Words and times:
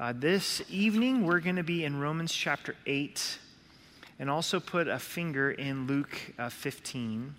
Uh, 0.00 0.12
this 0.12 0.60
evening, 0.68 1.24
we're 1.24 1.38
going 1.38 1.54
to 1.54 1.62
be 1.62 1.84
in 1.84 2.00
Romans 2.00 2.34
chapter 2.34 2.74
8 2.84 3.38
and 4.18 4.28
also 4.28 4.58
put 4.58 4.88
a 4.88 4.98
finger 4.98 5.52
in 5.52 5.86
Luke 5.86 6.32
uh, 6.36 6.48
15. 6.48 7.32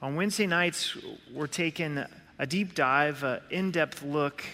On 0.00 0.14
Wednesday 0.14 0.46
nights, 0.46 0.96
we're 1.34 1.48
taking 1.48 2.04
a 2.38 2.46
deep 2.46 2.76
dive, 2.76 3.24
uh, 3.24 3.40
in 3.50 3.72
depth 3.72 4.04
look 4.04 4.44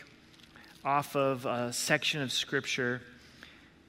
off 0.82 1.14
of 1.14 1.44
a 1.44 1.74
section 1.74 2.22
of 2.22 2.32
Scripture. 2.32 3.02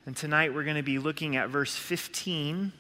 And 0.05 0.17
tonight, 0.17 0.53
we're 0.53 0.65
going 0.65 0.75
to 0.75 0.83
be 0.83 0.99
looking 0.99 1.37
at 1.37 1.47
verse 1.47 1.73
15 1.73 2.73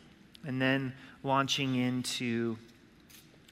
and 0.45 0.61
then 0.61 0.91
launching 1.23 1.75
into 1.75 2.57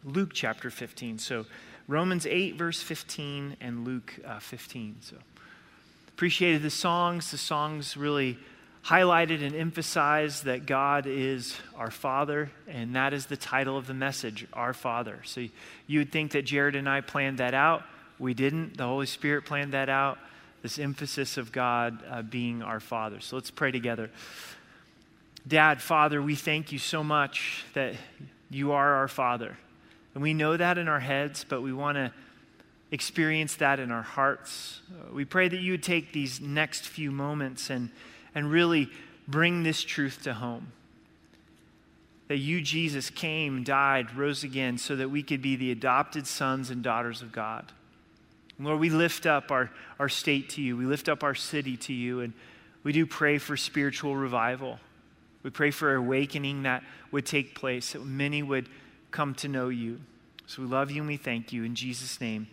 Luke 0.03 0.31
chapter 0.33 0.69
15. 0.69 1.17
So, 1.17 1.45
Romans 1.87 2.25
8, 2.25 2.57
verse 2.57 2.81
15, 2.81 3.55
and 3.61 3.85
Luke 3.87 4.19
uh, 4.27 4.39
15. 4.39 4.97
So, 4.99 5.15
appreciated 6.15 6.61
the 6.61 6.69
songs. 6.69 7.31
The 7.31 7.37
songs 7.37 7.97
really 7.97 8.37
highlighted 8.85 9.43
and 9.43 9.55
emphasized 9.55 10.45
that 10.45 10.65
God 10.65 11.05
is 11.07 11.57
our 11.75 11.89
Father, 11.89 12.51
and 12.67 12.95
that 12.95 13.13
is 13.13 13.25
the 13.25 13.37
title 13.37 13.77
of 13.77 13.87
the 13.87 13.93
message, 13.93 14.45
Our 14.53 14.73
Father. 14.73 15.19
So, 15.23 15.47
you 15.87 15.99
would 15.99 16.11
think 16.11 16.31
that 16.31 16.43
Jared 16.43 16.75
and 16.75 16.87
I 16.87 17.01
planned 17.01 17.39
that 17.39 17.53
out. 17.53 17.83
We 18.19 18.33
didn't. 18.33 18.77
The 18.77 18.85
Holy 18.85 19.05
Spirit 19.05 19.45
planned 19.45 19.73
that 19.73 19.89
out. 19.89 20.19
This 20.61 20.79
emphasis 20.79 21.37
of 21.37 21.51
God 21.51 22.03
uh, 22.09 22.21
being 22.21 22.61
our 22.61 22.79
Father. 22.79 23.19
So, 23.19 23.35
let's 23.35 23.51
pray 23.51 23.71
together. 23.71 24.11
Dad, 25.47 25.81
Father, 25.81 26.21
we 26.21 26.35
thank 26.35 26.71
you 26.71 26.79
so 26.79 27.03
much 27.03 27.65
that 27.73 27.95
you 28.49 28.73
are 28.73 28.93
our 28.93 29.07
Father. 29.07 29.57
And 30.13 30.21
we 30.21 30.33
know 30.33 30.55
that 30.55 30.77
in 30.77 30.87
our 30.87 30.99
heads, 30.99 31.43
but 31.47 31.61
we 31.61 31.73
want 31.73 31.95
to 31.95 32.13
experience 32.93 33.55
that 33.55 33.79
in 33.79 33.91
our 33.91 34.03
hearts. 34.03 34.81
Uh, 34.91 35.11
we 35.11 35.25
pray 35.25 35.47
that 35.47 35.59
you 35.59 35.71
would 35.71 35.81
take 35.81 36.13
these 36.13 36.39
next 36.39 36.87
few 36.87 37.11
moments 37.11 37.71
and, 37.71 37.89
and 38.35 38.51
really 38.51 38.87
bring 39.27 39.63
this 39.63 39.81
truth 39.81 40.21
to 40.23 40.35
home. 40.35 40.71
That 42.27 42.37
you, 42.37 42.61
Jesus, 42.61 43.09
came, 43.09 43.63
died, 43.63 44.15
rose 44.15 44.43
again 44.43 44.77
so 44.77 44.95
that 44.95 45.09
we 45.09 45.23
could 45.23 45.41
be 45.41 45.55
the 45.55 45.71
adopted 45.71 46.27
sons 46.27 46.69
and 46.69 46.83
daughters 46.83 47.23
of 47.23 47.31
God. 47.31 47.71
Lord, 48.59 48.79
we 48.79 48.91
lift 48.91 49.25
up 49.25 49.49
our, 49.49 49.71
our 49.97 50.07
state 50.07 50.49
to 50.49 50.61
you. 50.61 50.77
We 50.77 50.85
lift 50.85 51.09
up 51.09 51.23
our 51.23 51.33
city 51.33 51.75
to 51.77 51.93
you. 51.93 52.19
And 52.19 52.33
we 52.83 52.91
do 52.91 53.07
pray 53.07 53.39
for 53.39 53.57
spiritual 53.57 54.15
revival. 54.15 54.79
We 55.41 55.49
pray 55.49 55.71
for 55.71 55.95
awakening 55.95 56.63
that 56.63 56.83
would 57.11 57.25
take 57.25 57.55
place, 57.55 57.93
that 57.93 58.05
many 58.05 58.43
would 58.43 58.69
come 59.09 59.33
to 59.35 59.47
know 59.47 59.69
you. 59.69 59.99
So 60.45 60.61
we 60.61 60.67
love 60.67 60.91
you 60.91 61.01
and 61.01 61.07
we 61.07 61.17
thank 61.17 61.51
you. 61.51 61.63
In 61.63 61.73
Jesus' 61.73 62.21
name, 62.21 62.47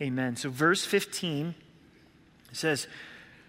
amen. 0.00 0.36
So, 0.36 0.50
verse 0.50 0.84
15 0.84 1.54
says, 2.52 2.86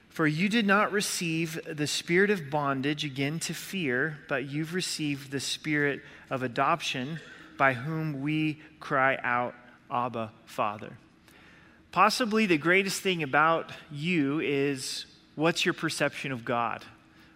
For 0.10 0.28
you 0.28 0.50
did 0.50 0.66
not 0.66 0.92
receive 0.92 1.60
the 1.70 1.88
spirit 1.88 2.30
of 2.30 2.50
bondage 2.50 3.04
again 3.04 3.40
to 3.42 3.54
fear, 3.54 4.20
but 4.28 4.46
you've 4.46 4.74
received 4.74 5.32
the 5.32 5.40
spirit 5.40 6.02
of 6.30 6.44
adoption 6.44 7.20
by 7.58 7.74
whom 7.74 8.22
we 8.22 8.60
cry 8.80 9.18
out, 9.24 9.56
Abba, 9.90 10.32
Father. 10.46 10.98
Possibly 11.92 12.46
the 12.46 12.58
greatest 12.58 13.02
thing 13.02 13.24
about 13.24 13.72
you 13.92 14.42
is 14.42 15.06
what's 15.36 15.64
your 15.64 15.74
perception 15.74 16.32
of 16.32 16.44
God? 16.44 16.84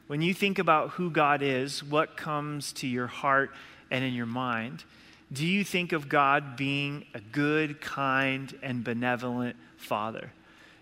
When 0.08 0.22
you 0.22 0.34
think 0.34 0.60
about 0.60 0.92
who 0.92 1.12
God 1.12 1.42
is, 1.42 1.84
what 1.84 2.18
comes 2.18 2.74
to 2.74 2.88
your 2.88 3.08
heart 3.08 3.52
and 3.90 4.04
in 4.04 4.14
your 4.14 4.26
mind? 4.26 4.84
Do 5.32 5.46
you 5.46 5.64
think 5.64 5.92
of 5.92 6.10
God 6.10 6.58
being 6.58 7.06
a 7.14 7.20
good, 7.20 7.82
kind, 7.82 8.58
and 8.64 8.84
benevolent 8.84 9.56
father? 9.78 10.32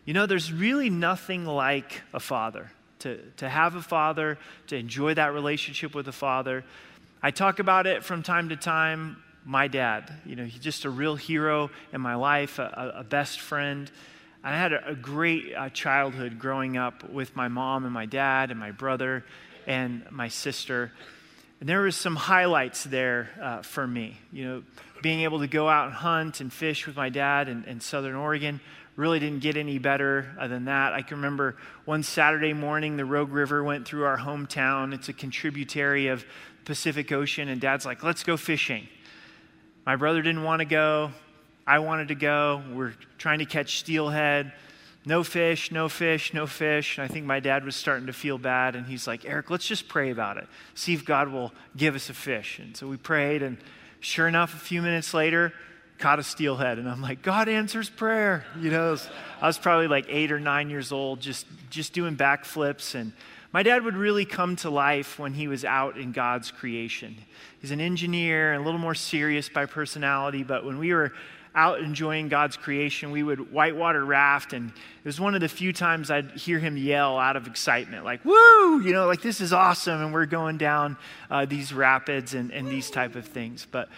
You 0.06 0.14
know, 0.14 0.26
there's 0.26 0.54
really 0.54 0.90
nothing 0.90 1.46
like 1.46 2.02
a 2.14 2.20
father. 2.20 2.72
To, 3.00 3.18
to 3.38 3.48
have 3.48 3.76
a 3.76 3.82
father, 3.82 4.40
to 4.68 4.76
enjoy 4.76 5.14
that 5.14 5.34
relationship 5.34 5.94
with 5.94 6.08
a 6.08 6.12
father. 6.12 6.64
I 7.22 7.30
talk 7.30 7.60
about 7.60 7.86
it 7.86 8.04
from 8.04 8.24
time 8.24 8.50
to 8.50 8.56
time. 8.56 9.22
My 9.46 9.68
dad, 9.68 10.12
you 10.26 10.36
know, 10.36 10.46
he's 10.46 10.62
just 10.62 10.84
a 10.86 10.90
real 10.90 11.16
hero 11.16 11.70
in 11.94 12.02
my 12.02 12.16
life, 12.16 12.58
a, 12.58 12.94
a 12.98 13.04
best 13.04 13.40
friend. 13.40 13.92
I 14.44 14.58
had 14.58 14.74
a, 14.74 14.90
a 14.90 14.96
great 14.96 15.54
uh, 15.56 15.70
childhood 15.70 16.40
growing 16.40 16.76
up 16.76 17.08
with 17.10 17.36
my 17.36 17.50
mom 17.50 17.84
and 17.84 17.94
my 17.94 18.06
dad 18.06 18.50
and 18.50 18.60
my 18.60 18.72
brother 18.72 19.24
and 19.68 20.10
my 20.10 20.30
sister. 20.30 20.92
And 21.60 21.68
there 21.68 21.82
was 21.82 21.96
some 21.96 22.16
highlights 22.16 22.84
there 22.84 23.30
uh, 23.42 23.62
for 23.62 23.88
me. 23.88 24.18
You 24.32 24.46
know, 24.46 24.64
being 25.02 25.22
able 25.22 25.40
to 25.40 25.48
go 25.48 25.68
out 25.68 25.88
and 25.88 25.94
hunt 25.94 26.40
and 26.40 26.54
fish 26.54 26.86
with 26.86 26.96
my 26.96 27.10
dad 27.10 27.50
in, 27.50 27.64
in 27.66 27.80
Southern 27.80 28.16
Oregon 28.16 28.60
really 28.96 29.20
didn't 29.20 29.40
get 29.40 29.58
any 29.58 29.78
better 29.78 30.36
uh, 30.40 30.48
than 30.48 30.66
that. 30.66 30.94
I 30.94 31.02
can 31.04 31.18
remember 31.18 31.56
one 31.86 32.04
Saturday 32.04 32.54
morning, 32.54 32.98
the 32.98 33.06
Rogue 33.06 33.32
River 33.32 33.64
went 33.64 33.88
through 33.88 34.06
our 34.06 34.18
hometown. 34.18 34.94
It's 34.94 35.08
a 35.08 35.14
contributary 35.14 36.08
of 36.08 36.26
Pacific 36.66 37.12
Ocean, 37.12 37.48
and 37.48 37.62
dad's 37.62 37.86
like, 37.86 38.04
let's 38.04 38.24
go 38.24 38.38
fishing. 38.38 38.88
My 39.86 39.96
brother 39.96 40.22
didn't 40.22 40.44
want 40.44 40.60
to 40.60 40.66
go. 40.66 41.12
I 41.66 41.80
wanted 41.80 42.10
to 42.10 42.16
go. 42.16 42.62
We're 42.74 42.94
trying 43.18 43.40
to 43.40 43.46
catch 43.46 43.80
steelhead 43.80 44.52
no 45.08 45.24
fish, 45.24 45.72
no 45.72 45.88
fish, 45.88 46.34
no 46.34 46.46
fish. 46.46 46.98
And 46.98 47.06
I 47.06 47.08
think 47.08 47.26
my 47.26 47.40
dad 47.40 47.64
was 47.64 47.78
starting 47.78 48.08
to 48.08 48.14
feel 48.14 48.38
bad. 48.38 48.76
And 48.76 48.86
he's 48.86 49.08
like, 49.08 49.24
Eric, 49.24 49.50
let's 49.50 49.66
just 49.66 49.88
pray 49.88 50.12
about 50.12 50.36
it. 50.36 50.48
See 50.74 50.94
if 50.94 51.06
God 51.06 51.30
will 51.30 51.54
give 51.78 51.96
us 51.96 52.10
a 52.10 52.14
fish. 52.14 52.60
And 52.60 52.76
so 52.76 52.88
we 52.88 52.98
prayed. 52.98 53.42
And 53.42 53.58
sure 54.02 54.28
enough, 54.28 54.54
a 54.54 54.60
few 54.60 54.82
minutes 54.82 55.14
later, 55.14 55.54
caught 55.98 56.20
a 56.20 56.24
steelhead. 56.24 56.78
And 56.78 56.90
I'm 56.90 57.02
like, 57.02 57.22
God 57.22 57.48
answers 57.48 57.90
prayer. 57.90 58.46
You 58.60 58.70
know, 58.70 58.98
I 59.42 59.48
was 59.48 59.58
probably 59.58 59.88
like 59.88 60.08
eight 60.10 60.32
or 60.32 60.42
nine 60.42 60.70
years 60.70 60.92
old, 60.92 61.22
just, 61.22 61.46
just 61.70 61.94
doing 61.94 62.18
backflips. 62.18 62.94
And 62.94 63.14
my 63.54 63.64
dad 63.64 63.86
would 63.86 63.96
really 63.96 64.26
come 64.26 64.58
to 64.58 64.70
life 64.70 65.18
when 65.18 65.34
he 65.34 65.48
was 65.48 65.64
out 65.64 65.98
in 65.98 66.12
God's 66.12 66.52
creation. 66.52 67.16
He's 67.62 67.72
an 67.72 67.80
engineer, 67.80 68.56
a 68.56 68.60
little 68.60 68.80
more 68.80 68.94
serious 68.94 69.48
by 69.48 69.68
personality. 69.68 70.44
But 70.44 70.66
when 70.66 70.78
we 70.80 70.94
were 70.94 71.14
out 71.58 71.80
enjoying 71.80 72.30
God's 72.30 72.56
creation, 72.56 73.12
we 73.12 73.24
would 73.24 73.52
whitewater 73.52 74.06
raft. 74.06 74.54
And 74.54 74.70
it 74.70 75.06
was 75.06 75.20
one 75.20 75.34
of 75.34 75.42
the 75.42 75.50
few 75.50 75.74
times 75.74 76.12
I'd 76.12 76.32
hear 76.32 76.60
him 76.60 76.78
yell 76.78 77.18
out 77.18 77.36
of 77.36 77.48
excitement, 77.48 78.06
like, 78.06 78.24
woo, 78.24 78.80
you 78.80 78.94
know, 78.94 79.08
like 79.08 79.24
this 79.24 79.42
is 79.42 79.52
awesome. 79.52 80.02
And 80.02 80.14
we're 80.14 80.28
going 80.28 80.58
down 80.58 80.98
uh, 81.32 81.46
these 81.46 81.74
rapids 81.74 82.36
and, 82.36 82.52
and 82.52 82.68
these 82.68 82.92
type 82.92 83.16
of 83.16 83.26
things. 83.26 83.68
But 83.70 83.90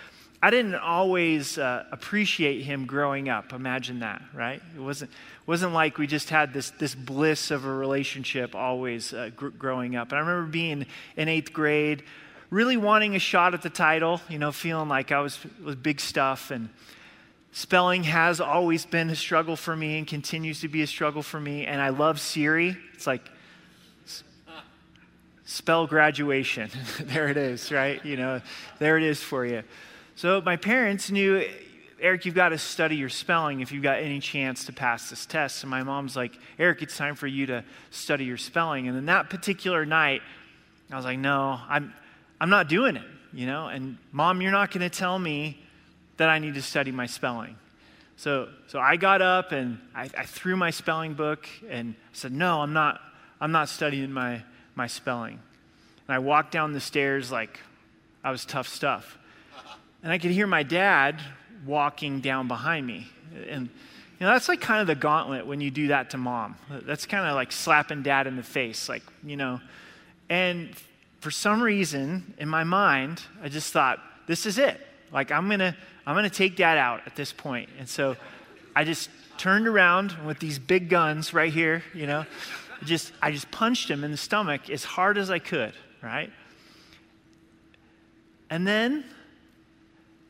I 0.41 0.51
didn't 0.51 0.75
always 0.75 1.57
uh, 1.57 1.83
appreciate 1.91 2.61
him 2.61 2.85
growing 2.85 3.27
up. 3.27 3.51
Imagine 3.51 3.99
that, 3.99 4.21
right? 4.33 4.61
It 4.73 4.79
wasn't, 4.79 5.11
wasn't 5.45 5.73
like 5.73 5.97
we 5.97 6.07
just 6.07 6.29
had 6.29 6.53
this, 6.53 6.71
this 6.71 6.95
bliss 6.95 7.51
of 7.51 7.65
a 7.65 7.71
relationship 7.71 8.55
always 8.55 9.13
uh, 9.13 9.31
gr- 9.35 9.49
growing 9.49 9.97
up. 9.97 10.13
And 10.13 10.17
I 10.17 10.21
remember 10.21 10.49
being 10.49 10.85
in 11.17 11.27
eighth 11.27 11.51
grade, 11.51 12.03
really 12.51 12.77
wanting 12.77 13.17
a 13.17 13.19
shot 13.19 13.53
at 13.53 13.63
the 13.63 13.69
title, 13.69 14.21
you 14.29 14.39
know, 14.39 14.53
feeling 14.53 14.87
like 14.87 15.11
I 15.11 15.19
was, 15.19 15.37
was 15.61 15.75
big 15.75 15.99
stuff. 15.99 16.51
And 16.51 16.69
Spelling 17.51 18.03
has 18.03 18.39
always 18.39 18.85
been 18.85 19.09
a 19.09 19.15
struggle 19.15 19.55
for 19.55 19.75
me 19.75 19.97
and 19.97 20.05
continues 20.05 20.61
to 20.61 20.67
be 20.67 20.81
a 20.83 20.87
struggle 20.87 21.23
for 21.23 21.39
me. 21.39 21.65
And 21.65 21.81
I 21.81 21.89
love 21.89 22.19
Siri. 22.19 22.77
It's 22.93 23.07
like, 23.07 23.29
spell 25.45 25.87
graduation. 25.87 26.69
there 26.99 27.27
it 27.27 27.37
is, 27.37 27.71
right? 27.71 28.03
You 28.05 28.17
know, 28.17 28.41
there 28.77 28.97
it 28.97 29.03
is 29.03 29.21
for 29.21 29.45
you. 29.45 29.63
So 30.15 30.41
my 30.41 30.57
parents 30.57 31.09
knew, 31.09 31.43
Eric, 31.99 32.25
you've 32.25 32.35
got 32.35 32.49
to 32.49 32.57
study 32.59 32.97
your 32.97 33.09
spelling 33.09 33.61
if 33.61 33.71
you've 33.71 33.81
got 33.81 33.97
any 33.97 34.19
chance 34.19 34.65
to 34.65 34.73
pass 34.73 35.09
this 35.09 35.25
test. 35.25 35.63
And 35.63 35.71
my 35.71 35.81
mom's 35.81 36.15
like, 36.15 36.37
Eric, 36.59 36.83
it's 36.83 36.95
time 36.95 37.15
for 37.15 37.25
you 37.25 37.47
to 37.47 37.63
study 37.89 38.25
your 38.25 38.37
spelling. 38.37 38.87
And 38.87 38.95
then 38.95 39.07
that 39.07 39.31
particular 39.31 39.87
night, 39.87 40.21
I 40.91 40.95
was 40.95 41.05
like, 41.05 41.17
no, 41.17 41.59
I'm, 41.67 41.93
I'm 42.39 42.49
not 42.51 42.69
doing 42.69 42.95
it, 42.95 43.07
you 43.33 43.47
know? 43.47 43.69
And 43.69 43.97
mom, 44.11 44.41
you're 44.41 44.51
not 44.51 44.69
going 44.69 44.87
to 44.87 44.95
tell 44.95 45.17
me 45.17 45.57
that 46.19 46.29
I 46.29 46.37
need 46.37 46.53
to 46.55 46.61
study 46.61 46.91
my 46.91 47.05
spelling. 47.05 47.55
So, 48.17 48.49
so 48.67 48.77
I 48.77 48.97
got 48.97 49.21
up 49.21 49.53
and 49.53 49.79
I, 49.95 50.09
I 50.17 50.25
threw 50.25 50.57
my 50.57 50.69
spelling 50.69 51.13
book 51.13 51.47
and 51.69 51.95
said, 52.11 52.33
No, 52.33 52.61
I'm 52.61 52.73
not, 52.73 52.99
I'm 53.39 53.53
not 53.53 53.69
studying 53.69 54.11
my, 54.11 54.43
my 54.75 54.87
spelling. 54.87 55.39
And 56.07 56.15
I 56.15 56.19
walked 56.19 56.51
down 56.51 56.73
the 56.73 56.81
stairs 56.81 57.31
like 57.31 57.61
I 58.21 58.31
was 58.31 58.43
tough 58.43 58.67
stuff. 58.67 59.17
And 60.03 60.11
I 60.11 60.17
could 60.17 60.31
hear 60.31 60.45
my 60.45 60.63
dad 60.63 61.21
walking 61.65 62.19
down 62.19 62.49
behind 62.49 62.85
me. 62.85 63.07
And 63.47 63.69
you 64.19 64.25
know, 64.25 64.33
that's 64.33 64.49
like 64.49 64.59
kind 64.59 64.81
of 64.81 64.87
the 64.87 64.95
gauntlet 64.95 65.47
when 65.47 65.61
you 65.61 65.71
do 65.71 65.87
that 65.87 66.09
to 66.09 66.17
mom. 66.17 66.57
That's 66.69 67.05
kind 67.05 67.25
of 67.25 67.35
like 67.35 67.53
slapping 67.53 68.03
dad 68.03 68.27
in 68.27 68.35
the 68.35 68.43
face, 68.43 68.89
like, 68.89 69.03
you 69.23 69.37
know. 69.37 69.61
And 70.29 70.75
for 71.21 71.31
some 71.31 71.63
reason 71.63 72.33
in 72.37 72.49
my 72.49 72.65
mind, 72.65 73.21
I 73.41 73.47
just 73.47 73.71
thought, 73.71 73.99
this 74.27 74.45
is 74.45 74.57
it. 74.57 74.85
Like, 75.11 75.31
I'm 75.31 75.47
to 75.59 75.75
I'm 76.05 76.15
to 76.23 76.29
take 76.29 76.55
dad 76.55 76.77
out 76.77 77.01
at 77.05 77.15
this 77.15 77.31
point. 77.31 77.69
And 77.77 77.87
so 77.87 78.15
I 78.75 78.83
just 78.83 79.09
turned 79.37 79.67
around 79.67 80.15
with 80.25 80.39
these 80.39 80.57
big 80.57 80.89
guns 80.89 81.33
right 81.33 81.53
here, 81.53 81.83
you 81.93 82.07
know. 82.07 82.25
Just 82.83 83.11
I 83.21 83.31
just 83.31 83.51
punched 83.51 83.89
him 83.89 84.03
in 84.03 84.11
the 84.11 84.17
stomach 84.17 84.69
as 84.69 84.83
hard 84.83 85.17
as 85.17 85.29
I 85.29 85.39
could, 85.39 85.73
right? 86.01 86.31
And 88.49 88.67
then 88.67 89.03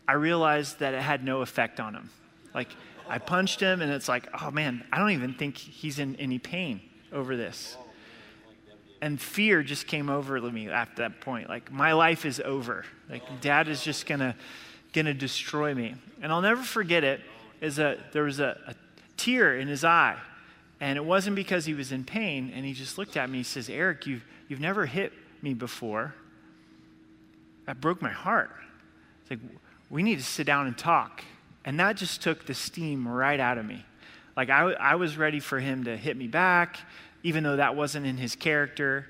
I 0.08 0.14
realized 0.14 0.80
that 0.80 0.94
it 0.94 1.02
had 1.02 1.24
no 1.24 1.42
effect 1.42 1.80
on 1.80 1.94
him. 1.94 2.10
Like 2.54 2.70
I 3.08 3.18
punched 3.18 3.60
him 3.60 3.82
and 3.82 3.92
it's 3.92 4.08
like, 4.08 4.28
oh 4.42 4.52
man, 4.52 4.84
I 4.92 5.00
don't 5.00 5.12
even 5.12 5.34
think 5.34 5.58
he's 5.58 6.00
in 6.00 6.16
any 6.18 6.40
pain, 6.40 6.82
over 7.12 7.38
this. 7.38 7.78
And 9.02 9.20
fear 9.20 9.64
just 9.64 9.88
came 9.88 10.10
over 10.10 10.40
me 10.52 10.70
at 10.70 10.98
that 10.98 11.22
point. 11.22 11.48
Like, 11.48 11.72
my 11.72 11.94
life 11.94 12.26
is 12.26 12.42
over. 12.44 12.84
Like, 13.10 13.24
dad 13.40 13.70
is 13.70 13.82
just 13.82 14.06
going 14.94 15.06
to 15.06 15.14
destroy 15.14 15.74
me. 15.74 15.96
And 16.22 16.32
I'll 16.32 16.42
never 16.42 16.64
forget 16.64 17.04
it. 17.04 17.22
Is 17.62 17.80
a, 17.80 17.98
there 18.14 18.24
was 18.24 18.40
a, 18.40 18.58
a 18.68 18.76
tear 19.18 19.58
in 19.58 19.68
his 19.68 19.84
eye. 19.84 20.18
And 20.82 20.98
it 20.98 21.04
wasn't 21.04 21.36
because 21.36 21.66
he 21.66 21.74
was 21.74 21.92
in 21.92 22.06
pain. 22.06 22.52
And 22.56 22.66
he 22.66 22.74
just 22.74 22.98
looked 22.98 23.18
at 23.18 23.30
me. 23.30 23.40
He 23.40 23.44
says, 23.44 23.70
Eric, 23.70 24.08
you've, 24.08 24.24
you've 24.48 24.62
never 24.62 24.86
hit 24.86 25.12
me 25.42 25.54
before. 25.54 26.14
That 27.66 27.82
broke 27.82 28.02
my 28.02 28.12
heart. 28.12 28.52
It's 29.22 29.32
like, 29.32 29.40
we 29.90 30.04
need 30.04 30.18
to 30.18 30.24
sit 30.24 30.48
down 30.48 30.68
and 30.68 30.78
talk. 30.78 31.24
And 31.66 31.80
that 31.80 31.98
just 31.98 32.22
took 32.22 32.46
the 32.46 32.54
steam 32.54 33.08
right 33.08 33.40
out 33.40 33.58
of 33.58 33.66
me. 33.66 33.86
Like, 34.38 34.50
I, 34.50 34.72
I 34.72 34.96
was 34.96 35.18
ready 35.18 35.40
for 35.42 35.60
him 35.60 35.84
to 35.84 35.98
hit 35.98 36.16
me 36.16 36.28
back, 36.28 36.80
even 37.24 37.44
though 37.44 37.58
that 37.58 37.76
wasn't 37.76 38.06
in 38.06 38.16
his 38.18 38.36
character. 38.36 39.06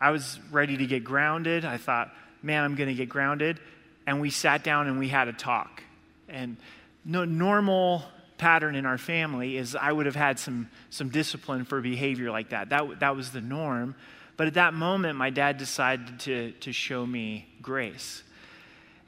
I 0.00 0.10
was 0.10 0.40
ready 0.50 0.76
to 0.76 0.86
get 0.86 1.04
grounded. 1.04 1.64
I 1.64 1.76
thought, 1.76 2.12
man, 2.42 2.64
I'm 2.64 2.74
going 2.74 2.88
to 2.88 2.94
get 2.94 3.08
grounded. 3.08 3.60
And 4.06 4.20
we 4.20 4.30
sat 4.30 4.64
down 4.64 4.88
and 4.88 4.98
we 4.98 5.08
had 5.08 5.28
a 5.28 5.32
talk. 5.32 5.82
And 6.28 6.56
no 7.04 7.24
normal 7.24 8.04
pattern 8.38 8.74
in 8.74 8.86
our 8.86 8.98
family 8.98 9.56
is 9.56 9.76
I 9.76 9.92
would 9.92 10.06
have 10.06 10.16
had 10.16 10.38
some, 10.38 10.68
some 10.90 11.08
discipline 11.08 11.64
for 11.64 11.80
behavior 11.80 12.30
like 12.30 12.50
that. 12.50 12.70
that. 12.70 13.00
That 13.00 13.14
was 13.16 13.30
the 13.30 13.40
norm. 13.40 13.94
But 14.36 14.46
at 14.48 14.54
that 14.54 14.74
moment, 14.74 15.16
my 15.16 15.30
dad 15.30 15.58
decided 15.58 16.18
to, 16.20 16.52
to 16.52 16.72
show 16.72 17.06
me 17.06 17.46
grace. 17.60 18.22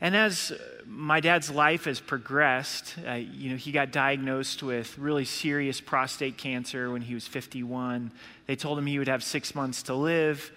And 0.00 0.14
as 0.14 0.52
my 0.86 1.20
dad's 1.20 1.50
life 1.50 1.86
has 1.86 1.98
progressed, 1.98 2.94
uh, 3.08 3.14
you 3.14 3.50
know, 3.50 3.56
he 3.56 3.72
got 3.72 3.90
diagnosed 3.90 4.62
with 4.62 4.98
really 4.98 5.24
serious 5.24 5.80
prostate 5.80 6.36
cancer 6.36 6.90
when 6.90 7.00
he 7.00 7.14
was 7.14 7.26
51. 7.26 8.10
They 8.46 8.54
told 8.54 8.78
him 8.78 8.86
he 8.86 8.98
would 8.98 9.08
have 9.08 9.24
six 9.24 9.54
months 9.54 9.84
to 9.84 9.94
live, 9.94 10.52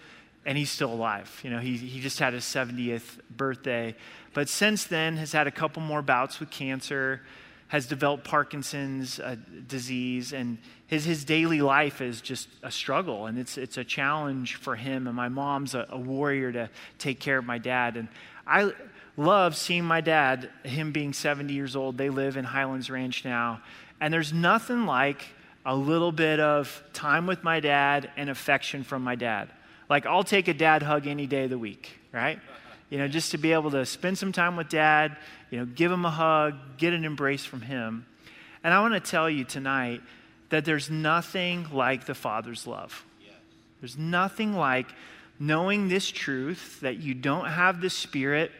and 0.47 0.57
he's 0.57 0.71
still 0.71 0.91
alive. 0.91 1.41
You 1.43 1.49
know, 1.49 1.59
he, 1.59 1.75
he 1.75 1.99
just 1.99 2.19
had 2.19 2.33
his 2.33 2.45
70th 2.45 3.19
birthday. 3.29 3.93
But 4.33 4.47
since 4.47 4.85
then, 4.85 5.17
has 5.17 5.33
had 5.33 5.45
a 5.45 5.51
couple 5.51 5.81
more 5.81 6.01
bouts 6.01 6.39
with 6.39 6.49
cancer, 6.49 7.21
has 7.67 7.85
developed 7.85 8.23
Parkinson's 8.23 9.19
uh, 9.19 9.35
disease, 9.67 10.31
and 10.31 10.57
his, 10.87 11.03
his 11.03 11.25
daily 11.25 11.61
life 11.61 11.99
is 11.99 12.21
just 12.21 12.47
a 12.63 12.71
struggle, 12.71 13.25
and 13.25 13.37
it's, 13.37 13.57
it's 13.57 13.75
a 13.75 13.83
challenge 13.83 14.55
for 14.55 14.77
him. 14.77 15.05
And 15.05 15.17
my 15.17 15.27
mom's 15.27 15.75
a, 15.75 15.85
a 15.89 15.99
warrior 15.99 16.53
to 16.53 16.69
take 16.97 17.19
care 17.19 17.37
of 17.37 17.43
my 17.43 17.57
dad. 17.57 17.97
And 17.97 18.07
I 18.47 18.71
love 19.17 19.53
seeing 19.57 19.83
my 19.83 19.99
dad, 19.99 20.49
him 20.63 20.93
being 20.93 21.11
70 21.11 21.53
years 21.53 21.75
old. 21.75 21.97
They 21.97 22.09
live 22.09 22.37
in 22.37 22.45
Highlands 22.45 22.89
Ranch 22.89 23.25
now. 23.25 23.61
And 23.99 24.13
there's 24.13 24.31
nothing 24.31 24.85
like 24.85 25.25
a 25.65 25.75
little 25.75 26.13
bit 26.13 26.39
of 26.39 26.81
time 26.93 27.27
with 27.27 27.43
my 27.43 27.59
dad 27.59 28.09
and 28.15 28.29
affection 28.29 28.85
from 28.85 29.03
my 29.03 29.15
dad. 29.15 29.49
Like, 29.89 30.05
I'll 30.05 30.23
take 30.23 30.47
a 30.47 30.53
dad 30.53 30.83
hug 30.83 31.07
any 31.07 31.27
day 31.27 31.45
of 31.45 31.49
the 31.49 31.57
week, 31.57 31.99
right? 32.11 32.39
You 32.89 32.97
know, 32.97 33.07
just 33.07 33.31
to 33.31 33.37
be 33.37 33.53
able 33.53 33.71
to 33.71 33.85
spend 33.85 34.17
some 34.17 34.31
time 34.31 34.55
with 34.55 34.69
dad, 34.69 35.17
you 35.49 35.59
know, 35.59 35.65
give 35.65 35.91
him 35.91 36.05
a 36.05 36.09
hug, 36.09 36.55
get 36.77 36.93
an 36.93 37.05
embrace 37.05 37.45
from 37.45 37.61
him. 37.61 38.05
And 38.63 38.73
I 38.73 38.81
want 38.81 38.93
to 38.93 38.99
tell 38.99 39.29
you 39.29 39.43
tonight 39.43 40.01
that 40.49 40.65
there's 40.65 40.89
nothing 40.89 41.67
like 41.71 42.05
the 42.05 42.15
Father's 42.15 42.65
love. 42.65 43.05
There's 43.81 43.97
nothing 43.97 44.53
like 44.53 44.87
knowing 45.39 45.87
this 45.87 46.09
truth 46.09 46.79
that 46.81 46.97
you 46.97 47.13
don't 47.13 47.45
have 47.45 47.79
the 47.79 47.89
spirit 47.89 48.51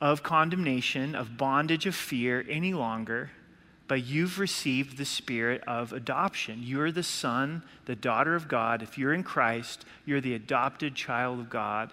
of 0.00 0.22
condemnation, 0.22 1.14
of 1.14 1.36
bondage, 1.36 1.86
of 1.86 1.94
fear 1.94 2.44
any 2.48 2.74
longer, 2.74 3.30
but 3.90 4.06
you've 4.06 4.38
received 4.38 4.96
the 4.96 5.04
spirit 5.04 5.64
of 5.66 5.92
adoption. 5.92 6.60
You're 6.62 6.92
the 6.92 7.02
son, 7.02 7.64
the 7.86 7.96
daughter 7.96 8.36
of 8.36 8.46
God. 8.46 8.82
If 8.82 8.96
you're 8.96 9.12
in 9.12 9.24
Christ, 9.24 9.84
you're 10.06 10.20
the 10.20 10.34
adopted 10.34 10.94
child 10.94 11.40
of 11.40 11.50
God. 11.50 11.90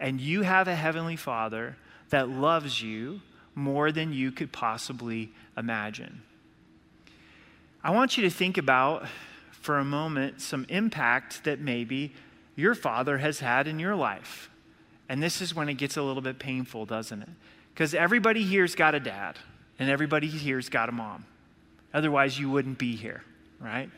And 0.00 0.20
you 0.20 0.42
have 0.42 0.66
a 0.66 0.74
heavenly 0.74 1.14
Father 1.14 1.76
that 2.08 2.28
loves 2.28 2.82
you 2.82 3.20
more 3.54 3.92
than 3.92 4.12
you 4.12 4.32
could 4.32 4.50
possibly 4.50 5.30
imagine. 5.56 6.22
I 7.84 7.92
want 7.92 8.16
you 8.16 8.24
to 8.24 8.30
think 8.30 8.58
about 8.58 9.06
for 9.52 9.78
a 9.78 9.84
moment 9.84 10.40
some 10.40 10.66
impact 10.68 11.44
that 11.44 11.60
maybe 11.60 12.14
your 12.56 12.74
father 12.74 13.18
has 13.18 13.38
had 13.38 13.68
in 13.68 13.78
your 13.78 13.94
life. 13.94 14.50
And 15.08 15.22
this 15.22 15.40
is 15.40 15.54
when 15.54 15.68
it 15.68 15.74
gets 15.74 15.96
a 15.96 16.02
little 16.02 16.20
bit 16.20 16.40
painful, 16.40 16.84
doesn't 16.84 17.22
it? 17.22 17.30
Because 17.72 17.94
everybody 17.94 18.42
here's 18.42 18.74
got 18.74 18.96
a 18.96 19.00
dad, 19.00 19.36
and 19.78 19.90
everybody 19.90 20.28
here's 20.28 20.68
got 20.68 20.88
a 20.88 20.92
mom. 20.92 21.24
Otherwise, 21.94 22.38
you 22.38 22.50
wouldn't 22.50 22.78
be 22.78 22.96
here, 22.96 23.22
right? 23.60 23.90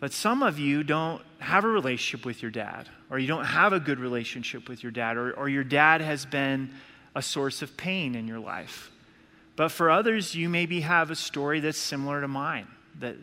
But 0.00 0.12
some 0.12 0.42
of 0.42 0.58
you 0.58 0.82
don't 0.82 1.22
have 1.38 1.64
a 1.64 1.68
relationship 1.68 2.26
with 2.26 2.42
your 2.42 2.50
dad, 2.50 2.88
or 3.10 3.18
you 3.18 3.26
don't 3.26 3.44
have 3.44 3.72
a 3.72 3.80
good 3.80 3.98
relationship 3.98 4.68
with 4.68 4.82
your 4.82 4.92
dad, 4.92 5.16
or, 5.16 5.32
or 5.32 5.48
your 5.48 5.64
dad 5.64 6.00
has 6.00 6.26
been 6.26 6.74
a 7.14 7.22
source 7.22 7.62
of 7.62 7.76
pain 7.76 8.14
in 8.14 8.28
your 8.28 8.38
life. 8.38 8.90
But 9.56 9.68
for 9.70 9.90
others, 9.90 10.34
you 10.34 10.48
maybe 10.48 10.80
have 10.82 11.10
a 11.10 11.16
story 11.16 11.60
that's 11.60 11.78
similar 11.78 12.20
to 12.20 12.28
mine, 12.28 12.66
that 13.00 13.16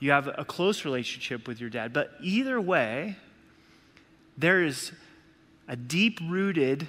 you 0.00 0.10
have 0.10 0.28
a 0.28 0.44
close 0.44 0.84
relationship 0.84 1.48
with 1.48 1.60
your 1.60 1.70
dad. 1.70 1.92
But 1.92 2.12
either 2.20 2.60
way, 2.60 3.16
there 4.36 4.62
is 4.62 4.92
a 5.66 5.76
deep 5.76 6.20
rooted 6.22 6.86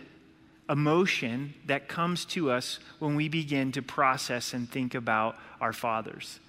emotion 0.70 1.54
that 1.66 1.88
comes 1.88 2.26
to 2.26 2.52
us 2.52 2.80
when 3.00 3.16
we 3.16 3.28
begin 3.28 3.72
to 3.72 3.82
process 3.82 4.54
and 4.54 4.70
think 4.70 4.94
about 4.94 5.36
our 5.60 5.74
fathers. 5.74 6.40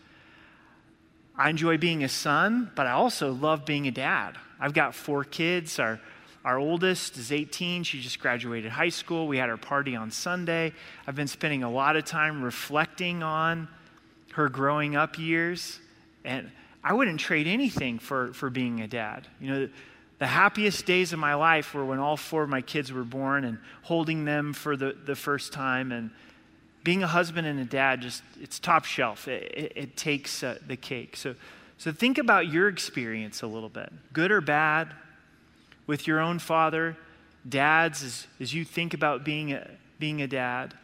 I 1.37 1.49
enjoy 1.49 1.79
being 1.79 2.05
a 2.05 2.09
son, 2.09 2.71
but 2.75 2.87
I 2.87 2.93
also 2.93 3.33
love 3.33 3.65
being 3.65 3.89
a 3.89 3.91
dad. 3.91 4.37
I've 4.61 4.75
got 4.75 4.95
four 4.95 5.25
kids. 5.25 5.79
Our, 5.79 5.99
our 6.45 6.59
oldest 6.59 7.17
is 7.17 7.33
18. 7.33 7.83
She 7.85 8.03
just 8.03 8.21
graduated 8.21 8.71
high 8.71 8.91
school. 8.91 9.27
We 9.27 9.39
had 9.39 9.49
our 9.49 9.57
party 9.57 9.97
on 9.97 10.11
Sunday. 10.11 10.75
I've 11.07 11.17
been 11.17 11.29
spending 11.29 11.63
a 11.63 11.71
lot 11.71 11.97
of 11.97 12.05
time 12.05 12.43
reflecting 12.43 13.23
on 13.23 13.69
her 14.33 14.51
growing 14.51 14.97
up 14.97 15.19
years. 15.19 15.81
And 16.25 16.51
I 16.85 16.93
wouldn't 16.93 17.21
trade 17.21 17.47
anything 17.47 17.99
for, 17.99 18.35
for 18.35 18.51
being 18.51 18.81
a 18.83 18.87
dad. 18.87 19.27
You 19.41 19.51
know, 19.51 19.69
the 20.21 20.27
happiest 20.27 20.85
days 20.85 21.15
of 21.15 21.19
my 21.19 21.35
life 21.35 21.73
were 21.73 21.85
when 21.85 21.99
all 21.99 22.17
four 22.17 22.43
of 22.43 22.51
my 22.51 22.61
kids 22.61 22.93
were 22.93 23.05
born 23.05 23.43
and 23.43 23.59
holding 23.83 24.27
them 24.27 24.53
for 24.53 24.77
the, 24.77 24.95
the 25.07 25.17
first 25.17 25.51
time. 25.51 25.93
And 25.93 26.11
being 26.85 27.03
a 27.03 27.07
husband 27.07 27.47
and 27.47 27.59
a 27.59 27.65
dad, 27.65 28.03
just 28.03 28.23
it's 28.39 28.59
top 28.59 28.85
shelf. 28.85 29.27
It, 29.27 29.51
it, 29.51 29.73
it 29.75 29.97
takes 29.97 30.43
uh, 30.43 30.59
the 30.67 30.77
cake. 30.77 31.17
So, 31.17 31.35
so 31.79 31.91
think 31.91 32.19
about 32.19 32.53
your 32.53 32.69
experience 32.69 33.41
a 33.41 33.47
little 33.47 33.71
bit, 33.71 33.91
good 34.13 34.31
or 34.31 34.43
bad, 34.43 34.93
with 35.87 36.07
your 36.07 36.21
own 36.21 36.39
father, 36.39 36.99
dads, 37.49 38.05
as, 38.05 38.27
as 38.39 38.53
you 38.53 38.63
think 38.63 38.93
about 38.93 39.25
being 39.25 39.55
a, 39.55 39.71
being 39.99 40.21
a 40.21 40.27
dad. 40.27 40.75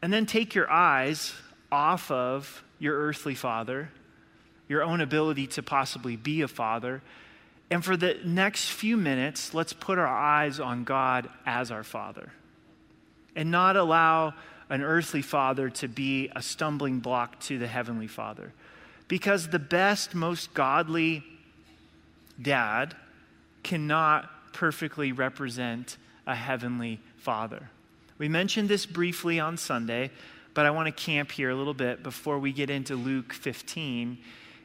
And 0.00 0.10
then 0.10 0.24
take 0.24 0.54
your 0.54 0.70
eyes 0.70 1.34
off 1.70 2.10
of 2.10 2.64
your 2.78 2.96
earthly 2.96 3.34
father, 3.34 3.90
your 4.68 4.82
own 4.82 5.02
ability 5.02 5.48
to 5.48 5.62
possibly 5.62 6.16
be 6.16 6.40
a 6.40 6.48
father, 6.48 7.02
and 7.70 7.84
for 7.84 7.96
the 7.96 8.18
next 8.24 8.70
few 8.70 8.96
minutes, 8.96 9.52
let's 9.52 9.72
put 9.72 9.98
our 9.98 10.06
eyes 10.06 10.58
on 10.58 10.84
God 10.84 11.28
as 11.44 11.70
our 11.70 11.84
Father 11.84 12.32
and 13.36 13.50
not 13.50 13.76
allow 13.76 14.34
an 14.70 14.82
earthly 14.82 15.22
father 15.22 15.70
to 15.70 15.88
be 15.88 16.30
a 16.34 16.42
stumbling 16.42 17.00
block 17.00 17.38
to 17.40 17.58
the 17.58 17.66
heavenly 17.66 18.06
father. 18.06 18.52
Because 19.06 19.48
the 19.48 19.58
best, 19.58 20.14
most 20.14 20.52
godly 20.54 21.22
dad 22.40 22.94
cannot 23.62 24.52
perfectly 24.52 25.12
represent 25.12 25.96
a 26.26 26.34
heavenly 26.34 27.00
father. 27.18 27.70
We 28.18 28.28
mentioned 28.28 28.68
this 28.68 28.86
briefly 28.86 29.40
on 29.40 29.56
Sunday, 29.56 30.10
but 30.52 30.66
I 30.66 30.70
want 30.70 30.86
to 30.86 30.92
camp 31.04 31.30
here 31.30 31.50
a 31.50 31.54
little 31.54 31.74
bit 31.74 32.02
before 32.02 32.38
we 32.38 32.52
get 32.52 32.68
into 32.68 32.96
Luke 32.96 33.32
15 33.32 34.18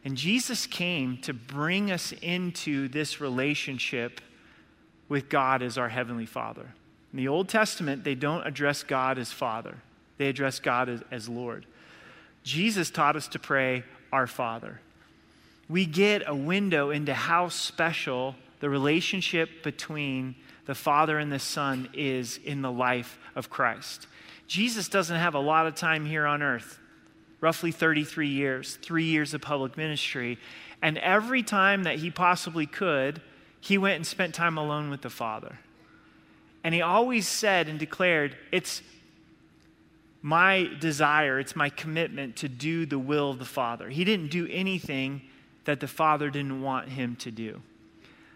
and 0.05 0.17
Jesus 0.17 0.67
came 0.67 1.17
to 1.19 1.33
bring 1.33 1.89
us 1.89 2.13
into 2.21 2.87
this 2.89 3.21
relationship 3.21 4.19
with 5.07 5.29
God 5.29 5.61
as 5.61 5.77
our 5.77 5.89
Heavenly 5.89 6.25
Father. 6.25 6.73
In 7.13 7.17
the 7.17 7.27
Old 7.27 7.47
Testament, 7.47 8.03
they 8.03 8.15
don't 8.15 8.45
address 8.45 8.83
God 8.83 9.17
as 9.17 9.31
Father, 9.31 9.77
they 10.17 10.27
address 10.27 10.59
God 10.59 10.89
as, 10.89 11.01
as 11.11 11.29
Lord. 11.29 11.65
Jesus 12.43 12.89
taught 12.89 13.15
us 13.15 13.27
to 13.29 13.39
pray, 13.39 13.83
Our 14.11 14.27
Father. 14.27 14.81
We 15.69 15.85
get 15.85 16.23
a 16.27 16.35
window 16.35 16.89
into 16.89 17.13
how 17.13 17.47
special 17.47 18.35
the 18.59 18.69
relationship 18.69 19.63
between 19.63 20.35
the 20.65 20.75
Father 20.75 21.17
and 21.17 21.31
the 21.31 21.39
Son 21.39 21.87
is 21.93 22.37
in 22.43 22.61
the 22.61 22.71
life 22.71 23.17
of 23.35 23.49
Christ. 23.49 24.07
Jesus 24.47 24.89
doesn't 24.89 25.15
have 25.15 25.35
a 25.35 25.39
lot 25.39 25.67
of 25.67 25.75
time 25.75 26.05
here 26.05 26.25
on 26.25 26.41
earth 26.43 26.79
roughly 27.43 27.73
33 27.73 28.29
years, 28.29 28.77
three 28.81 29.03
years 29.03 29.33
of 29.33 29.41
public 29.41 29.75
ministry. 29.75 30.37
And 30.81 30.97
every 30.99 31.43
time 31.43 31.83
that 31.83 31.99
he 31.99 32.09
possibly 32.09 32.65
could, 32.65 33.21
he 33.59 33.77
went 33.77 33.97
and 33.97 34.07
spent 34.07 34.33
time 34.33 34.57
alone 34.57 34.89
with 34.89 35.01
the 35.01 35.09
Father. 35.09 35.59
And 36.63 36.73
he 36.73 36.81
always 36.81 37.27
said 37.27 37.67
and 37.67 37.77
declared, 37.77 38.37
It's 38.53 38.81
my 40.21 40.69
desire, 40.79 41.37
it's 41.37 41.53
my 41.53 41.67
commitment 41.67 42.37
to 42.37 42.47
do 42.47 42.85
the 42.85 42.97
will 42.97 43.31
of 43.31 43.39
the 43.39 43.45
Father. 43.45 43.89
He 43.89 44.05
didn't 44.05 44.31
do 44.31 44.47
anything 44.49 45.21
that 45.65 45.81
the 45.81 45.87
Father 45.89 46.29
didn't 46.29 46.61
want 46.61 46.87
him 46.87 47.17
to 47.17 47.29
do. 47.29 47.61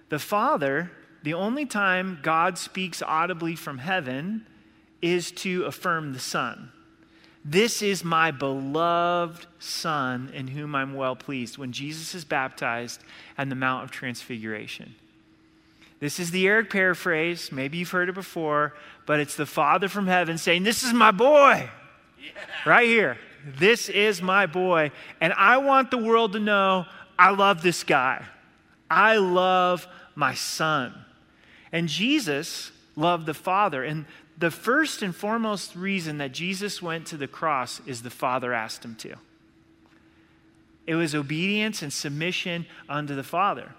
The 0.09 0.19
Father, 0.19 0.91
the 1.23 1.33
only 1.33 1.65
time 1.65 2.19
God 2.21 2.57
speaks 2.57 3.01
audibly 3.01 3.55
from 3.55 3.77
heaven 3.77 4.45
is 5.01 5.31
to 5.31 5.63
affirm 5.63 6.11
the 6.11 6.19
Son. 6.19 6.73
This 7.49 7.81
is 7.81 8.03
my 8.03 8.31
beloved 8.31 9.45
Son 9.57 10.29
in 10.33 10.49
whom 10.49 10.75
I'm 10.75 10.95
well 10.95 11.15
pleased 11.15 11.57
when 11.57 11.71
Jesus 11.71 12.13
is 12.13 12.25
baptized 12.25 13.01
on 13.37 13.47
the 13.47 13.55
Mount 13.55 13.85
of 13.85 13.91
Transfiguration. 13.91 14.95
This 16.01 16.19
is 16.19 16.31
the 16.31 16.45
Eric 16.45 16.69
paraphrase. 16.69 17.49
Maybe 17.49 17.77
you've 17.77 17.91
heard 17.91 18.09
it 18.09 18.15
before, 18.15 18.73
but 19.05 19.21
it's 19.21 19.37
the 19.37 19.45
Father 19.45 19.87
from 19.87 20.07
heaven 20.07 20.37
saying, 20.37 20.63
This 20.63 20.83
is 20.83 20.91
my 20.91 21.11
boy. 21.11 21.69
Yeah. 22.21 22.31
Right 22.65 22.87
here. 22.87 23.17
This 23.45 23.87
is 23.87 24.21
my 24.21 24.45
boy. 24.45 24.91
And 25.21 25.31
I 25.31 25.57
want 25.57 25.89
the 25.89 25.97
world 25.97 26.33
to 26.33 26.39
know 26.39 26.85
I 27.17 27.29
love 27.29 27.61
this 27.61 27.85
guy. 27.85 28.25
I 28.91 29.15
love 29.17 29.87
my 30.15 30.33
son. 30.33 30.93
And 31.71 31.87
Jesus 31.87 32.73
loved 32.97 33.25
the 33.25 33.33
Father. 33.33 33.85
And 33.85 34.05
the 34.37 34.51
first 34.51 35.01
and 35.01 35.15
foremost 35.15 35.75
reason 35.75 36.19
that 36.19 36.31
Jesus 36.31 36.81
went 36.81 37.07
to 37.07 37.17
the 37.17 37.27
cross 37.27 37.81
is 37.87 38.03
the 38.03 38.09
Father 38.09 38.53
asked 38.53 38.85
him 38.85 38.95
to. 38.95 39.15
It 40.85 40.95
was 40.95 41.15
obedience 41.15 41.81
and 41.81 41.91
submission 41.91 42.65
unto 42.87 43.15
the 43.15 43.23
Father. 43.23 43.73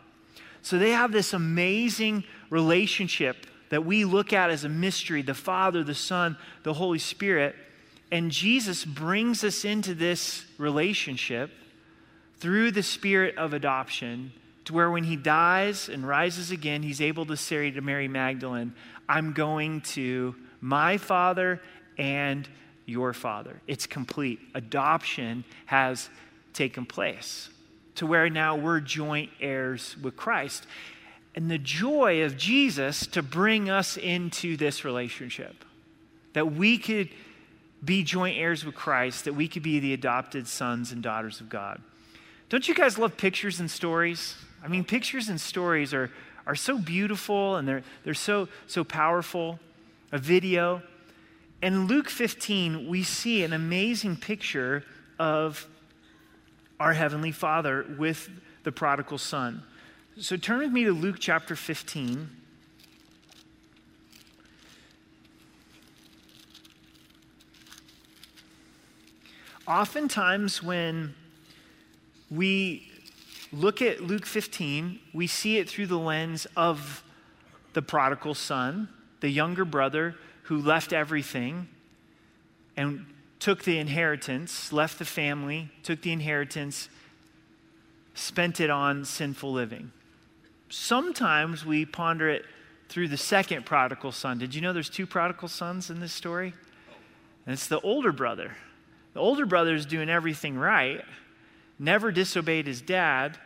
So 0.63 0.79
they 0.79 0.91
have 0.91 1.13
this 1.13 1.33
amazing 1.33 2.25
relationship 2.51 3.47
that 3.71 3.85
we 3.85 4.05
look 4.05 4.33
at 4.33 4.51
as 4.51 4.65
a 4.65 4.69
mystery 4.69 5.23
the 5.23 5.35
Father, 5.35 5.85
the 5.85 5.95
Son, 5.95 6.37
the 6.65 6.75
Holy 6.75 6.99
Spirit. 6.99 7.55
And 8.11 8.31
Jesus 8.31 8.85
brings 8.85 9.45
us 9.45 9.65
into 9.65 9.95
this 9.95 10.45
relationship 10.59 11.51
through 12.39 12.73
the 12.73 12.83
spirit 12.83 13.37
of 13.37 13.53
adoption 13.53 14.33
to 14.65 14.73
where 14.75 14.91
when 14.91 15.05
he 15.05 15.17
dies 15.17 15.89
and 15.89 16.07
rises 16.07 16.51
again, 16.51 16.83
he's 16.83 17.01
able 17.01 17.27
to 17.27 17.37
say 17.37 17.71
to 17.71 17.81
Mary 17.81 18.09
Magdalene, 18.09 18.75
I'm 19.09 19.33
going 19.33 19.81
to 19.83 20.35
my 20.61 20.97
father 20.97 21.61
and 21.97 22.49
your 22.87 23.13
father. 23.13 23.61
It's 23.67 23.87
complete. 23.87 24.41
Adoption 24.55 25.45
has 25.67 26.09
taken 26.55 26.87
place 26.87 27.51
to 27.97 28.07
where 28.07 28.31
now 28.31 28.57
we're 28.57 28.81
joint 28.81 29.31
heirs 29.41 29.97
with 30.01 30.17
Christ. 30.17 30.67
And 31.35 31.51
the 31.51 31.59
joy 31.59 32.23
of 32.23 32.37
Jesus 32.37 33.07
to 33.09 33.23
bring 33.23 33.69
us 33.69 33.97
into 33.97 34.57
this 34.57 34.85
relationship, 34.85 35.65
that 36.33 36.53
we 36.53 36.79
could 36.79 37.09
be 37.85 38.03
joint 38.03 38.39
heirs 38.39 38.65
with 38.65 38.75
Christ, 38.75 39.25
that 39.25 39.35
we 39.35 39.49
could 39.49 39.63
be 39.63 39.79
the 39.81 39.93
adopted 39.93 40.49
sons 40.49 40.93
and 40.93 41.03
daughters 41.03 41.41
of 41.41 41.49
God. 41.49 41.81
Don't 42.49 42.67
you 42.67 42.75
guys 42.75 42.99
love 42.99 43.17
pictures 43.17 43.61
and 43.61 43.71
stories? 43.71 44.37
I 44.65 44.69
mean, 44.69 44.85
pictures 44.85 45.29
and 45.29 45.41
stories 45.41 45.93
are, 45.93 46.11
are 46.47 46.57
so 46.57 46.79
beautiful 46.79 47.57
and 47.57 47.69
they're, 47.69 47.83
they're 48.05 48.15
so, 48.15 48.49
so 48.67 48.83
powerful 48.83 49.61
a 50.11 50.19
video. 50.19 50.83
In 51.63 51.87
Luke 51.87 52.09
15, 52.09 52.89
we 52.89 53.03
see 53.03 53.43
an 53.43 53.53
amazing 53.53 54.17
picture 54.17 54.85
of 55.19 55.67
our 56.81 56.95
Heavenly 56.95 57.33
Father 57.33 57.85
with 57.99 58.31
the 58.65 58.73
prodigal 58.73 59.19
son. 59.19 59.63
So 60.19 60.37
turn 60.37 60.59
with 60.59 60.73
me 60.73 60.85
to 60.85 60.93
Luke 60.93 61.17
chapter 61.19 61.57
15. 61.57 62.31
Oftentimes, 69.67 70.63
when 70.63 71.15
we 72.31 72.91
look 73.53 73.83
at 73.83 74.01
Luke 74.01 74.25
15, 74.25 74.99
we 75.13 75.27
see 75.27 75.59
it 75.59 75.69
through 75.69 75.89
the 75.89 75.99
lens 75.99 76.47
of 76.57 77.03
the 77.75 77.83
prodigal 77.83 78.35
son 78.35 78.89
the 79.21 79.29
younger 79.29 79.65
brother 79.65 80.15
who 80.45 80.59
left 80.59 80.93
everything 80.93 81.69
and 82.77 83.05
took 83.39 83.65
the 83.65 83.79
inheritance, 83.79 84.73
left 84.73 84.99
the 84.99 85.05
family, 85.05 85.69
took 85.83 86.03
the 86.03 86.13
inheritance, 86.13 86.89
spent 88.15 88.61
it 88.61 88.71
on 88.71 89.05
sinful 89.05 89.53
living. 89.53 89.93
Sometimes 90.71 91.65
we 91.65 91.85
ponder 91.85 92.29
it 92.29 92.45
through 92.89 93.09
the 93.09 93.17
second 93.17 93.67
prodigal 93.67 94.13
son. 94.13 94.39
Did 94.39 94.55
you 94.55 94.61
know 94.61 94.73
there's 94.73 94.91
two 94.91 95.07
prodigal 95.07 95.49
sons 95.49 95.91
in 95.91 96.01
this 96.01 96.13
story? 96.13 96.55
And 97.47 97.53
it's 97.53 97.67
the 97.67 97.81
older 97.81 98.13
brother. 98.13 98.57
The 99.15 99.21
older 99.21 99.47
brother 99.47 99.75
is 99.75 99.87
doing 99.87 100.09
everything 100.09 100.57
right, 100.57 101.05
never 101.79 102.11
disobeyed 102.13 102.67
his 102.67 102.81
dad, 102.81 103.39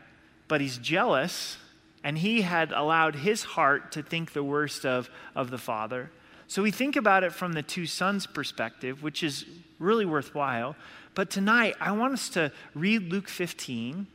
but 0.49 0.61
he's 0.61 0.79
jealous 0.79 1.57
and 2.05 2.19
he 2.19 2.43
had 2.43 2.73
allowed 2.73 3.17
his 3.17 3.43
heart 3.43 3.93
to 3.93 4.03
think 4.03 4.33
the 4.33 4.43
worst 4.43 4.85
of, 4.85 5.09
of 5.35 5.51
the 5.51 5.59
father. 5.59 6.11
So 6.49 6.63
we 6.63 6.71
think 6.71 6.97
about 6.97 7.25
it 7.25 7.33
from 7.33 7.53
the 7.53 7.63
two 7.63 7.87
sons' 7.87 8.27
perspective, 8.27 9.03
which 9.03 9.23
is 9.23 9.47
really 9.79 10.05
worthwhile. 10.05 10.77
But 11.15 11.31
tonight, 11.31 11.77
I 11.81 11.93
want 11.93 12.13
us 12.15 12.29
to 12.31 12.53
read 12.75 13.11
Luke 13.11 13.29
15 13.29 14.07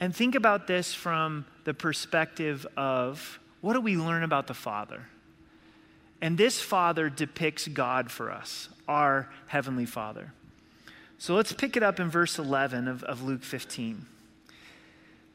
and 0.00 0.14
think 0.14 0.34
about 0.34 0.66
this 0.66 0.94
from 0.94 1.44
the 1.64 1.74
perspective 1.74 2.66
of 2.76 3.38
what 3.60 3.74
do 3.74 3.80
we 3.80 3.96
learn 3.96 4.22
about 4.22 4.46
the 4.46 4.54
Father? 4.54 5.08
And 6.20 6.38
this 6.38 6.60
Father 6.60 7.08
depicts 7.10 7.68
God 7.68 8.10
for 8.10 8.30
us, 8.30 8.68
our 8.86 9.28
Heavenly 9.48 9.86
Father. 9.86 10.32
So 11.18 11.34
let's 11.34 11.52
pick 11.52 11.76
it 11.76 11.82
up 11.82 11.98
in 11.98 12.08
verse 12.08 12.38
11 12.38 12.86
of, 12.86 13.02
of 13.04 13.22
Luke 13.22 13.42
15. 13.42 14.06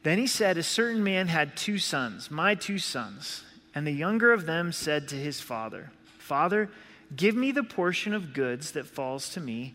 Then 0.04 0.18
he 0.18 0.26
said, 0.26 0.56
A 0.56 0.62
certain 0.62 1.02
man 1.02 1.28
had 1.28 1.56
two 1.56 1.78
sons, 1.78 2.30
my 2.30 2.54
two 2.54 2.78
sons. 2.78 3.42
And 3.74 3.86
the 3.86 3.92
younger 3.92 4.32
of 4.32 4.46
them 4.46 4.70
said 4.70 5.08
to 5.08 5.16
his 5.16 5.40
father, 5.40 5.90
Father, 6.18 6.70
give 7.16 7.34
me 7.34 7.50
the 7.50 7.64
portion 7.64 8.14
of 8.14 8.32
goods 8.32 8.70
that 8.72 8.86
falls 8.86 9.30
to 9.30 9.40
me. 9.40 9.74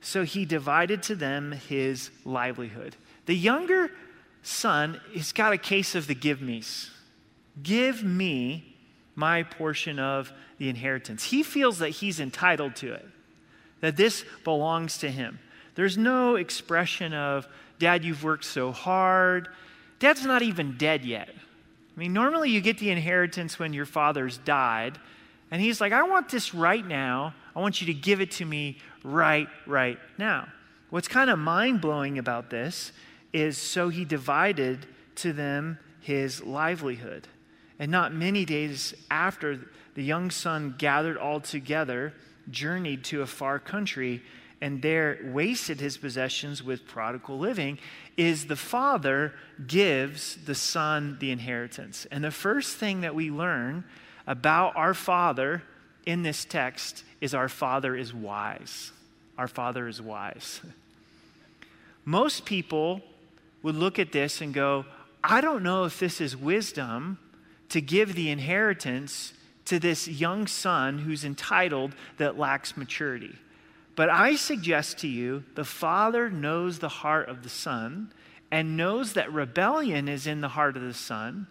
So 0.00 0.24
he 0.24 0.44
divided 0.44 1.02
to 1.04 1.16
them 1.16 1.52
his 1.52 2.10
livelihood. 2.24 2.96
The 3.26 3.34
younger 3.34 3.90
son 4.42 5.00
has 5.14 5.32
got 5.32 5.52
a 5.52 5.58
case 5.58 5.94
of 5.94 6.06
the 6.06 6.14
give 6.14 6.40
me's. 6.40 6.90
Give 7.62 8.04
me 8.04 8.76
my 9.14 9.42
portion 9.42 9.98
of 9.98 10.32
the 10.58 10.68
inheritance. 10.68 11.24
He 11.24 11.42
feels 11.42 11.78
that 11.78 11.90
he's 11.90 12.20
entitled 12.20 12.76
to 12.76 12.92
it, 12.92 13.06
that 13.80 13.96
this 13.96 14.24
belongs 14.44 14.98
to 14.98 15.10
him. 15.10 15.38
There's 15.74 15.96
no 15.96 16.36
expression 16.36 17.14
of, 17.14 17.48
Dad, 17.78 18.04
you've 18.04 18.22
worked 18.24 18.44
so 18.44 18.72
hard. 18.72 19.48
Dad's 20.02 20.26
not 20.26 20.42
even 20.42 20.76
dead 20.76 21.04
yet. 21.04 21.28
I 21.28 22.00
mean, 22.00 22.12
normally 22.12 22.50
you 22.50 22.60
get 22.60 22.78
the 22.78 22.90
inheritance 22.90 23.60
when 23.60 23.72
your 23.72 23.86
father's 23.86 24.36
died. 24.38 24.98
And 25.52 25.62
he's 25.62 25.80
like, 25.80 25.92
I 25.92 26.02
want 26.02 26.28
this 26.28 26.52
right 26.52 26.84
now. 26.84 27.34
I 27.54 27.60
want 27.60 27.80
you 27.80 27.86
to 27.86 27.94
give 27.94 28.20
it 28.20 28.32
to 28.32 28.44
me 28.44 28.78
right, 29.04 29.46
right 29.64 30.00
now. 30.18 30.48
What's 30.90 31.06
kind 31.06 31.30
of 31.30 31.38
mind 31.38 31.80
blowing 31.80 32.18
about 32.18 32.50
this 32.50 32.90
is 33.32 33.56
so 33.56 33.90
he 33.90 34.04
divided 34.04 34.86
to 35.16 35.32
them 35.32 35.78
his 36.00 36.42
livelihood. 36.42 37.28
And 37.78 37.92
not 37.92 38.12
many 38.12 38.44
days 38.44 38.94
after, 39.08 39.60
the 39.94 40.02
young 40.02 40.32
son 40.32 40.74
gathered 40.78 41.16
all 41.16 41.38
together, 41.38 42.12
journeyed 42.50 43.04
to 43.04 43.22
a 43.22 43.26
far 43.28 43.60
country, 43.60 44.20
and 44.62 44.80
there 44.80 45.18
wasted 45.24 45.80
his 45.80 45.96
possessions 45.96 46.62
with 46.62 46.86
prodigal 46.86 47.36
living 47.36 47.80
is 48.16 48.46
the 48.46 48.54
father 48.54 49.34
gives 49.66 50.36
the 50.44 50.54
son 50.54 51.16
the 51.18 51.32
inheritance. 51.32 52.06
And 52.12 52.22
the 52.22 52.30
first 52.30 52.76
thing 52.76 53.00
that 53.00 53.12
we 53.12 53.28
learn 53.28 53.82
about 54.24 54.76
our 54.76 54.94
father 54.94 55.64
in 56.06 56.22
this 56.22 56.44
text 56.44 57.02
is 57.20 57.34
our 57.34 57.48
father 57.48 57.96
is 57.96 58.14
wise. 58.14 58.92
Our 59.36 59.48
father 59.48 59.88
is 59.88 60.00
wise. 60.00 60.60
Most 62.04 62.44
people 62.44 63.00
would 63.64 63.74
look 63.74 63.98
at 63.98 64.12
this 64.12 64.40
and 64.40 64.54
go, 64.54 64.84
I 65.24 65.40
don't 65.40 65.64
know 65.64 65.86
if 65.86 65.98
this 65.98 66.20
is 66.20 66.36
wisdom 66.36 67.18
to 67.70 67.80
give 67.80 68.14
the 68.14 68.30
inheritance 68.30 69.32
to 69.64 69.80
this 69.80 70.06
young 70.06 70.46
son 70.46 70.98
who's 70.98 71.24
entitled 71.24 71.96
that 72.18 72.38
lacks 72.38 72.76
maturity. 72.76 73.34
But 73.94 74.08
I 74.08 74.36
suggest 74.36 74.98
to 74.98 75.08
you 75.08 75.44
the 75.54 75.64
Father 75.64 76.30
knows 76.30 76.78
the 76.78 76.88
heart 76.88 77.28
of 77.28 77.42
the 77.42 77.48
Son 77.48 78.12
and 78.50 78.76
knows 78.76 79.14
that 79.14 79.32
rebellion 79.32 80.08
is 80.08 80.26
in 80.26 80.40
the 80.40 80.48
heart 80.48 80.76
of 80.76 80.82
the 80.82 80.94
Son, 80.94 81.46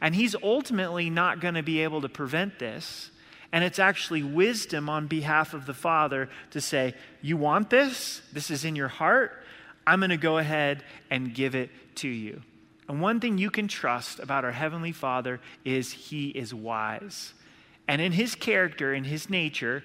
and 0.00 0.14
He's 0.14 0.36
ultimately 0.42 1.10
not 1.10 1.40
going 1.40 1.54
to 1.54 1.62
be 1.62 1.80
able 1.80 2.00
to 2.02 2.08
prevent 2.08 2.58
this. 2.58 3.10
And 3.52 3.62
it's 3.62 3.78
actually 3.78 4.24
wisdom 4.24 4.88
on 4.88 5.06
behalf 5.06 5.54
of 5.54 5.66
the 5.66 5.74
Father 5.74 6.28
to 6.50 6.60
say, 6.60 6.94
You 7.22 7.36
want 7.36 7.70
this? 7.70 8.20
This 8.32 8.50
is 8.50 8.64
in 8.64 8.74
your 8.74 8.88
heart. 8.88 9.44
I'm 9.86 10.00
going 10.00 10.10
to 10.10 10.16
go 10.16 10.38
ahead 10.38 10.82
and 11.10 11.34
give 11.34 11.54
it 11.54 11.70
to 11.96 12.08
you. 12.08 12.42
And 12.88 13.00
one 13.00 13.20
thing 13.20 13.38
you 13.38 13.50
can 13.50 13.68
trust 13.68 14.18
about 14.18 14.44
our 14.44 14.52
Heavenly 14.52 14.92
Father 14.92 15.40
is 15.64 15.92
He 15.92 16.28
is 16.30 16.52
wise. 16.52 17.32
And 17.86 18.02
in 18.02 18.12
His 18.12 18.34
character, 18.34 18.92
in 18.92 19.04
His 19.04 19.30
nature, 19.30 19.84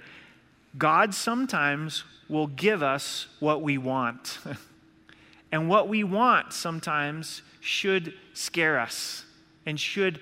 God 0.77 1.13
sometimes 1.13 2.03
will 2.27 2.47
give 2.47 2.83
us 2.83 3.27
what 3.39 3.61
we 3.61 3.77
want. 3.77 4.39
and 5.51 5.67
what 5.67 5.87
we 5.87 6.03
want 6.03 6.53
sometimes 6.53 7.41
should 7.59 8.13
scare 8.33 8.79
us 8.79 9.25
and 9.65 9.79
should 9.79 10.19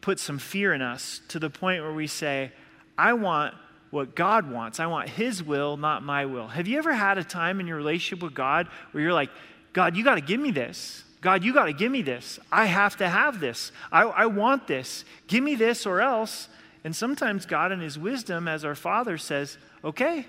put 0.00 0.18
some 0.18 0.38
fear 0.38 0.72
in 0.72 0.80
us 0.80 1.20
to 1.28 1.38
the 1.38 1.50
point 1.50 1.82
where 1.82 1.92
we 1.92 2.06
say, 2.06 2.52
I 2.96 3.12
want 3.12 3.54
what 3.90 4.14
God 4.14 4.50
wants. 4.50 4.80
I 4.80 4.86
want 4.86 5.08
His 5.08 5.42
will, 5.42 5.76
not 5.76 6.02
my 6.02 6.26
will. 6.26 6.48
Have 6.48 6.68
you 6.68 6.78
ever 6.78 6.92
had 6.92 7.18
a 7.18 7.24
time 7.24 7.60
in 7.60 7.66
your 7.66 7.76
relationship 7.76 8.22
with 8.22 8.34
God 8.34 8.68
where 8.92 9.02
you're 9.02 9.12
like, 9.12 9.30
God, 9.72 9.96
you 9.96 10.04
got 10.04 10.16
to 10.16 10.20
give 10.20 10.40
me 10.40 10.50
this? 10.50 11.04
God, 11.20 11.42
you 11.42 11.52
got 11.52 11.64
to 11.64 11.72
give 11.72 11.90
me 11.90 12.02
this. 12.02 12.38
I 12.52 12.66
have 12.66 12.96
to 12.98 13.08
have 13.08 13.40
this. 13.40 13.72
I, 13.90 14.02
I 14.02 14.26
want 14.26 14.66
this. 14.66 15.04
Give 15.26 15.42
me 15.42 15.56
this 15.56 15.84
or 15.84 16.00
else. 16.00 16.48
And 16.88 16.96
sometimes 16.96 17.44
God, 17.44 17.70
in 17.70 17.80
His 17.80 17.98
wisdom, 17.98 18.48
as 18.48 18.64
our 18.64 18.74
Father, 18.74 19.18
says, 19.18 19.58
Okay, 19.84 20.24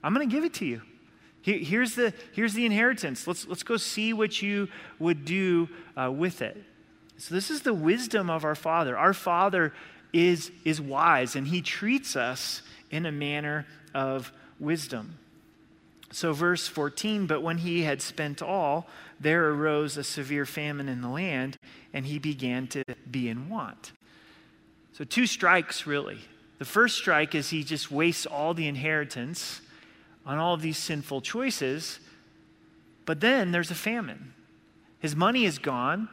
I'm 0.00 0.14
going 0.14 0.28
to 0.28 0.32
give 0.32 0.44
it 0.44 0.54
to 0.54 0.64
you. 0.64 0.80
here's, 1.42 1.96
the, 1.96 2.14
here's 2.32 2.54
the 2.54 2.64
inheritance. 2.64 3.26
Let's, 3.26 3.48
let's 3.48 3.64
go 3.64 3.76
see 3.76 4.12
what 4.12 4.40
you 4.40 4.68
would 5.00 5.24
do 5.24 5.68
uh, 5.96 6.12
with 6.12 6.40
it. 6.40 6.56
So, 7.16 7.34
this 7.34 7.50
is 7.50 7.62
the 7.62 7.74
wisdom 7.74 8.30
of 8.30 8.44
our 8.44 8.54
Father. 8.54 8.96
Our 8.96 9.12
Father 9.12 9.74
is, 10.12 10.52
is 10.64 10.80
wise, 10.80 11.34
and 11.34 11.48
He 11.48 11.62
treats 11.62 12.14
us 12.14 12.62
in 12.92 13.04
a 13.04 13.10
manner 13.10 13.66
of 13.92 14.30
wisdom. 14.60 15.18
So, 16.12 16.32
verse 16.32 16.68
14, 16.68 17.26
but 17.26 17.42
when 17.42 17.58
he 17.58 17.82
had 17.82 18.00
spent 18.00 18.40
all, 18.40 18.86
there 19.18 19.50
arose 19.50 19.96
a 19.96 20.04
severe 20.04 20.46
famine 20.46 20.88
in 20.88 21.00
the 21.00 21.08
land, 21.08 21.56
and 21.92 22.06
he 22.06 22.20
began 22.20 22.68
to 22.68 22.84
be 23.10 23.28
in 23.28 23.48
want. 23.48 23.90
So, 24.98 25.04
two 25.04 25.28
strikes 25.28 25.86
really. 25.86 26.18
The 26.58 26.64
first 26.64 26.96
strike 26.96 27.36
is 27.36 27.50
he 27.50 27.62
just 27.62 27.88
wastes 27.88 28.26
all 28.26 28.52
the 28.52 28.66
inheritance 28.66 29.60
on 30.26 30.38
all 30.38 30.54
of 30.54 30.60
these 30.60 30.76
sinful 30.76 31.20
choices, 31.20 32.00
but 33.06 33.20
then 33.20 33.52
there's 33.52 33.70
a 33.70 33.76
famine. 33.76 34.34
His 34.98 35.14
money 35.14 35.44
is 35.44 35.58
gone, 35.58 36.08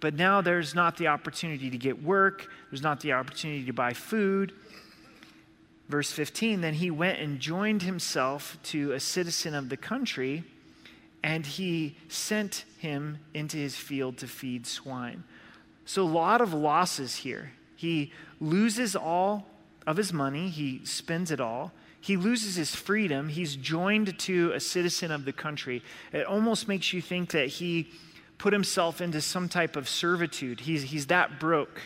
but 0.00 0.12
now 0.12 0.42
there's 0.42 0.74
not 0.74 0.98
the 0.98 1.06
opportunity 1.06 1.70
to 1.70 1.78
get 1.78 2.02
work, 2.02 2.50
there's 2.70 2.82
not 2.82 3.00
the 3.00 3.14
opportunity 3.14 3.64
to 3.64 3.72
buy 3.72 3.94
food. 3.94 4.52
Verse 5.88 6.12
15 6.12 6.60
Then 6.60 6.74
he 6.74 6.90
went 6.90 7.18
and 7.20 7.40
joined 7.40 7.80
himself 7.80 8.58
to 8.64 8.92
a 8.92 9.00
citizen 9.00 9.54
of 9.54 9.70
the 9.70 9.78
country, 9.78 10.44
and 11.22 11.46
he 11.46 11.96
sent 12.08 12.66
him 12.76 13.20
into 13.32 13.56
his 13.56 13.74
field 13.74 14.18
to 14.18 14.26
feed 14.26 14.66
swine. 14.66 15.24
So, 15.86 16.02
a 16.02 16.04
lot 16.04 16.42
of 16.42 16.52
losses 16.52 17.16
here. 17.16 17.52
He 17.78 18.10
loses 18.40 18.96
all 18.96 19.46
of 19.86 19.96
his 19.96 20.12
money, 20.12 20.48
he 20.48 20.80
spends 20.82 21.30
it 21.30 21.40
all. 21.40 21.70
He 22.00 22.16
loses 22.16 22.56
his 22.56 22.74
freedom. 22.74 23.28
He's 23.28 23.54
joined 23.54 24.18
to 24.18 24.50
a 24.52 24.58
citizen 24.58 25.12
of 25.12 25.24
the 25.24 25.32
country. 25.32 25.84
It 26.12 26.26
almost 26.26 26.66
makes 26.66 26.92
you 26.92 27.00
think 27.00 27.30
that 27.30 27.46
he 27.46 27.88
put 28.36 28.52
himself 28.52 29.00
into 29.00 29.20
some 29.20 29.48
type 29.48 29.76
of 29.76 29.88
servitude. 29.88 30.58
He's, 30.58 30.82
he's 30.82 31.06
that 31.06 31.38
broke, 31.38 31.80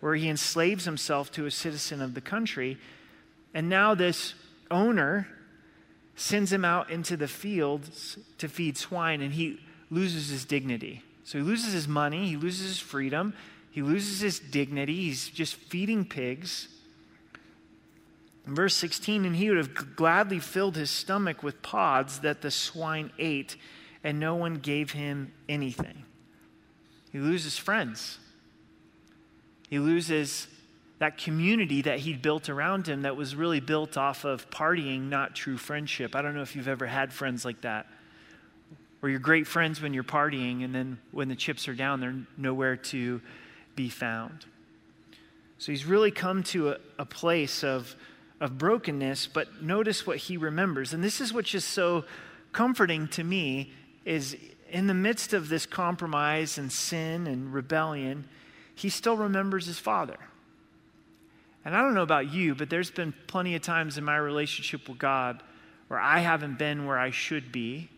where 0.00 0.14
he 0.14 0.30
enslaves 0.30 0.86
himself 0.86 1.30
to 1.32 1.44
a 1.44 1.50
citizen 1.50 2.00
of 2.00 2.14
the 2.14 2.22
country. 2.22 2.78
And 3.52 3.68
now 3.68 3.94
this 3.94 4.32
owner 4.70 5.28
sends 6.16 6.50
him 6.50 6.64
out 6.64 6.88
into 6.88 7.18
the 7.18 7.28
fields 7.28 8.16
to 8.38 8.48
feed 8.48 8.78
swine, 8.78 9.20
and 9.20 9.34
he 9.34 9.60
loses 9.90 10.30
his 10.30 10.46
dignity. 10.46 11.02
So 11.24 11.36
he 11.36 11.44
loses 11.44 11.74
his 11.74 11.86
money, 11.86 12.28
he 12.28 12.36
loses 12.38 12.68
his 12.68 12.78
freedom, 12.78 13.34
he 13.74 13.82
loses 13.82 14.20
his 14.20 14.38
dignity. 14.38 14.94
He's 14.94 15.28
just 15.28 15.56
feeding 15.56 16.04
pigs. 16.04 16.68
In 18.46 18.54
verse 18.54 18.76
16, 18.76 19.24
and 19.24 19.34
he 19.34 19.48
would 19.48 19.58
have 19.58 19.96
gladly 19.96 20.38
filled 20.38 20.76
his 20.76 20.92
stomach 20.92 21.42
with 21.42 21.60
pods 21.60 22.20
that 22.20 22.40
the 22.40 22.52
swine 22.52 23.10
ate, 23.18 23.56
and 24.04 24.20
no 24.20 24.36
one 24.36 24.58
gave 24.58 24.92
him 24.92 25.32
anything. 25.48 26.04
He 27.10 27.18
loses 27.18 27.58
friends. 27.58 28.20
He 29.68 29.80
loses 29.80 30.46
that 31.00 31.18
community 31.18 31.82
that 31.82 31.98
he'd 31.98 32.22
built 32.22 32.48
around 32.48 32.86
him 32.86 33.02
that 33.02 33.16
was 33.16 33.34
really 33.34 33.58
built 33.58 33.96
off 33.96 34.24
of 34.24 34.48
partying, 34.50 35.08
not 35.08 35.34
true 35.34 35.56
friendship. 35.56 36.14
I 36.14 36.22
don't 36.22 36.36
know 36.36 36.42
if 36.42 36.54
you've 36.54 36.68
ever 36.68 36.86
had 36.86 37.12
friends 37.12 37.44
like 37.44 37.62
that, 37.62 37.88
where 39.00 39.10
you're 39.10 39.18
great 39.18 39.48
friends 39.48 39.82
when 39.82 39.92
you're 39.92 40.04
partying, 40.04 40.64
and 40.64 40.72
then 40.72 41.00
when 41.10 41.26
the 41.26 41.34
chips 41.34 41.66
are 41.66 41.74
down, 41.74 41.98
they're 41.98 42.14
nowhere 42.36 42.76
to 42.76 43.20
be 43.74 43.88
found. 43.88 44.46
So 45.58 45.72
he's 45.72 45.84
really 45.84 46.10
come 46.10 46.42
to 46.44 46.70
a, 46.70 46.76
a 46.98 47.04
place 47.04 47.64
of, 47.64 47.94
of 48.40 48.58
brokenness, 48.58 49.26
but 49.26 49.62
notice 49.62 50.06
what 50.06 50.18
he 50.18 50.36
remembers. 50.36 50.92
And 50.92 51.02
this 51.02 51.20
is 51.20 51.32
what's 51.32 51.50
just 51.50 51.70
so 51.70 52.04
comforting 52.52 53.08
to 53.08 53.24
me 53.24 53.72
is 54.04 54.36
in 54.70 54.86
the 54.86 54.94
midst 54.94 55.32
of 55.32 55.48
this 55.48 55.66
compromise 55.66 56.58
and 56.58 56.70
sin 56.70 57.26
and 57.26 57.52
rebellion, 57.52 58.28
he 58.74 58.88
still 58.88 59.16
remembers 59.16 59.66
his 59.66 59.78
father. 59.78 60.18
And 61.64 61.74
I 61.74 61.80
don't 61.80 61.94
know 61.94 62.02
about 62.02 62.32
you, 62.32 62.54
but 62.54 62.68
there's 62.68 62.90
been 62.90 63.14
plenty 63.26 63.54
of 63.54 63.62
times 63.62 63.96
in 63.96 64.04
my 64.04 64.16
relationship 64.16 64.88
with 64.88 64.98
God 64.98 65.42
where 65.88 66.00
I 66.00 66.18
haven't 66.18 66.58
been 66.58 66.86
where 66.86 66.98
I 66.98 67.10
should 67.10 67.52
be. 67.52 67.88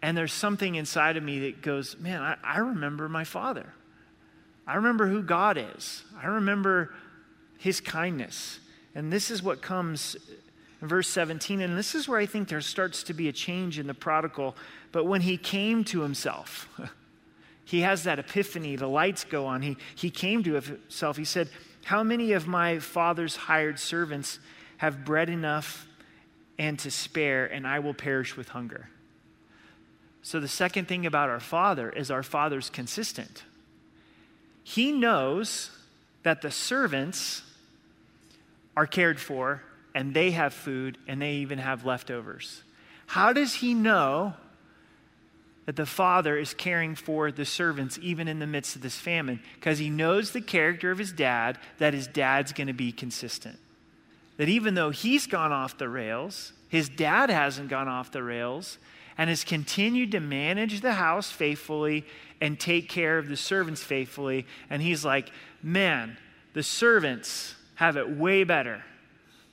And 0.00 0.16
there's 0.16 0.32
something 0.32 0.74
inside 0.74 1.16
of 1.16 1.22
me 1.22 1.40
that 1.40 1.62
goes, 1.62 1.98
man, 1.98 2.22
I, 2.22 2.36
I 2.42 2.58
remember 2.58 3.08
my 3.08 3.24
father. 3.24 3.72
I 4.66 4.76
remember 4.76 5.06
who 5.06 5.22
God 5.22 5.58
is. 5.76 6.02
I 6.20 6.26
remember 6.26 6.94
his 7.58 7.80
kindness. 7.80 8.60
And 8.94 9.12
this 9.12 9.30
is 9.30 9.42
what 9.42 9.60
comes 9.60 10.16
in 10.80 10.88
verse 10.88 11.08
17. 11.08 11.60
And 11.60 11.76
this 11.76 11.94
is 11.94 12.08
where 12.08 12.18
I 12.18 12.26
think 12.26 12.48
there 12.48 12.60
starts 12.60 13.02
to 13.04 13.14
be 13.14 13.28
a 13.28 13.32
change 13.32 13.78
in 13.78 13.86
the 13.86 13.94
prodigal. 13.94 14.56
But 14.92 15.04
when 15.04 15.20
he 15.20 15.36
came 15.36 15.84
to 15.84 16.02
himself, 16.02 16.68
he 17.64 17.80
has 17.80 18.04
that 18.04 18.18
epiphany, 18.18 18.76
the 18.76 18.86
lights 18.86 19.24
go 19.24 19.46
on. 19.46 19.62
He, 19.62 19.76
he 19.94 20.10
came 20.10 20.42
to 20.44 20.54
himself. 20.54 21.16
He 21.16 21.24
said, 21.24 21.48
how 21.84 22.02
many 22.02 22.32
of 22.32 22.46
my 22.46 22.78
father's 22.78 23.36
hired 23.36 23.78
servants 23.78 24.38
have 24.78 25.04
bread 25.04 25.28
enough 25.28 25.86
and 26.58 26.78
to 26.78 26.90
spare, 26.90 27.46
and 27.46 27.66
I 27.66 27.78
will 27.78 27.94
perish 27.94 28.36
with 28.36 28.48
hunger? 28.48 28.88
So, 30.22 30.40
the 30.40 30.48
second 30.48 30.88
thing 30.88 31.04
about 31.04 31.28
our 31.28 31.40
father 31.40 31.90
is 31.90 32.10
our 32.10 32.22
father's 32.22 32.70
consistent. 32.70 33.44
He 34.64 34.90
knows 34.90 35.70
that 36.24 36.42
the 36.42 36.50
servants 36.50 37.42
are 38.76 38.86
cared 38.86 39.20
for 39.20 39.62
and 39.94 40.12
they 40.12 40.32
have 40.32 40.52
food 40.52 40.98
and 41.06 41.22
they 41.22 41.34
even 41.34 41.58
have 41.58 41.84
leftovers. 41.84 42.62
How 43.06 43.32
does 43.32 43.54
he 43.54 43.74
know 43.74 44.34
that 45.66 45.76
the 45.76 45.86
father 45.86 46.36
is 46.36 46.52
caring 46.52 46.94
for 46.94 47.30
the 47.30 47.44
servants 47.44 47.98
even 48.02 48.28
in 48.28 48.38
the 48.38 48.46
midst 48.46 48.76
of 48.76 48.82
this 48.82 48.98
famine 48.98 49.40
because 49.54 49.78
he 49.78 49.88
knows 49.88 50.30
the 50.30 50.40
character 50.40 50.90
of 50.90 50.98
his 50.98 51.12
dad, 51.12 51.58
that 51.78 51.94
his 51.94 52.06
dad's 52.06 52.52
going 52.52 52.66
to 52.66 52.74
be 52.74 52.92
consistent. 52.92 53.58
That 54.36 54.48
even 54.48 54.74
though 54.74 54.90
he's 54.90 55.26
gone 55.26 55.52
off 55.52 55.78
the 55.78 55.88
rails, 55.88 56.52
his 56.68 56.88
dad 56.88 57.30
hasn't 57.30 57.68
gone 57.68 57.88
off 57.88 58.10
the 58.10 58.22
rails 58.22 58.78
and 59.16 59.30
has 59.30 59.44
continued 59.44 60.12
to 60.12 60.20
manage 60.20 60.80
the 60.80 60.94
house 60.94 61.30
faithfully 61.30 62.04
and 62.40 62.58
take 62.58 62.88
care 62.88 63.18
of 63.18 63.28
the 63.28 63.36
servants 63.36 63.82
faithfully. 63.82 64.46
And 64.68 64.82
he's 64.82 65.04
like, 65.04 65.30
man, 65.62 66.16
the 66.52 66.62
servants 66.62 67.54
have 67.76 67.96
it 67.96 68.10
way 68.10 68.44
better 68.44 68.82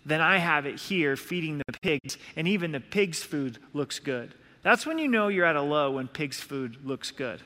than 0.05 0.21
I 0.21 0.37
have 0.37 0.65
it 0.65 0.79
here 0.79 1.15
feeding 1.15 1.59
the 1.59 1.79
pigs, 1.81 2.17
and 2.35 2.47
even 2.47 2.71
the 2.71 2.79
pigs' 2.79 3.21
food 3.21 3.59
looks 3.73 3.99
good. 3.99 4.33
That's 4.63 4.85
when 4.85 4.97
you 4.97 5.07
know 5.07 5.27
you're 5.27 5.45
at 5.45 5.55
a 5.55 5.61
low 5.61 5.91
when 5.91 6.07
pig's 6.07 6.39
food 6.39 6.85
looks 6.85 7.11
good. 7.11 7.41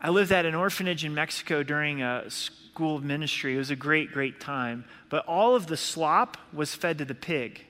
I 0.00 0.10
lived 0.10 0.30
at 0.30 0.46
an 0.46 0.54
orphanage 0.54 1.04
in 1.04 1.14
Mexico 1.14 1.62
during 1.64 2.02
a 2.02 2.30
school 2.30 2.96
of 2.96 3.04
ministry. 3.04 3.54
It 3.54 3.58
was 3.58 3.70
a 3.70 3.76
great, 3.76 4.12
great 4.12 4.40
time. 4.40 4.84
But 5.08 5.26
all 5.26 5.56
of 5.56 5.66
the 5.66 5.76
slop 5.76 6.36
was 6.52 6.74
fed 6.74 6.98
to 6.98 7.04
the 7.04 7.14
pig. 7.14 7.64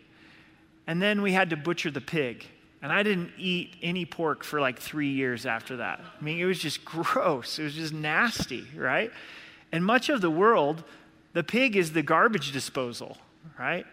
And 0.86 1.00
then 1.00 1.22
we 1.22 1.32
had 1.32 1.50
to 1.50 1.56
butcher 1.56 1.90
the 1.90 2.02
pig. 2.02 2.46
And 2.80 2.92
I 2.92 3.02
didn't 3.02 3.32
eat 3.36 3.74
any 3.82 4.04
pork 4.04 4.44
for 4.44 4.60
like 4.60 4.78
three 4.78 5.10
years 5.10 5.46
after 5.46 5.78
that. 5.78 6.00
I 6.20 6.24
mean, 6.24 6.38
it 6.38 6.44
was 6.44 6.58
just 6.58 6.84
gross. 6.84 7.58
It 7.58 7.64
was 7.64 7.74
just 7.74 7.92
nasty, 7.92 8.66
right? 8.76 9.10
And 9.72 9.84
much 9.84 10.08
of 10.08 10.20
the 10.20 10.30
world, 10.30 10.84
the 11.32 11.42
pig 11.42 11.76
is 11.76 11.92
the 11.92 12.02
garbage 12.02 12.52
disposal, 12.52 13.18
right? 13.58 13.86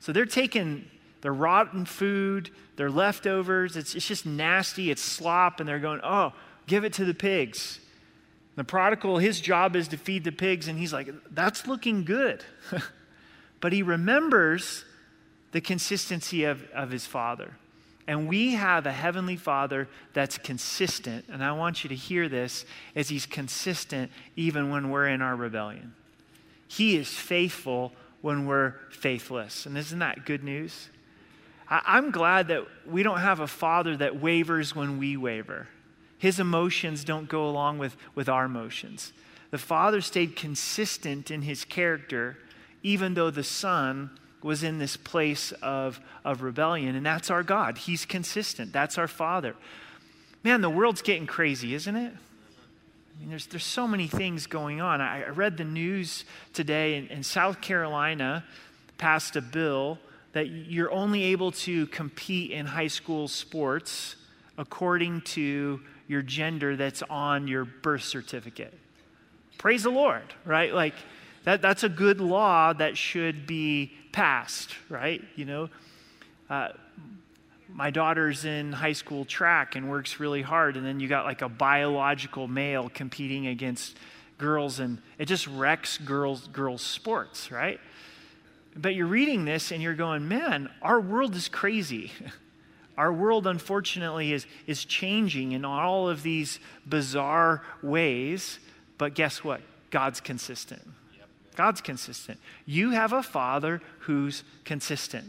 So 0.00 0.12
they're 0.12 0.26
taking 0.26 0.88
their 1.20 1.34
rotten 1.34 1.84
food, 1.84 2.50
their 2.76 2.90
leftovers. 2.90 3.76
It's, 3.76 3.94
it's 3.94 4.06
just 4.06 4.24
nasty. 4.24 4.90
It's 4.90 5.02
slop. 5.02 5.60
And 5.60 5.68
they're 5.68 5.80
going, 5.80 6.00
oh, 6.04 6.32
give 6.66 6.84
it 6.84 6.92
to 6.94 7.04
the 7.04 7.14
pigs. 7.14 7.80
The 8.54 8.64
prodigal, 8.64 9.18
his 9.18 9.40
job 9.40 9.76
is 9.76 9.88
to 9.88 9.96
feed 9.96 10.24
the 10.24 10.32
pigs. 10.32 10.68
And 10.68 10.78
he's 10.78 10.92
like, 10.92 11.08
that's 11.32 11.66
looking 11.66 12.04
good. 12.04 12.44
but 13.60 13.72
he 13.72 13.82
remembers 13.82 14.84
the 15.52 15.60
consistency 15.60 16.44
of, 16.44 16.62
of 16.70 16.90
his 16.90 17.06
father. 17.06 17.56
And 18.08 18.26
we 18.26 18.54
have 18.54 18.86
a 18.86 18.92
heavenly 18.92 19.36
father 19.36 19.86
that's 20.14 20.38
consistent. 20.38 21.26
And 21.30 21.44
I 21.44 21.52
want 21.52 21.84
you 21.84 21.88
to 21.88 21.94
hear 21.94 22.26
this 22.26 22.64
as 22.96 23.10
he's 23.10 23.26
consistent 23.26 24.10
even 24.34 24.70
when 24.70 24.88
we're 24.88 25.08
in 25.08 25.20
our 25.20 25.36
rebellion. 25.36 25.94
He 26.66 26.96
is 26.96 27.08
faithful 27.08 27.92
when 28.22 28.46
we're 28.46 28.76
faithless. 28.90 29.66
And 29.66 29.76
isn't 29.76 29.98
that 29.98 30.24
good 30.24 30.42
news? 30.42 30.88
I, 31.68 31.98
am 31.98 32.10
glad 32.10 32.48
that 32.48 32.64
we 32.86 33.02
don't 33.02 33.20
have 33.20 33.40
a 33.40 33.46
father 33.46 33.94
that 33.98 34.18
wavers 34.18 34.74
when 34.74 34.98
we 34.98 35.18
waver. 35.18 35.68
His 36.16 36.40
emotions 36.40 37.04
don't 37.04 37.28
go 37.28 37.46
along 37.46 37.76
with, 37.76 37.94
with 38.14 38.28
our 38.28 38.46
emotions. 38.46 39.12
The 39.50 39.58
Father 39.58 40.00
stayed 40.00 40.34
consistent 40.34 41.30
in 41.30 41.42
his 41.42 41.64
character, 41.64 42.38
even 42.82 43.12
though 43.12 43.30
the 43.30 43.44
Son 43.44 44.10
was 44.42 44.62
in 44.62 44.78
this 44.78 44.96
place 44.96 45.52
of, 45.62 46.00
of 46.24 46.42
rebellion. 46.42 46.94
And 46.94 47.04
that's 47.04 47.30
our 47.30 47.42
God. 47.42 47.78
He's 47.78 48.04
consistent. 48.04 48.72
That's 48.72 48.98
our 48.98 49.08
Father. 49.08 49.54
Man, 50.44 50.60
the 50.60 50.70
world's 50.70 51.02
getting 51.02 51.26
crazy, 51.26 51.74
isn't 51.74 51.96
it? 51.96 52.12
I 52.12 53.20
mean, 53.20 53.30
there's, 53.30 53.46
there's 53.46 53.64
so 53.64 53.88
many 53.88 54.06
things 54.06 54.46
going 54.46 54.80
on. 54.80 55.00
I, 55.00 55.24
I 55.24 55.28
read 55.30 55.56
the 55.56 55.64
news 55.64 56.24
today 56.52 56.96
in, 56.96 57.08
in 57.08 57.22
South 57.24 57.60
Carolina 57.60 58.44
passed 58.96 59.34
a 59.36 59.40
bill 59.40 59.98
that 60.32 60.48
you're 60.48 60.92
only 60.92 61.24
able 61.24 61.50
to 61.50 61.86
compete 61.88 62.52
in 62.52 62.66
high 62.66 62.86
school 62.86 63.26
sports 63.26 64.14
according 64.56 65.22
to 65.22 65.80
your 66.06 66.22
gender 66.22 66.76
that's 66.76 67.02
on 67.10 67.48
your 67.48 67.64
birth 67.64 68.04
certificate. 68.04 68.76
Praise 69.56 69.82
the 69.82 69.90
Lord, 69.90 70.34
right? 70.44 70.72
Like, 70.72 70.94
that, 71.48 71.62
that's 71.62 71.82
a 71.82 71.88
good 71.88 72.20
law 72.20 72.74
that 72.74 72.98
should 72.98 73.46
be 73.46 73.90
passed, 74.12 74.74
right? 74.90 75.24
You 75.34 75.46
know, 75.46 75.70
uh, 76.50 76.68
my 77.72 77.90
daughter's 77.90 78.44
in 78.44 78.70
high 78.70 78.92
school 78.92 79.24
track 79.24 79.74
and 79.74 79.88
works 79.88 80.20
really 80.20 80.42
hard, 80.42 80.76
and 80.76 80.84
then 80.84 81.00
you 81.00 81.08
got 81.08 81.24
like 81.24 81.40
a 81.40 81.48
biological 81.48 82.48
male 82.48 82.90
competing 82.92 83.46
against 83.46 83.96
girls, 84.36 84.78
and 84.78 85.00
it 85.16 85.24
just 85.24 85.46
wrecks 85.46 85.96
girls 85.96 86.48
girls 86.48 86.82
sports, 86.82 87.50
right? 87.50 87.80
But 88.76 88.94
you're 88.94 89.06
reading 89.06 89.46
this 89.46 89.72
and 89.72 89.82
you're 89.82 89.94
going, 89.94 90.28
man, 90.28 90.68
our 90.82 91.00
world 91.00 91.34
is 91.34 91.48
crazy. 91.48 92.12
Our 92.98 93.12
world, 93.12 93.46
unfortunately, 93.46 94.32
is, 94.32 94.44
is 94.66 94.84
changing 94.84 95.52
in 95.52 95.64
all 95.64 96.08
of 96.08 96.24
these 96.24 96.58
bizarre 96.84 97.62
ways. 97.80 98.58
But 98.98 99.14
guess 99.14 99.44
what? 99.44 99.60
God's 99.90 100.20
consistent. 100.20 100.82
God's 101.58 101.80
consistent. 101.80 102.38
You 102.66 102.90
have 102.90 103.12
a 103.12 103.20
father 103.20 103.82
who's 104.02 104.44
consistent. 104.64 105.26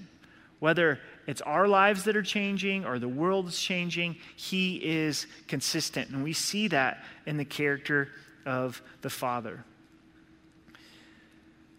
Whether 0.60 1.00
it's 1.26 1.42
our 1.42 1.68
lives 1.68 2.04
that 2.04 2.16
are 2.16 2.22
changing 2.22 2.86
or 2.86 3.00
the 3.00 3.08
world's 3.10 3.60
changing, 3.60 4.16
he 4.36 4.76
is 4.76 5.26
consistent. 5.48 6.12
And 6.12 6.24
we 6.24 6.34
see 6.34 6.68
that 6.68 7.04
in 7.26 7.38
the 7.38 7.46
character 7.46 8.10
of 8.46 8.80
the 9.02 9.10
Father. 9.10 9.64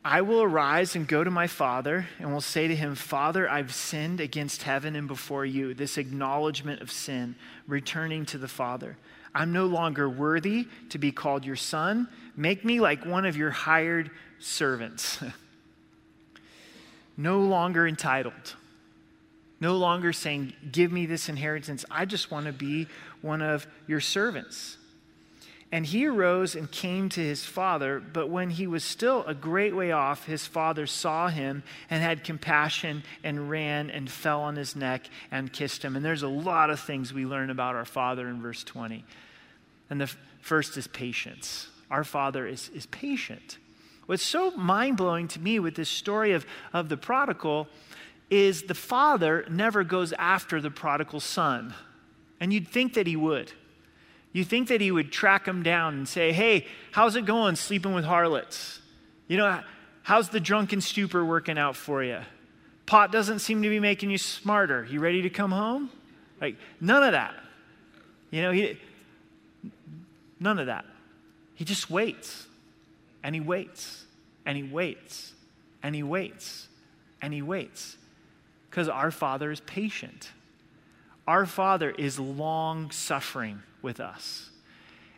I 0.05 0.23
will 0.23 0.43
arise 0.43 0.97
and 0.97 1.07
go 1.07 1.23
to 1.23 1.31
my 1.31 1.47
father 1.47 2.09
and 2.19 2.33
will 2.33 2.41
say 2.41 2.67
to 2.67 2.75
him, 2.75 2.97
Father, 2.97 3.49
I've 3.49 3.73
sinned 3.73 4.19
against 4.19 4.65
heaven 4.65 4.97
and 4.97 5.07
before 5.07 5.47
you. 5.47 5.75
This 5.75 5.97
acknowledgement 5.97 6.83
of 6.83 6.91
sin, 6.91 7.37
returning 7.69 8.27
to 8.27 8.39
the 8.39 8.49
Father. 8.49 8.97
I'm 9.33 9.53
no 9.53 9.67
longer 9.67 10.09
worthy 10.09 10.67
to 10.89 10.99
be 10.99 11.13
called 11.13 11.45
your 11.45 11.55
son. 11.55 12.09
Make 12.35 12.65
me 12.65 12.81
like 12.81 13.07
one 13.07 13.27
of 13.27 13.37
your 13.37 13.51
hired 13.51 14.11
servants. 14.41 15.23
no 17.17 17.41
longer 17.41 17.87
entitled. 17.87 18.57
No 19.61 19.77
longer 19.77 20.13
saying, 20.13 20.55
Give 20.73 20.91
me 20.91 21.07
this 21.07 21.29
inheritance. 21.29 21.85
I 21.91 22.07
just 22.07 22.31
want 22.31 22.47
to 22.47 22.53
be 22.53 22.89
one 23.21 23.43
of 23.43 23.67
your 23.87 24.01
servants. 24.01 24.79
And 25.73 25.87
he 25.87 26.07
arose 26.07 26.57
and 26.57 26.69
came 26.69 27.09
to 27.11 27.21
his 27.21 27.45
father, 27.45 28.01
but 28.01 28.29
when 28.29 28.51
he 28.51 28.67
was 28.67 28.83
still 28.83 29.23
a 29.25 29.35
great 29.35 29.75
way 29.75 29.93
off, 29.93 30.27
his 30.27 30.45
father 30.45 30.85
saw 30.85 31.29
him 31.29 31.63
and 31.89 32.03
had 32.03 32.25
compassion 32.25 33.05
and 33.23 33.49
ran 33.49 33.89
and 33.89 34.11
fell 34.11 34.41
on 34.41 34.57
his 34.57 34.75
neck 34.75 35.09
and 35.31 35.53
kissed 35.53 35.85
him. 35.85 35.95
And 35.95 36.05
there's 36.05 36.25
a 36.25 36.29
lot 36.29 36.71
of 36.71 36.81
things 36.81 37.15
we 37.15 37.25
learn 37.25 37.51
about 37.51 37.77
our 37.77 37.85
father 37.85 38.27
in 38.27 38.43
verse 38.43 38.65
20. 38.65 39.05
And 39.91 40.01
the 40.01 40.13
first 40.41 40.77
is 40.77 40.89
patience. 40.89 41.69
Our 41.89 42.03
father 42.03 42.49
is, 42.49 42.69
is 42.75 42.87
patient. 42.87 43.59
What's 44.11 44.25
so 44.25 44.51
mind 44.57 44.97
blowing 44.97 45.29
to 45.29 45.39
me 45.39 45.61
with 45.61 45.77
this 45.77 45.89
story 45.89 46.33
of, 46.33 46.45
of 46.73 46.89
the 46.89 46.97
prodigal 46.97 47.69
is 48.29 48.65
the 48.65 48.75
father 48.75 49.47
never 49.49 49.85
goes 49.85 50.13
after 50.15 50.61
the 50.61 50.69
prodigal 50.69 51.21
son. 51.21 51.75
And 52.41 52.53
you'd 52.53 52.67
think 52.67 52.95
that 52.95 53.07
he 53.07 53.15
would. 53.15 53.53
You 54.33 54.43
think 54.43 54.67
that 54.67 54.81
he 54.81 54.91
would 54.91 55.13
track 55.13 55.47
him 55.47 55.63
down 55.63 55.95
and 55.95 56.09
say, 56.09 56.33
Hey, 56.33 56.67
how's 56.91 57.15
it 57.15 57.25
going 57.25 57.55
sleeping 57.55 57.95
with 57.95 58.05
harlots? 58.05 58.81
You 59.29 59.37
know, 59.37 59.61
how's 60.03 60.31
the 60.31 60.41
drunken 60.41 60.81
stupor 60.81 61.25
working 61.25 61.57
out 61.57 61.77
for 61.77 62.03
you? 62.03 62.19
Pot 62.87 63.13
doesn't 63.13 63.39
seem 63.39 63.63
to 63.63 63.69
be 63.69 63.79
making 63.79 64.11
you 64.11 64.19
smarter. 64.19 64.89
You 64.91 64.99
ready 64.99 65.23
to 65.23 65.31
come 65.31 65.53
home? 65.53 65.89
Like, 66.41 66.57
none 66.81 67.05
of 67.05 67.13
that. 67.13 67.37
You 68.33 68.43
know, 68.43 68.51
he, 68.51 68.77
none 70.41 70.59
of 70.59 70.67
that. 70.67 70.85
He 71.55 71.65
just 71.65 71.89
waits 71.89 72.49
and 73.23 73.35
he 73.35 73.41
waits 73.41 74.05
and 74.47 74.57
he 74.57 74.63
waits 74.63 75.33
and 75.83 75.95
he 75.95 76.03
waits 76.03 76.69
and 77.23 77.33
he 77.33 77.43
waits 77.43 77.97
because 78.71 78.89
our 78.89 79.11
Father 79.11 79.51
is 79.51 79.61
patient. 79.61 80.31
Our 81.27 81.45
Father 81.45 81.91
is 81.91 82.19
long 82.19 82.91
suffering 82.93 83.63
with 83.83 84.01
us. 84.01 84.51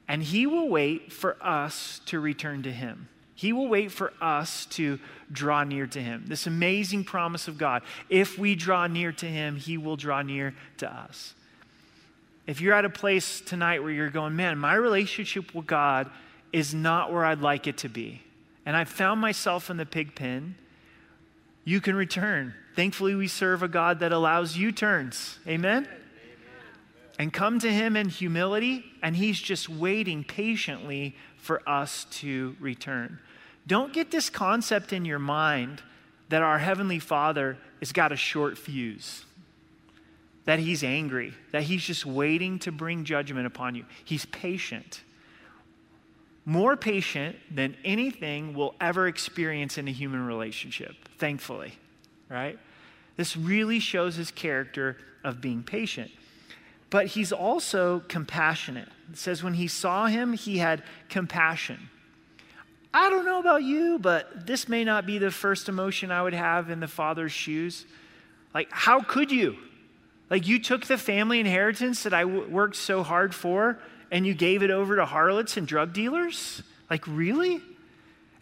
And 0.09 0.23
He 0.23 0.47
will 0.47 0.69
wait 0.69 1.13
for 1.13 1.37
us 1.41 2.01
to 2.07 2.19
return 2.19 2.63
to 2.63 2.73
Him. 2.73 3.09
He 3.35 3.53
will 3.53 3.69
wait 3.69 3.93
for 3.93 4.13
us 4.21 4.67
to 4.67 4.99
draw 5.31 5.65
near 5.65 5.87
to 5.87 6.01
Him. 6.01 6.25
This 6.27 6.47
amazing 6.47 7.05
promise 7.05 7.49
of 7.49 7.59
God. 7.59 7.83
If 8.09 8.39
we 8.39 8.55
draw 8.55 8.87
near 8.87 9.13
to 9.13 9.27
Him, 9.27 9.57
He 9.57 9.79
will 9.79 9.97
draw 9.97 10.23
near 10.23 10.55
to 10.79 10.93
us. 10.93 11.35
If 12.47 12.61
you're 12.61 12.75
at 12.75 12.85
a 12.85 12.91
place 12.91 13.41
tonight 13.41 13.83
where 13.83 13.93
you're 13.93 14.11
going, 14.11 14.35
man, 14.35 14.59
my 14.59 14.75
relationship 14.75 15.55
with 15.55 15.67
God 15.67 16.11
is 16.53 16.75
not 16.75 17.13
where 17.13 17.25
I'd 17.25 17.41
like 17.41 17.67
it 17.67 17.79
to 17.79 17.89
be, 17.89 18.23
and 18.67 18.77
I've 18.77 18.89
found 18.89 19.21
myself 19.21 19.71
in 19.71 19.77
the 19.77 19.87
pig 19.87 20.15
pen, 20.15 20.57
you 21.65 21.81
can 21.81 21.95
return. 21.95 22.55
Thankfully, 22.75 23.15
we 23.15 23.29
serve 23.29 23.63
a 23.63 23.69
God 23.69 24.01
that 24.01 24.13
allows 24.13 24.57
U 24.57 24.73
turns. 24.73 25.39
Amen? 25.47 25.87
and 27.19 27.33
come 27.33 27.59
to 27.61 27.73
Him 27.73 27.97
in 27.97 28.09
humility, 28.09 28.85
and 29.03 29.15
He's 29.15 29.41
just 29.41 29.69
waiting 29.69 30.25
patiently 30.25 31.15
for 31.37 31.63
us 31.69 32.07
to 32.11 32.57
return. 32.59 33.19
Don't 33.67 33.93
get 33.93 34.11
this 34.11 34.29
concept 34.29 34.93
in 34.93 35.05
your 35.05 35.19
mind 35.19 35.83
that 36.31 36.43
our 36.43 36.59
Heavenly 36.59 36.99
Father 36.99 37.59
has 37.81 37.93
got 37.93 38.11
a 38.11 38.17
short 38.17 38.59
fuse, 38.59 39.25
that 40.47 40.59
He's 40.59 40.83
angry, 40.83 41.35
that 41.53 41.63
He's 41.65 41.85
just 41.85 42.05
waiting 42.05 42.59
to 42.61 42.73
bring 42.73 43.05
judgment 43.05 43.47
upon 43.47 43.75
you. 43.75 43.85
He's 44.05 44.25
patient. 44.27 45.03
More 46.45 46.77
patient 46.77 47.37
than 47.51 47.77
anything 47.85 48.55
we'll 48.55 48.75
ever 48.81 49.07
experience 49.07 49.79
in 49.79 49.87
a 49.87 49.93
human 49.93 50.27
relationship, 50.27 50.97
thankfully, 51.19 51.75
right? 52.29 52.59
This 53.17 53.37
really 53.37 53.79
shows 53.79 54.17
his 54.17 54.31
character 54.31 54.97
of 55.23 55.41
being 55.41 55.63
patient 55.63 56.11
but 56.93 57.07
he's 57.07 57.33
also 57.33 58.01
compassionate. 58.01 58.87
It 59.11 59.17
says 59.17 59.43
when 59.43 59.55
he 59.55 59.67
saw 59.67 60.09
him, 60.09 60.35
he 60.35 60.59
had 60.59 60.83
compassion. 61.09 61.89
I 62.93 63.09
don't 63.09 63.25
know 63.25 63.41
about 63.41 63.63
you, 63.63 63.99
but 63.99 64.47
this 64.47 64.69
may 64.69 64.85
not 64.85 65.07
be 65.07 65.17
the 65.17 65.31
first 65.31 65.71
emotion 65.71 66.11
I 66.11 66.23
would 66.23 66.35
have 66.35 66.69
in 66.69 66.81
the 66.81 66.87
father's 66.87 67.33
shoes. 67.33 67.87
Like, 68.53 68.69
how 68.71 69.01
could 69.01 69.33
you? 69.33 69.57
Like, 70.29 70.47
you 70.47 70.59
took 70.59 70.85
the 70.85 70.99
family 70.99 71.41
inheritance 71.41 72.03
that 72.03 72.13
I 72.13 72.25
w- 72.25 72.47
worked 72.47 72.77
so 72.77 73.03
hard 73.03 73.35
for 73.35 73.79
and 74.13 74.27
you 74.27 74.35
gave 74.35 74.63
it 74.63 74.71
over 74.71 74.95
to 74.97 75.07
harlots 75.07 75.57
and 75.57 75.67
drug 75.67 75.93
dealers? 75.95 76.63
Like, 76.89 77.05
really? 77.09 77.61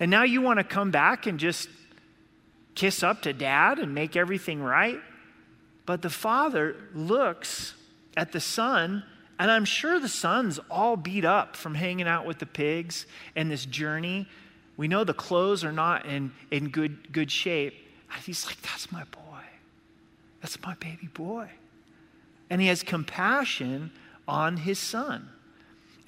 And 0.00 0.10
now 0.10 0.24
you 0.24 0.42
want 0.42 0.58
to 0.58 0.64
come 0.64 0.90
back 0.90 1.26
and 1.26 1.38
just 1.38 1.68
kiss 2.74 3.02
up 3.02 3.22
to 3.22 3.32
dad 3.32 3.78
and 3.78 3.94
make 3.94 4.16
everything 4.16 4.60
right? 4.60 4.98
But 5.86 6.02
the 6.02 6.10
father 6.10 6.76
looks 6.92 7.74
at 8.16 8.32
the 8.32 8.40
son, 8.40 9.04
and 9.38 9.50
I'm 9.50 9.64
sure 9.64 10.00
the 10.00 10.08
son's 10.08 10.58
all 10.70 10.96
beat 10.96 11.24
up 11.24 11.54
from 11.56 11.76
hanging 11.76 12.08
out 12.08 12.26
with 12.26 12.40
the 12.40 12.46
pigs 12.46 13.06
and 13.36 13.48
this 13.48 13.64
journey. 13.64 14.26
We 14.76 14.88
know 14.88 15.04
the 15.04 15.14
clothes 15.14 15.62
are 15.62 15.72
not 15.72 16.04
in, 16.04 16.32
in 16.50 16.70
good, 16.70 17.12
good 17.12 17.30
shape. 17.30 17.74
And 18.12 18.22
he's 18.24 18.44
like, 18.44 18.60
That's 18.62 18.90
my 18.90 19.04
boy. 19.04 19.20
That's 20.40 20.60
my 20.62 20.74
baby 20.74 21.08
boy. 21.14 21.48
And 22.48 22.60
he 22.60 22.66
has 22.66 22.82
compassion 22.82 23.92
on 24.26 24.56
his 24.56 24.78
son. 24.78 25.28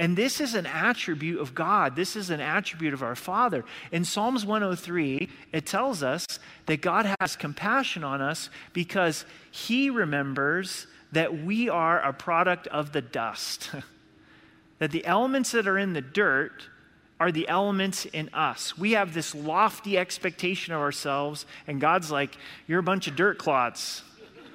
And 0.03 0.17
this 0.17 0.41
is 0.41 0.57
an 0.57 0.67
attribute 0.67 1.41
of 1.41 1.55
God. 1.55 1.95
This 1.95 2.17
is 2.17 2.29
an 2.31 2.41
attribute 2.41 2.93
of 2.93 3.05
our 3.05 3.15
Father. 3.15 3.65
In 3.93 4.05
Psalms 4.05 4.45
103, 4.45 5.29
it 5.53 5.65
tells 5.65 6.03
us 6.03 6.27
that 6.67 6.81
God 6.81 7.15
has 7.21 7.37
compassion 7.37 8.03
on 8.03 8.21
us 8.21 8.51
because 8.73 9.25
he 9.53 9.91
remembers 9.91 10.89
that 11.13 11.45
we 11.45 11.69
are 11.69 12.01
a 12.01 12.13
product 12.13 12.67
of 12.67 12.91
the 12.91 13.01
dust. 13.01 13.71
that 14.81 14.91
the 14.91 15.07
elements 15.07 15.53
that 15.53 15.69
are 15.69 15.79
in 15.79 15.93
the 15.93 16.01
dirt 16.01 16.69
are 17.21 17.31
the 17.31 17.47
elements 17.47 18.05
in 18.05 18.29
us. 18.33 18.77
We 18.77 18.93
have 18.93 19.15
this 19.15 19.37
lofty 19.37 19.97
expectation 19.97 20.75
of 20.75 20.81
ourselves, 20.81 21.47
and 21.69 21.81
God's 21.81 22.11
like, 22.11 22.37
You're 22.67 22.81
a 22.81 22.83
bunch 22.83 23.07
of 23.07 23.15
dirt 23.15 23.39
clods. 23.39 24.03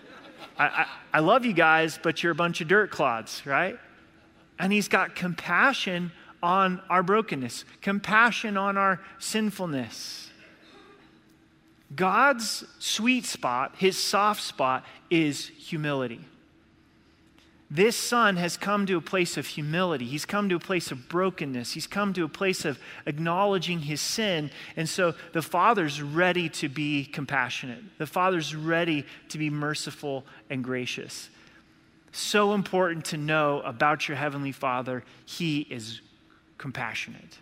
I, 0.60 0.66
I, 0.66 0.86
I 1.14 1.20
love 1.20 1.46
you 1.46 1.54
guys, 1.54 1.98
but 2.04 2.22
you're 2.22 2.34
a 2.34 2.36
bunch 2.36 2.60
of 2.60 2.68
dirt 2.68 2.92
clods, 2.92 3.44
right? 3.46 3.80
And 4.60 4.74
He's 4.74 4.88
got 4.88 5.16
compassion 5.16 6.12
on 6.42 6.82
our 6.90 7.04
brokenness, 7.04 7.66
compassion 7.82 8.58
on 8.58 8.78
our 8.78 9.02
sinfulness. 9.20 10.30
God's 11.96 12.66
sweet 12.80 13.26
spot, 13.26 13.76
his 13.78 13.98
soft 13.98 14.42
spot, 14.42 14.86
is 15.10 15.48
humility. 15.48 16.20
This 17.70 17.98
son 17.98 18.38
has 18.38 18.56
come 18.56 18.86
to 18.86 18.96
a 18.96 19.02
place 19.02 19.36
of 19.36 19.46
humility. 19.46 20.06
He's 20.06 20.26
come 20.26 20.48
to 20.50 20.56
a 20.56 20.60
place 20.60 20.90
of 20.90 21.10
brokenness. 21.10 21.74
He's 21.74 21.88
come 21.88 22.14
to 22.14 22.24
a 22.24 22.30
place 22.30 22.64
of 22.64 22.80
acknowledging 23.06 23.80
his 23.80 24.00
sin. 24.00 24.52
And 24.78 24.88
so 24.88 25.16
the 25.34 25.42
father's 25.42 26.02
ready 26.02 26.48
to 26.50 26.70
be 26.70 27.04
compassionate. 27.04 27.84
The 27.98 28.08
father's 28.08 28.56
ready 28.56 29.06
to 29.30 29.38
be 29.38 29.50
merciful 29.50 30.26
and 30.50 30.64
gracious. 30.64 31.30
So 32.18 32.56
important 32.56 33.06
to 33.06 33.18
know 33.18 33.62
about 33.62 34.08
your 34.08 34.18
heavenly 34.18 34.52
father. 34.52 35.04
He 35.26 35.60
is 35.70 36.02
compassionate. 36.58 37.38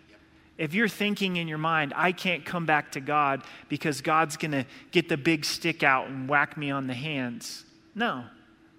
If 0.58 0.74
you're 0.74 0.86
thinking 0.86 1.36
in 1.38 1.48
your 1.48 1.56
mind, 1.56 1.94
I 1.96 2.12
can't 2.12 2.44
come 2.44 2.66
back 2.66 2.92
to 2.92 3.00
God 3.00 3.42
because 3.70 4.02
God's 4.02 4.36
going 4.36 4.52
to 4.52 4.66
get 4.90 5.08
the 5.08 5.16
big 5.16 5.46
stick 5.46 5.82
out 5.82 6.08
and 6.08 6.28
whack 6.28 6.58
me 6.58 6.70
on 6.70 6.88
the 6.88 6.94
hands. 6.94 7.64
No, 7.94 8.24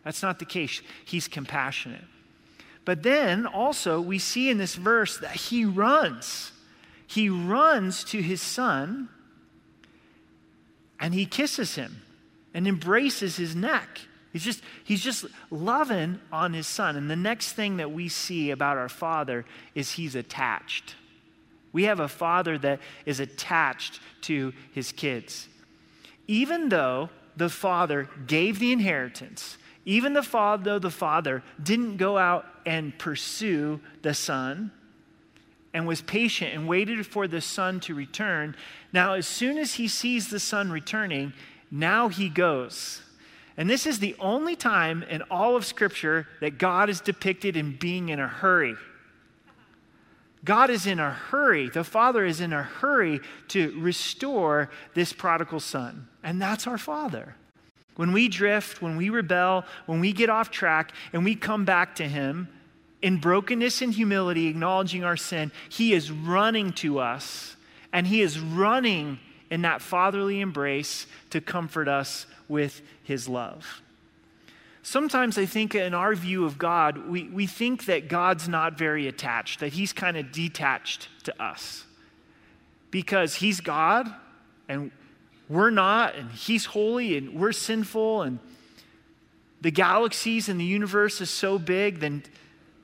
that's 0.04 0.22
not 0.22 0.38
the 0.38 0.46
case. 0.46 0.84
He's 1.04 1.28
compassionate. 1.28 2.06
But 2.86 3.02
then 3.02 3.48
also, 3.48 4.00
we 4.00 4.20
see 4.20 4.52
in 4.52 4.60
this 4.60 4.76
verse 4.76 5.18
that 5.18 5.36
he 5.36 5.66
runs. 5.66 6.52
He 7.08 7.28
runs 7.28 8.04
to 8.04 8.22
his 8.22 8.40
son 8.40 9.10
and 11.00 11.16
he 11.16 11.26
kisses 11.26 11.74
him 11.74 12.04
and 12.54 12.68
embraces 12.68 13.38
his 13.38 13.56
neck. 13.56 14.02
He's 14.34 14.44
just, 14.44 14.62
he's 14.84 15.02
just 15.02 15.26
loving 15.50 16.20
on 16.32 16.54
his 16.54 16.68
son. 16.68 16.96
And 16.96 17.10
the 17.10 17.16
next 17.16 17.54
thing 17.54 17.78
that 17.78 17.92
we 17.92 18.10
see 18.10 18.52
about 18.52 18.78
our 18.78 18.90
father 18.90 19.46
is 19.74 19.94
he's 19.94 20.16
attached. 20.16 20.96
We 21.72 21.84
have 21.84 22.00
a 22.00 22.08
father 22.08 22.58
that 22.60 22.80
is 23.06 23.20
attached 23.20 24.00
to 24.22 24.54
his 24.72 24.92
kids. 24.92 25.48
Even 26.28 26.70
though 26.70 27.10
the 27.36 27.50
father 27.50 28.10
gave 28.26 28.60
the 28.60 28.72
inheritance, 28.72 29.58
even 29.86 30.14
the 30.14 30.24
father, 30.24 30.64
though 30.64 30.80
the 30.80 30.92
father 30.92 31.44
didn't 31.62 31.98
go 31.98 32.18
out 32.18 32.46
and 32.66 32.98
pursue 32.98 33.80
the 34.02 34.14
son 34.14 34.72
and 35.74 35.88
was 35.88 36.02
patient 36.02 36.54
and 36.54 36.68
waited 36.68 37.06
for 37.06 37.28
the 37.28 37.40
son 37.40 37.80
to 37.82 37.96
return, 37.96 38.56
now 38.92 39.14
as 39.14 39.28
soon 39.28 39.58
as 39.58 39.76
he 39.76 39.88
sees 39.88 40.30
the 40.30 40.40
son 40.40 40.72
returning, 40.72 41.32
now 41.72 42.10
he 42.10 42.28
goes. 42.28 43.02
And 43.58 43.68
this 43.68 43.88
is 43.88 44.00
the 44.00 44.16
only 44.20 44.56
time 44.56 45.04
in 45.04 45.24
all 45.24 45.56
of 45.56 45.66
Scripture 45.66 46.28
that 46.42 46.60
God 46.60 46.90
is 46.90 47.02
depicted 47.02 47.58
in 47.58 47.76
being 47.76 48.10
in 48.10 48.20
a 48.20 48.28
hurry. 48.28 48.76
God 50.46 50.70
is 50.70 50.86
in 50.86 51.00
a 51.00 51.12
hurry. 51.12 51.68
The 51.68 51.84
Father 51.84 52.24
is 52.24 52.40
in 52.40 52.54
a 52.54 52.62
hurry 52.62 53.20
to 53.50 53.78
restore 53.80 54.70
this 54.94 55.12
prodigal 55.12 55.60
son. 55.60 56.08
And 56.24 56.40
that's 56.40 56.68
our 56.68 56.78
Father. 56.78 57.36
When 57.96 58.14
we 58.14 58.30
drift, 58.30 58.82
when 58.82 58.96
we 58.96 59.10
rebel, 59.10 59.66
when 59.88 60.00
we 60.00 60.14
get 60.14 60.30
off 60.30 60.52
track, 60.52 60.94
and 61.12 61.26
we 61.26 61.36
come 61.36 61.66
back 61.66 61.96
to 61.96 62.08
Him 62.08 62.48
in 63.02 63.18
brokenness 63.18 63.82
and 63.82 63.92
humility, 63.92 64.48
acknowledging 64.48 65.04
our 65.04 65.18
sin, 65.18 65.52
He 65.68 65.94
is 65.94 66.12
running 66.12 66.74
to 66.74 67.00
us. 67.00 67.56
And 67.92 68.06
He 68.06 68.22
is 68.22 68.40
running 68.40 69.20
in 69.50 69.62
that 69.62 69.82
fatherly 69.82 70.42
embrace 70.42 71.08
to 71.30 71.42
comfort 71.42 71.88
us 71.88 72.26
with 72.48 72.82
his 73.04 73.28
love. 73.30 73.82
Sometimes 74.84 75.38
I 75.38 75.46
think 75.46 75.76
in 75.76 75.94
our 75.94 76.16
view 76.16 76.46
of 76.46 76.58
God, 76.58 77.10
we, 77.10 77.24
we 77.24 77.46
think 77.46 77.86
that 77.86 78.08
God's 78.08 78.48
not 78.48 78.78
very 78.78 79.08
attached, 79.08 79.60
that 79.60 79.74
he's 79.74 79.92
kind 79.92 80.16
of 80.16 80.32
detached 80.32 81.10
to 81.24 81.44
us. 81.44 81.86
Because 82.90 83.36
he's 83.36 83.60
God 83.60 84.08
and 84.70 84.92
we're 85.50 85.72
not, 85.72 86.16
and 86.16 86.32
he's 86.32 86.66
holy 86.66 87.18
and 87.18 87.34
we're 87.34 87.52
sinful, 87.52 88.22
and 88.22 88.40
the 89.62 89.72
galaxies 89.72 90.50
and 90.50 90.60
the 90.60 90.66
universe 90.66 91.22
is 91.22 91.30
so 91.30 91.58
big, 91.58 92.00
the 92.00 92.22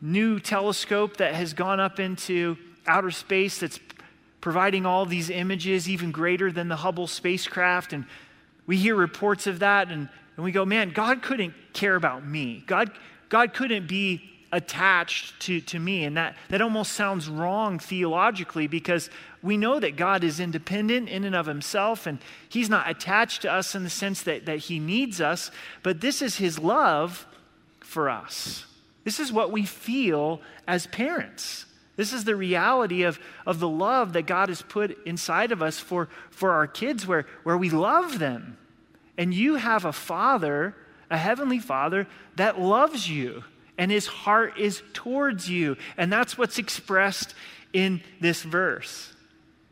new 0.02 0.40
telescope 0.40 1.18
that 1.18 1.36
has 1.36 1.54
gone 1.54 1.80
up 1.80 2.00
into 2.00 2.58
outer 2.88 3.12
space 3.12 3.60
that's 3.60 3.80
providing 4.44 4.86
all 4.86 5.06
these 5.06 5.30
images 5.30 5.88
even 5.88 6.12
greater 6.12 6.52
than 6.52 6.68
the 6.68 6.76
Hubble 6.76 7.08
spacecraft, 7.08 7.94
and 7.94 8.04
we 8.66 8.76
hear 8.76 8.94
reports 8.94 9.48
of 9.48 9.60
that 9.60 9.90
and, 9.90 10.10
and 10.36 10.44
we 10.44 10.52
go, 10.52 10.66
man, 10.66 10.90
God 10.90 11.22
couldn't 11.22 11.54
care 11.72 11.96
about 11.96 12.28
me. 12.28 12.62
God, 12.68 12.92
God 13.30 13.54
couldn't 13.54 13.88
be 13.88 14.22
attached 14.52 15.40
to, 15.44 15.62
to 15.62 15.80
me. 15.80 16.04
And 16.04 16.18
that, 16.18 16.36
that 16.50 16.62
almost 16.62 16.92
sounds 16.92 17.30
wrong 17.30 17.80
theologically 17.80 18.68
because 18.68 19.10
we 19.42 19.56
know 19.56 19.80
that 19.80 19.96
God 19.96 20.26
is 20.26 20.42
independent 20.42 21.08
in 21.08 21.24
and 21.24 21.36
of 21.38 21.46
himself 21.46 22.06
and 22.06 22.20
he's 22.50 22.70
not 22.70 22.90
attached 22.90 23.44
to 23.44 23.52
us 23.52 23.76
in 23.76 23.86
the 23.86 23.90
sense 23.90 24.24
that, 24.24 24.46
that 24.46 24.58
he 24.58 24.78
needs 24.78 25.22
us, 25.22 25.52
but 25.84 26.02
this 26.02 26.22
is 26.22 26.36
his 26.36 26.60
love 26.60 27.26
for 27.80 28.10
us. 28.10 28.66
This 29.06 29.22
is 29.22 29.32
what 29.32 29.52
we 29.52 29.66
feel 29.66 30.42
as 30.68 30.86
parents. 30.88 31.66
This 31.96 32.14
is 32.14 32.24
the 32.24 32.36
reality 32.36 33.04
of, 33.04 33.20
of 33.46 33.60
the 33.60 33.70
love 33.70 34.14
that 34.14 34.26
God 34.26 34.50
has 34.50 34.62
put 34.62 34.98
inside 35.06 35.52
of 35.52 35.62
us 35.62 35.80
for, 35.80 36.10
for 36.32 36.52
our 36.52 36.68
kids, 36.68 37.06
where, 37.06 37.26
where 37.44 37.58
we 37.58 37.70
love 37.70 38.20
them. 38.20 38.58
And 39.18 39.34
you 39.34 39.56
have 39.56 39.86
a 39.86 39.94
father, 39.94 40.76
a 41.12 41.18
heavenly 41.18 41.60
father, 41.60 42.08
that 42.36 42.60
loves 42.60 43.08
you, 43.10 43.44
and 43.78 43.92
his 43.92 44.08
heart 44.08 44.58
is 44.58 44.82
towards 44.94 45.50
you. 45.50 45.78
And 45.98 46.12
that's 46.12 46.38
what's 46.38 46.58
expressed 46.58 47.36
in 47.74 48.02
this 48.20 48.42
verse. 48.42 49.14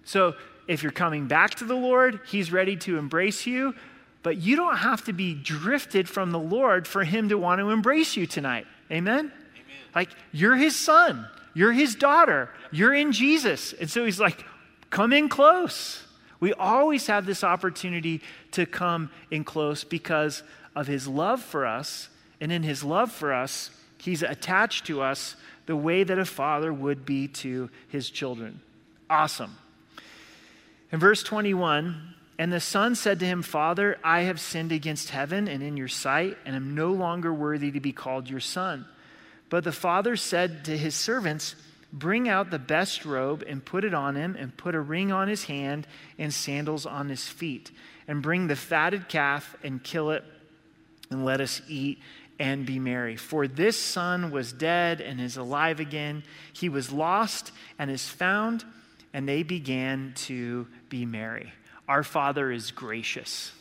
So 0.04 0.36
if 0.68 0.84
you're 0.84 0.92
coming 0.92 1.28
back 1.28 1.56
to 1.56 1.66
the 1.66 1.76
Lord, 1.76 2.20
he's 2.28 2.52
ready 2.52 2.76
to 2.78 2.98
embrace 2.98 3.48
you, 3.48 3.74
but 4.22 4.38
you 4.38 4.56
don't 4.56 4.78
have 4.78 5.04
to 5.06 5.14
be 5.14 5.34
drifted 5.34 6.08
from 6.08 6.32
the 6.32 6.40
Lord 6.40 6.88
for 6.88 7.04
him 7.04 7.30
to 7.30 7.38
want 7.38 7.60
to 7.60 7.72
embrace 7.72 8.16
you 8.16 8.28
tonight. 8.28 8.68
Amen? 8.92 9.20
Amen. 9.20 9.32
Like, 9.96 10.10
you're 10.32 10.56
his 10.56 10.76
son. 10.76 11.28
You're 11.54 11.74
his 11.74 11.96
daughter. 11.96 12.50
You're 12.72 12.94
in 12.94 13.12
Jesus. 13.12 13.74
And 13.74 13.90
so 13.90 14.06
he's 14.06 14.20
like, 14.20 14.46
come 14.90 15.14
in 15.14 15.30
close. 15.30 16.04
We 16.40 16.54
always 16.54 17.08
have 17.08 17.26
this 17.26 17.44
opportunity 17.44 18.22
to 18.52 18.66
come 18.66 19.10
in 19.30 19.44
close 19.44 19.84
because 19.84 20.44
of 20.76 20.88
his 20.88 21.08
love 21.08 21.42
for 21.42 21.66
us. 21.66 22.10
And 22.40 22.52
in 22.52 22.64
his 22.64 22.84
love 22.84 23.12
for 23.12 23.34
us, 23.34 23.70
he's 24.00 24.24
attached 24.24 24.86
to 24.88 25.02
us 25.02 25.36
the 25.66 25.76
way 25.76 26.04
that 26.04 26.18
a 26.18 26.26
father 26.26 26.74
would 26.74 27.06
be 27.06 27.28
to 27.28 27.70
his 27.88 28.10
children. 28.10 28.62
Awesome. 29.10 29.58
In 30.92 31.00
verse 31.00 31.22
21, 31.24 32.16
and 32.40 32.52
the 32.52 32.60
son 32.60 32.96
said 32.96 33.20
to 33.20 33.26
him, 33.26 33.44
Father, 33.44 34.00
I 34.04 34.22
have 34.22 34.40
sinned 34.40 34.72
against 34.72 35.12
heaven 35.12 35.48
and 35.48 35.62
in 35.62 35.78
your 35.78 35.88
sight, 35.88 36.38
and 36.44 36.56
am 36.56 36.74
no 36.74 36.92
longer 36.92 37.32
worthy 37.32 37.72
to 37.72 37.80
be 37.80 37.92
called 37.92 38.30
your 38.30 38.40
son. 38.40 38.86
But 39.52 39.66
the 39.66 39.74
father 39.74 40.16
said 40.16 40.64
to 40.66 40.78
his 40.78 40.96
servants, 40.96 41.56
Bring 41.92 42.30
out 42.30 42.52
the 42.52 42.58
best 42.58 43.04
robe 43.04 43.44
and 43.46 43.64
put 43.64 43.84
it 43.84 43.94
on 43.94 44.16
him, 44.16 44.38
and 44.40 44.56
put 44.56 44.76
a 44.76 44.80
ring 44.80 45.12
on 45.12 45.28
his 45.28 45.44
hand 45.44 45.86
and 46.18 46.34
sandals 46.34 46.86
on 46.86 47.10
his 47.10 47.28
feet. 47.28 47.70
And 48.08 48.24
bring 48.24 48.48
the 48.48 48.56
fatted 48.56 49.10
calf 49.10 49.58
and 49.62 49.84
kill 49.84 50.12
it, 50.12 50.24
and 51.10 51.26
let 51.26 51.42
us 51.42 51.62
eat 51.68 52.00
and 52.40 52.66
be 52.66 52.80
merry. 52.80 53.18
For 53.18 53.46
this 53.46 53.78
son 53.78 54.32
was 54.32 54.54
dead 54.54 55.02
and 55.02 55.20
is 55.20 55.36
alive 55.36 55.82
again. 55.82 56.24
He 56.54 56.70
was 56.70 56.94
lost 56.94 57.52
and 57.78 57.92
is 57.92 58.08
found, 58.08 58.64
and 59.14 59.28
they 59.28 59.44
began 59.44 60.14
to 60.28 60.66
be 60.88 61.06
merry. 61.06 61.52
Our 61.90 62.04
Father 62.04 62.54
is 62.54 62.72
gracious. 62.72 63.52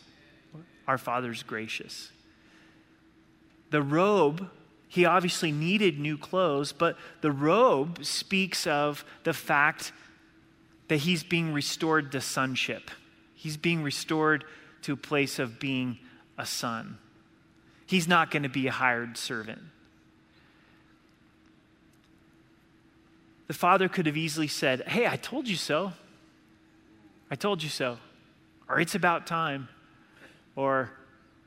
Our 0.86 0.98
Father 0.98 1.32
is 1.32 1.42
gracious. 1.42 2.12
The 3.70 3.82
robe 3.82 4.48
he 4.90 5.04
obviously 5.04 5.52
needed 5.52 6.00
new 6.00 6.18
clothes, 6.18 6.72
but 6.72 6.98
the 7.20 7.30
robe 7.30 8.04
speaks 8.04 8.66
of 8.66 9.04
the 9.22 9.32
fact 9.32 9.92
that 10.88 10.96
he's 10.96 11.22
being 11.22 11.52
restored 11.52 12.10
to 12.10 12.20
sonship. 12.20 12.90
He's 13.36 13.56
being 13.56 13.84
restored 13.84 14.44
to 14.82 14.94
a 14.94 14.96
place 14.96 15.38
of 15.38 15.60
being 15.60 15.98
a 16.36 16.44
son. 16.44 16.98
He's 17.86 18.08
not 18.08 18.32
going 18.32 18.42
to 18.42 18.48
be 18.48 18.66
a 18.66 18.72
hired 18.72 19.16
servant. 19.16 19.62
The 23.46 23.54
father 23.54 23.88
could 23.88 24.06
have 24.06 24.16
easily 24.16 24.48
said, 24.48 24.82
Hey, 24.88 25.06
I 25.06 25.14
told 25.14 25.46
you 25.46 25.56
so. 25.56 25.92
I 27.30 27.36
told 27.36 27.62
you 27.62 27.68
so. 27.68 27.98
Or 28.68 28.80
it's 28.80 28.96
about 28.96 29.28
time. 29.28 29.68
Or 30.56 30.90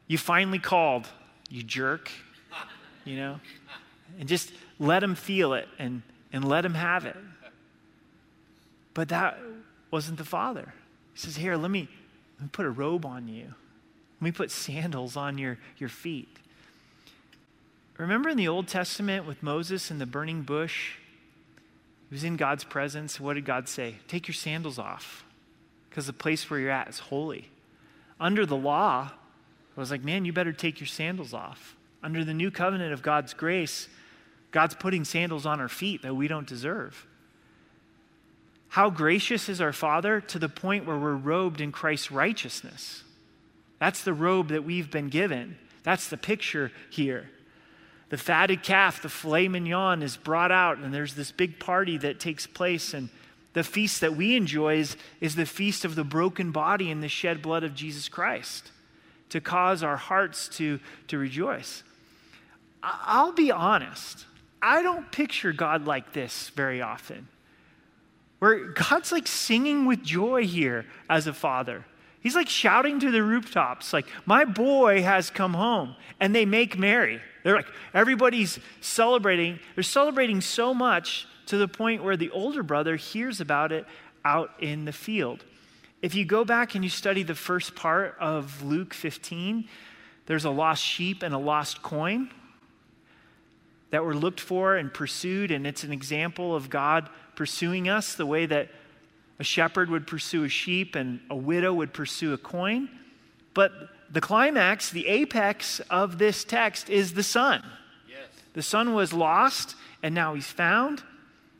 you 0.08 0.18
finally 0.18 0.60
called, 0.60 1.10
you 1.50 1.62
jerk 1.62 2.10
you 3.06 3.18
know? 3.18 3.40
And 4.20 4.28
just 4.28 4.52
let 4.80 5.04
him 5.04 5.16
feel 5.16 5.54
it 5.54 5.68
and, 5.80 6.02
and 6.32 6.48
let 6.48 6.66
him 6.66 6.74
have 6.74 7.06
it. 7.06 7.18
But 8.94 9.10
that 9.10 9.40
wasn't 9.92 10.18
the 10.18 10.26
father. 10.26 10.74
He 11.14 11.20
says, 11.20 11.36
Here, 11.36 11.56
let 11.56 11.72
me, 11.72 11.88
let 12.38 12.44
me 12.44 12.50
put 12.52 12.66
a 12.66 12.70
robe 12.70 13.06
on 13.06 13.28
you. 13.28 13.54
Let 14.20 14.22
me 14.22 14.32
put 14.32 14.52
sandals 14.52 15.18
on 15.18 15.38
your, 15.38 15.58
your 15.78 15.90
feet. 15.90 16.38
Remember 17.98 18.30
in 18.30 18.38
the 18.38 18.48
Old 18.48 18.68
Testament 18.68 19.26
with 19.26 19.44
Moses 19.44 19.92
in 19.92 20.00
the 20.00 20.06
burning 20.06 20.42
bush? 20.42 20.96
He 22.10 22.16
was 22.16 22.24
in 22.24 22.38
God's 22.38 22.64
presence. 22.64 23.20
What 23.20 23.36
did 23.36 23.46
God 23.46 23.68
say? 23.68 23.96
Take 24.08 24.28
your 24.28 24.36
sandals 24.36 24.80
off 24.80 25.24
because 25.90 26.08
the 26.08 26.14
place 26.14 26.50
where 26.50 26.60
you're 26.60 26.72
at 26.72 26.90
is 26.90 27.00
holy. 27.00 27.50
Under 28.20 28.46
the 28.46 28.56
law, 28.56 29.12
I 29.76 29.80
was 29.80 29.92
like, 29.92 30.04
man, 30.04 30.26
you 30.26 30.34
better 30.34 30.54
take 30.54 30.80
your 30.80 30.88
sandals 30.88 31.34
off. 31.34 31.76
Under 32.04 32.26
the 32.26 32.34
new 32.34 32.52
covenant 32.52 32.94
of 32.94 33.02
God's 33.02 33.34
grace, 33.34 33.88
God's 34.52 34.76
putting 34.76 35.06
sandals 35.06 35.46
on 35.46 35.60
our 35.62 35.70
feet 35.70 36.02
that 36.02 36.16
we 36.16 36.28
don't 36.28 36.48
deserve. 36.48 37.08
How 38.68 38.90
gracious 38.90 39.50
is 39.50 39.62
our 39.62 39.72
Father 39.72 40.20
to 40.20 40.40
the 40.40 40.50
point 40.50 40.86
where 40.86 40.98
we're 40.98 41.16
robed 41.16 41.62
in 41.62 41.72
Christ's 41.72 42.12
righteousness. 42.12 43.04
That's 43.80 44.04
the 44.04 44.14
robe 44.14 44.50
that 44.50 44.64
we've 44.64 44.92
been 44.92 45.10
given. 45.10 45.58
That's 45.84 46.08
the 46.08 46.18
picture 46.18 46.72
here. 46.90 47.30
The 48.10 48.18
fatted 48.18 48.64
calf, 48.64 49.02
the 49.02 49.10
filet 49.10 49.48
mignon, 49.48 50.04
is 50.04 50.18
brought 50.18 50.52
out, 50.52 50.78
and 50.78 50.94
there's 50.94 51.16
this 51.16 51.32
big 51.32 51.60
party 51.60 51.98
that 52.00 52.20
takes 52.20 52.46
place. 52.46 52.94
And 52.94 53.10
the 53.54 53.64
feast 53.64 54.02
that 54.02 54.16
we 54.16 54.36
enjoy 54.36 54.78
is, 54.78 54.98
is 55.22 55.36
the 55.36 55.46
feast 55.46 55.86
of 55.86 55.96
the 55.96 56.04
broken 56.04 56.52
body 56.52 56.92
and 56.92 57.02
the 57.02 57.08
shed 57.08 57.42
blood 57.42 57.64
of 57.64 57.76
Jesus 57.76 58.10
Christ 58.10 58.72
to 59.30 59.42
cause 59.42 59.82
our 59.82 59.98
hearts 59.98 60.48
to, 60.48 60.80
to 61.08 61.18
rejoice. 61.18 61.84
I'll 62.84 63.32
be 63.32 63.52
honest, 63.52 64.26
I 64.62 64.82
don't 64.82 65.10
picture 65.12 65.54
God 65.54 65.86
like 65.86 66.12
this 66.12 66.50
very 66.50 66.82
often, 66.82 67.28
where 68.40 68.68
God's 68.68 69.12
like 69.12 69.28
singing 69.28 69.86
with 69.86 70.04
joy 70.04 70.46
here 70.46 70.86
as 71.10 71.26
a 71.26 71.34
father. 71.34 71.86
He's 72.20 72.36
like 72.36 72.50
shouting 72.50 73.00
to 73.02 73.12
the 73.12 73.24
rooftops, 73.24 73.92
like, 73.92 74.06
My 74.26 74.46
boy 74.46 75.02
has 75.02 75.30
come 75.30 75.54
home. 75.54 75.96
And 76.22 76.34
they 76.34 76.46
make 76.46 76.78
merry. 76.78 77.20
They're 77.44 77.56
like, 77.56 77.68
everybody's 77.94 78.60
celebrating. 78.80 79.60
They're 79.76 79.84
celebrating 79.84 80.40
so 80.40 80.74
much 80.74 81.28
to 81.48 81.58
the 81.58 81.68
point 81.68 82.02
where 82.02 82.16
the 82.16 82.30
older 82.32 82.64
brother 82.64 82.96
hears 82.96 83.42
about 83.42 83.74
it 83.74 83.86
out 84.24 84.52
in 84.60 84.86
the 84.86 84.94
field. 84.94 85.44
If 86.02 86.16
you 86.16 86.24
go 86.24 86.46
back 86.46 86.76
and 86.76 86.84
you 86.84 86.90
study 86.90 87.24
the 87.24 87.36
first 87.36 87.76
part 87.76 88.16
of 88.22 88.64
Luke 88.64 88.94
15, 88.94 89.68
there's 90.26 90.46
a 90.46 90.50
lost 90.50 90.82
sheep 90.82 91.24
and 91.24 91.34
a 91.34 91.38
lost 91.38 91.82
coin 91.82 92.30
that 93.94 94.04
were 94.04 94.16
looked 94.16 94.40
for 94.40 94.76
and 94.76 94.92
pursued, 94.92 95.52
and 95.52 95.68
it's 95.68 95.84
an 95.84 95.94
example 95.94 96.56
of 96.56 96.68
God 96.68 97.10
pursuing 97.36 97.88
us 97.88 98.16
the 98.16 98.26
way 98.26 98.48
that 98.48 98.70
a 99.38 99.44
shepherd 99.44 99.88
would 99.92 100.08
pursue 100.08 100.46
a 100.46 100.50
sheep 100.50 100.96
and 100.96 101.20
a 101.30 101.36
widow 101.36 101.72
would 101.72 101.94
pursue 101.94 102.34
a 102.34 102.38
coin. 102.40 102.90
But 103.54 103.72
the 104.10 104.20
climax, 104.20 104.90
the 104.90 105.06
apex 105.06 105.80
of 105.92 106.18
this 106.18 106.44
text 106.44 106.90
is 106.90 107.14
the 107.14 107.22
son. 107.22 107.64
Yes. 108.10 108.18
The 108.54 108.64
son 108.64 108.96
was 108.96 109.14
lost 109.14 109.76
and 110.02 110.16
now 110.16 110.34
he's 110.34 110.48
found. 110.48 111.04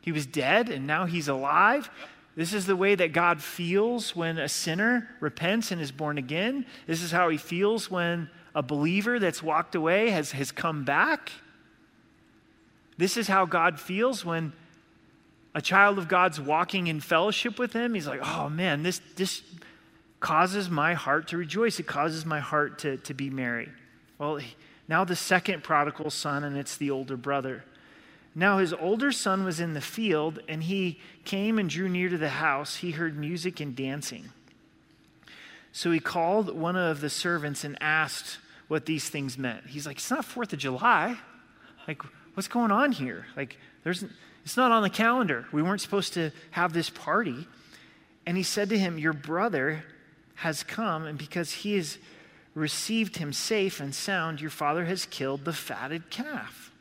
He 0.02 0.12
was 0.12 0.26
dead 0.26 0.70
and 0.70 0.88
now 0.88 1.06
he's 1.06 1.28
alive. 1.28 1.88
Yep. 2.00 2.10
This 2.36 2.54
is 2.54 2.66
the 2.66 2.76
way 2.76 2.96
that 2.96 3.14
God 3.14 3.44
feels 3.44 4.16
when 4.16 4.40
a 4.40 4.50
sinner 4.50 5.08
repents 5.20 5.72
and 5.72 5.80
is 5.80 5.92
born 5.92 6.18
again. 6.18 6.66
This 6.88 7.04
is 7.04 7.12
how 7.12 7.30
he 7.30 7.38
feels 7.38 7.92
when 7.92 8.28
a 8.56 8.64
believer 8.64 9.20
that's 9.20 9.44
walked 9.44 9.76
away 9.76 10.10
has, 10.10 10.32
has 10.32 10.52
come 10.52 10.84
back. 10.84 11.32
This 12.98 13.18
is 13.18 13.28
how 13.28 13.46
God 13.46 13.80
feels 13.80 14.24
when 14.24 14.54
a 15.56 15.62
child 15.62 15.98
of 15.98 16.08
God's 16.08 16.40
walking 16.40 16.88
in 16.88 17.00
fellowship 17.00 17.60
with 17.60 17.74
him, 17.74 17.94
he's 17.94 18.08
like, 18.08 18.22
oh 18.24 18.50
man, 18.50 18.84
this, 18.84 19.02
this 19.16 19.44
causes 20.20 20.70
my 20.70 20.94
heart 20.94 21.28
to 21.30 21.38
rejoice. 21.38 21.80
It 21.80 21.88
causes 21.88 22.26
my 22.26 22.40
heart 22.40 22.80
to, 22.80 22.98
to 22.98 23.14
be 23.14 23.30
merry. 23.30 23.70
Well, 24.18 24.40
now 24.88 25.04
the 25.04 25.16
second 25.16 25.64
prodigal 25.64 26.10
son, 26.10 26.44
and 26.44 26.58
it's 26.58 26.78
the 26.78 26.92
older 26.92 27.18
brother. 27.18 27.64
Now 28.36 28.58
his 28.58 28.74
older 28.74 29.12
son 29.12 29.44
was 29.44 29.60
in 29.60 29.74
the 29.74 29.82
field, 29.82 30.40
and 30.48 30.64
he 30.64 31.00
came 31.24 31.60
and 31.60 31.70
drew 31.70 31.88
near 31.88 32.10
to 32.10 32.18
the 32.18 32.30
house. 32.30 32.78
He 32.78 32.92
heard 32.92 33.18
music 33.18 33.60
and 33.60 33.76
dancing. 33.76 34.30
So 35.72 35.92
he 35.92 36.00
called 36.00 36.56
one 36.56 36.76
of 36.76 37.02
the 37.02 37.10
servants 37.10 37.64
and 37.64 37.78
asked 37.82 38.38
what 38.68 38.86
these 38.86 39.10
things 39.10 39.38
meant. 39.38 39.68
He's 39.68 39.86
like, 39.86 39.98
It's 39.98 40.10
not 40.10 40.26
Fourth 40.26 40.54
of 40.54 40.60
July. 40.60 41.18
Like, 41.88 42.02
what's 42.34 42.48
going 42.48 42.72
on 42.72 42.92
here? 42.92 43.26
Like, 43.36 43.58
there's 43.84 44.04
it's 44.44 44.58
not 44.58 44.72
on 44.72 44.84
the 44.84 44.90
calendar. 44.90 45.46
We 45.52 45.62
weren't 45.62 45.82
supposed 45.82 46.14
to 46.14 46.32
have 46.52 46.74
this 46.74 46.90
party. 46.90 47.48
And 48.26 48.38
he 48.38 48.44
said 48.44 48.70
to 48.70 48.78
him, 48.78 48.98
Your 48.98 49.14
brother 49.14 49.84
has 50.36 50.64
come, 50.64 51.06
and 51.06 51.18
because 51.18 51.52
he 51.52 51.76
has 51.76 51.98
received 52.54 53.18
him 53.18 53.34
safe 53.34 53.80
and 53.80 53.96
sound, 53.96 54.42
your 54.42 54.50
father 54.50 54.86
has 54.86 55.06
killed 55.06 55.46
the 55.46 55.54
fatted 55.54 56.10
calf. 56.10 56.72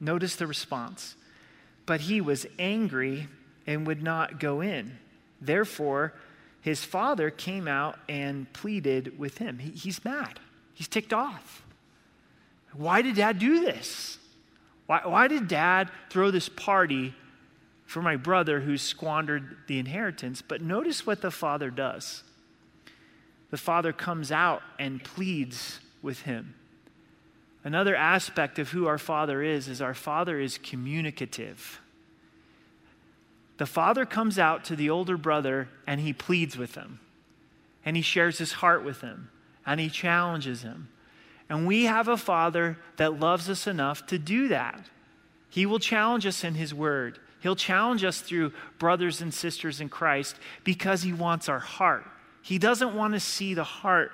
Notice 0.00 0.36
the 0.36 0.46
response. 0.46 1.16
But 1.86 2.02
he 2.02 2.20
was 2.20 2.46
angry 2.58 3.28
and 3.66 3.86
would 3.86 4.02
not 4.02 4.38
go 4.38 4.60
in. 4.60 4.98
Therefore, 5.40 6.14
his 6.60 6.84
father 6.84 7.30
came 7.30 7.66
out 7.66 7.98
and 8.08 8.52
pleaded 8.52 9.18
with 9.18 9.38
him. 9.38 9.58
He, 9.58 9.70
he's 9.70 10.04
mad, 10.04 10.38
he's 10.74 10.88
ticked 10.88 11.12
off. 11.12 11.64
Why 12.74 13.02
did 13.02 13.16
dad 13.16 13.38
do 13.38 13.60
this? 13.60 14.17
Why, 14.88 15.02
why 15.04 15.28
did 15.28 15.48
dad 15.48 15.90
throw 16.08 16.30
this 16.30 16.48
party 16.48 17.14
for 17.84 18.00
my 18.00 18.16
brother 18.16 18.60
who 18.60 18.78
squandered 18.78 19.58
the 19.66 19.78
inheritance? 19.78 20.42
But 20.42 20.62
notice 20.62 21.06
what 21.06 21.20
the 21.20 21.30
father 21.30 21.70
does. 21.70 22.24
The 23.50 23.58
father 23.58 23.92
comes 23.92 24.32
out 24.32 24.62
and 24.78 25.04
pleads 25.04 25.80
with 26.00 26.22
him. 26.22 26.54
Another 27.62 27.94
aspect 27.94 28.58
of 28.58 28.70
who 28.70 28.86
our 28.86 28.96
father 28.96 29.42
is 29.42 29.68
is 29.68 29.82
our 29.82 29.92
father 29.92 30.40
is 30.40 30.56
communicative. 30.56 31.80
The 33.58 33.66
father 33.66 34.06
comes 34.06 34.38
out 34.38 34.64
to 34.64 34.76
the 34.76 34.88
older 34.88 35.18
brother 35.18 35.68
and 35.86 36.00
he 36.00 36.14
pleads 36.14 36.56
with 36.56 36.76
him. 36.76 36.98
And 37.84 37.94
he 37.94 38.02
shares 38.02 38.38
his 38.38 38.52
heart 38.52 38.84
with 38.84 39.02
him. 39.02 39.28
And 39.66 39.80
he 39.80 39.90
challenges 39.90 40.62
him. 40.62 40.88
And 41.48 41.66
we 41.66 41.84
have 41.84 42.08
a 42.08 42.16
Father 42.16 42.78
that 42.96 43.18
loves 43.18 43.48
us 43.48 43.66
enough 43.66 44.06
to 44.06 44.18
do 44.18 44.48
that. 44.48 44.86
He 45.48 45.64
will 45.64 45.78
challenge 45.78 46.26
us 46.26 46.44
in 46.44 46.54
His 46.54 46.74
Word. 46.74 47.18
He'll 47.40 47.56
challenge 47.56 48.04
us 48.04 48.20
through 48.20 48.52
brothers 48.78 49.22
and 49.22 49.32
sisters 49.32 49.80
in 49.80 49.88
Christ 49.88 50.36
because 50.64 51.02
He 51.02 51.12
wants 51.12 51.48
our 51.48 51.58
heart. 51.58 52.04
He 52.42 52.58
doesn't 52.58 52.94
want 52.94 53.14
to 53.14 53.20
see 53.20 53.54
the 53.54 53.64
heart 53.64 54.12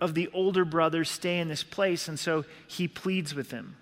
of 0.00 0.14
the 0.14 0.28
older 0.34 0.64
brother 0.64 1.04
stay 1.04 1.38
in 1.38 1.48
this 1.48 1.62
place, 1.62 2.08
and 2.08 2.18
so 2.18 2.44
He 2.66 2.86
pleads 2.88 3.34
with 3.34 3.50
him. 3.50 3.76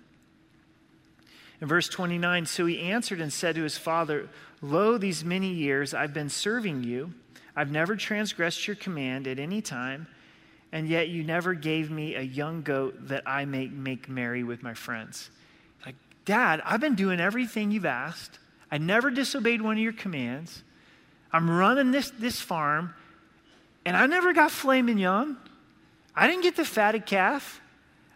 In 1.63 1.67
verse 1.67 1.87
29, 1.87 2.45
so 2.45 2.65
he 2.65 2.79
answered 2.79 3.21
and 3.21 3.31
said 3.31 3.55
to 3.55 3.63
his 3.63 3.77
father, 3.77 4.27
Lo, 4.61 4.97
these 4.97 5.23
many 5.23 5.47
years 5.47 5.93
I've 5.93 6.13
been 6.13 6.29
serving 6.29 6.83
you. 6.83 7.13
I've 7.55 7.71
never 7.71 7.95
transgressed 7.95 8.67
your 8.67 8.75
command 8.75 9.27
at 9.27 9.39
any 9.39 9.61
time 9.61 10.07
and 10.73 10.89
yet 10.89 11.07
you 11.07 11.23
never 11.23 11.53
gave 11.53 11.91
me 11.91 12.15
a 12.15 12.21
young 12.21 12.63
goat 12.63 13.07
that 13.07 13.21
I 13.27 13.45
may 13.45 13.67
make 13.67 14.09
merry 14.09 14.43
with 14.43 14.63
my 14.63 14.73
friends. 14.73 15.29
Like, 15.85 15.93
Dad, 16.25 16.63
I've 16.65 16.81
been 16.81 16.95
doing 16.95 17.19
everything 17.19 17.69
you've 17.69 17.85
asked. 17.85 18.39
I 18.71 18.79
never 18.79 19.11
disobeyed 19.11 19.61
one 19.61 19.77
of 19.77 19.83
your 19.83 19.93
commands. 19.93 20.63
I'm 21.31 21.47
running 21.47 21.91
this, 21.91 22.09
this 22.17 22.41
farm, 22.41 22.95
and 23.85 23.95
I 23.95 24.07
never 24.07 24.33
got 24.33 24.49
filet 24.49 24.81
mignon. 24.81 25.37
I 26.15 26.25
didn't 26.25 26.41
get 26.41 26.55
the 26.55 26.65
fatted 26.65 27.05
calf. 27.05 27.61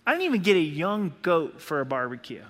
I 0.07 0.13
didn't 0.13 0.25
even 0.25 0.41
get 0.41 0.55
a 0.55 0.59
young 0.59 1.13
goat 1.21 1.61
for 1.61 1.79
a 1.79 1.85
barbecue. 1.85 2.43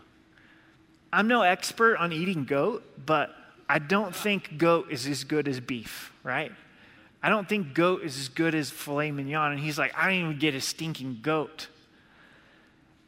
I'm 1.11 1.27
no 1.27 1.41
expert 1.41 1.97
on 1.97 2.13
eating 2.13 2.45
goat, 2.45 2.81
but 3.05 3.35
I 3.67 3.79
don't 3.79 4.15
think 4.15 4.57
goat 4.57 4.87
is 4.89 5.05
as 5.05 5.25
good 5.25 5.49
as 5.49 5.59
beef, 5.59 6.13
right? 6.23 6.53
I 7.27 7.29
don't 7.29 7.49
think 7.49 7.73
goat 7.73 8.03
is 8.03 8.17
as 8.17 8.29
good 8.29 8.55
as 8.55 8.69
filet 8.69 9.11
mignon. 9.11 9.51
And 9.51 9.59
he's 9.59 9.77
like, 9.77 9.93
I 9.97 10.09
didn't 10.09 10.27
even 10.27 10.39
get 10.39 10.55
a 10.55 10.61
stinking 10.61 11.19
goat. 11.21 11.67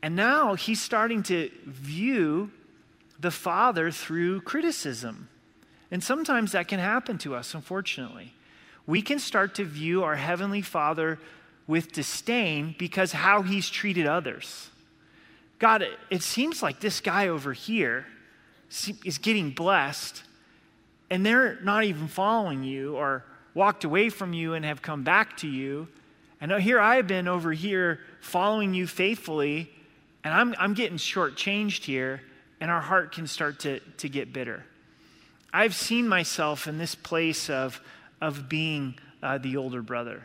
And 0.04 0.14
now 0.14 0.56
he's 0.56 0.82
starting 0.82 1.24
to 1.24 1.50
view 1.66 2.52
the 3.18 3.32
Father 3.32 3.92
through 3.92 4.42
criticism. 4.42 5.30
And 5.90 6.04
sometimes 6.04 6.52
that 6.52 6.68
can 6.68 6.82
happen 6.82 7.18
to 7.20 7.34
us, 7.34 7.54
unfortunately. 7.54 8.34
We 8.86 9.02
can 9.02 9.20
start 9.20 9.56
to 9.56 9.64
view 9.64 10.04
our 10.04 10.18
Heavenly 10.18 10.64
Father 10.64 11.18
with 11.66 11.94
disdain 11.94 12.76
because 12.78 13.14
how 13.14 13.42
he's 13.42 13.70
treated 13.70 14.06
others. 14.06 14.70
God, 15.60 15.88
it 16.10 16.24
seems 16.24 16.62
like 16.62 16.82
this 16.82 17.00
guy 17.00 17.30
over 17.30 17.54
here 17.54 18.06
is 18.70 19.18
getting 19.18 19.52
blessed, 19.52 20.24
and 21.10 21.26
they're 21.26 21.58
not 21.62 21.86
even 21.86 22.10
following 22.10 22.66
you 22.66 22.98
or 22.98 23.24
walked 23.54 23.84
away 23.84 24.10
from 24.10 24.34
you 24.34 24.54
and 24.54 24.66
have 24.66 24.82
come 24.82 25.04
back 25.04 25.38
to 25.38 25.48
you. 25.48 25.88
And 26.42 26.52
here 26.54 26.80
I 26.80 26.96
have 26.96 27.08
been 27.08 27.28
over 27.28 27.52
here 27.52 28.00
following 28.22 28.74
you 28.74 28.88
faithfully, 28.88 29.70
and 30.24 30.34
I'm, 30.34 30.56
I'm 30.58 30.74
getting 30.74 30.98
shortchanged 30.98 31.84
here, 31.84 32.22
and 32.62 32.72
our 32.72 32.82
heart 32.82 33.12
can 33.14 33.28
start 33.28 33.60
to, 33.62 33.80
to 33.98 34.10
get 34.10 34.32
bitter. 34.32 34.66
I've 35.52 35.76
seen 35.76 36.08
myself 36.08 36.68
in 36.68 36.78
this 36.78 36.96
place 36.96 37.50
of, 37.50 37.82
of 38.22 38.48
being 38.48 38.96
uh, 39.22 39.38
the 39.38 39.58
older 39.58 39.82
brother. 39.82 40.24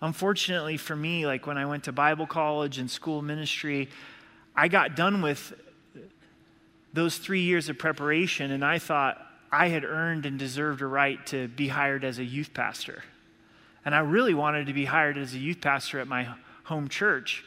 Unfortunately 0.00 0.76
for 0.76 0.96
me, 0.96 1.26
like 1.26 1.46
when 1.46 1.58
I 1.58 1.66
went 1.66 1.84
to 1.84 1.92
Bible 1.92 2.26
college 2.26 2.78
and 2.78 2.90
school 2.90 3.20
ministry, 3.20 3.88
I 4.56 4.68
got 4.68 4.96
done 4.96 5.20
with 5.20 5.52
those 6.92 7.18
three 7.18 7.42
years 7.42 7.68
of 7.68 7.78
preparation, 7.78 8.50
and 8.50 8.64
I 8.64 8.78
thought 8.78 9.29
I 9.52 9.68
had 9.68 9.84
earned 9.84 10.26
and 10.26 10.38
deserved 10.38 10.80
a 10.80 10.86
right 10.86 11.24
to 11.26 11.48
be 11.48 11.68
hired 11.68 12.04
as 12.04 12.18
a 12.18 12.24
youth 12.24 12.54
pastor. 12.54 13.02
And 13.84 13.94
I 13.94 14.00
really 14.00 14.34
wanted 14.34 14.66
to 14.66 14.72
be 14.72 14.84
hired 14.84 15.18
as 15.18 15.34
a 15.34 15.38
youth 15.38 15.60
pastor 15.60 16.00
at 16.00 16.06
my 16.06 16.28
home 16.64 16.88
church. 16.88 17.44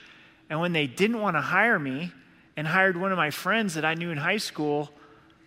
And 0.50 0.60
when 0.60 0.74
they 0.74 0.88
didn't 0.88 1.22
want 1.22 1.38
to 1.38 1.42
hire 1.42 1.80
me 1.80 2.12
and 2.58 2.68
hired 2.68 2.98
one 2.98 3.12
of 3.12 3.18
my 3.18 3.30
friends 3.30 3.76
that 3.76 3.86
I 3.86 3.94
knew 3.94 4.12
in 4.12 4.18
high 4.18 4.38
school 4.38 4.92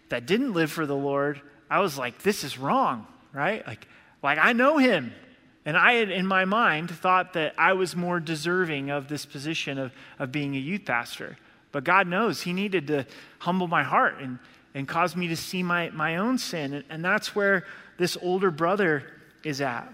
that 0.08 0.26
didn't 0.26 0.54
live 0.54 0.70
for 0.70 0.86
the 0.86 0.96
Lord, 0.96 1.40
I 1.68 1.80
was 1.80 1.98
like, 1.98 2.22
this 2.22 2.44
is 2.44 2.58
wrong, 2.58 3.06
right? 3.32 3.66
Like, 3.66 3.86
like 4.22 4.38
I 4.40 4.52
know 4.52 4.78
him. 4.78 5.12
And 5.64 5.76
I 5.76 5.94
had, 5.94 6.10
in 6.10 6.26
my 6.26 6.44
mind, 6.44 6.90
thought 6.90 7.32
that 7.32 7.54
I 7.58 7.72
was 7.72 7.96
more 7.96 8.20
deserving 8.20 8.90
of 8.90 9.08
this 9.08 9.26
position 9.26 9.78
of, 9.78 9.92
of 10.18 10.30
being 10.30 10.54
a 10.54 10.60
youth 10.60 10.84
pastor. 10.84 11.36
But 11.72 11.82
God 11.82 12.06
knows 12.06 12.42
He 12.42 12.52
needed 12.52 12.86
to 12.86 13.04
humble 13.40 13.66
my 13.66 13.82
heart 13.82 14.20
and, 14.20 14.38
and 14.76 14.86
caused 14.86 15.16
me 15.16 15.28
to 15.28 15.36
see 15.36 15.62
my, 15.62 15.88
my 15.88 16.18
own 16.18 16.36
sin. 16.36 16.74
And, 16.74 16.84
and 16.90 17.04
that's 17.04 17.34
where 17.34 17.64
this 17.96 18.14
older 18.20 18.50
brother 18.50 19.04
is 19.42 19.62
at. 19.62 19.88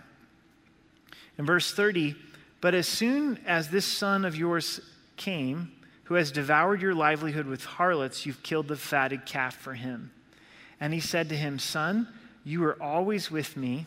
In 1.38 1.46
verse 1.46 1.72
30, 1.72 2.16
but 2.60 2.74
as 2.74 2.88
soon 2.88 3.38
as 3.46 3.68
this 3.68 3.86
son 3.86 4.24
of 4.24 4.36
yours 4.36 4.80
came, 5.16 5.70
who 6.04 6.14
has 6.14 6.32
devoured 6.32 6.82
your 6.82 6.94
livelihood 6.94 7.46
with 7.46 7.64
harlots, 7.64 8.26
you've 8.26 8.42
killed 8.42 8.66
the 8.66 8.76
fatted 8.76 9.24
calf 9.24 9.54
for 9.54 9.74
him. 9.74 10.10
And 10.80 10.92
he 10.92 10.98
said 10.98 11.28
to 11.28 11.36
him, 11.36 11.60
Son, 11.60 12.08
you 12.42 12.64
are 12.64 12.82
always 12.82 13.30
with 13.30 13.56
me, 13.56 13.86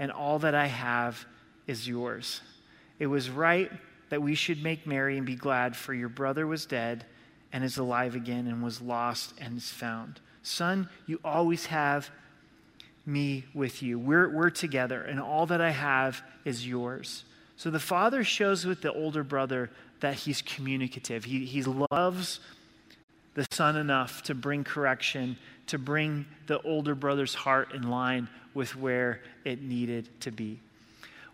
and 0.00 0.10
all 0.10 0.40
that 0.40 0.54
I 0.56 0.66
have 0.66 1.24
is 1.68 1.86
yours. 1.86 2.40
It 2.98 3.06
was 3.06 3.30
right 3.30 3.70
that 4.08 4.20
we 4.20 4.34
should 4.34 4.64
make 4.64 4.84
merry 4.84 5.16
and 5.16 5.24
be 5.24 5.36
glad, 5.36 5.76
for 5.76 5.94
your 5.94 6.08
brother 6.08 6.44
was 6.44 6.66
dead 6.66 7.06
and 7.54 7.64
is 7.64 7.78
alive 7.78 8.16
again, 8.16 8.48
and 8.48 8.62
was 8.62 8.82
lost 8.82 9.32
and 9.38 9.56
is 9.56 9.70
found. 9.70 10.20
Son, 10.42 10.88
you 11.06 11.20
always 11.24 11.66
have 11.66 12.10
me 13.06 13.44
with 13.54 13.80
you. 13.80 13.96
We're, 13.96 14.28
we're 14.28 14.50
together, 14.50 15.00
and 15.00 15.20
all 15.20 15.46
that 15.46 15.60
I 15.60 15.70
have 15.70 16.20
is 16.44 16.66
yours. 16.66 17.24
So 17.56 17.70
the 17.70 17.78
father 17.78 18.24
shows 18.24 18.66
with 18.66 18.82
the 18.82 18.92
older 18.92 19.22
brother 19.22 19.70
that 20.00 20.14
he's 20.16 20.42
communicative. 20.42 21.24
He, 21.24 21.46
he 21.46 21.62
loves 21.62 22.40
the 23.34 23.46
son 23.52 23.76
enough 23.76 24.24
to 24.24 24.34
bring 24.34 24.64
correction, 24.64 25.36
to 25.68 25.78
bring 25.78 26.26
the 26.48 26.60
older 26.62 26.96
brother's 26.96 27.34
heart 27.34 27.72
in 27.72 27.88
line 27.88 28.28
with 28.52 28.74
where 28.74 29.20
it 29.44 29.62
needed 29.62 30.08
to 30.22 30.32
be. 30.32 30.58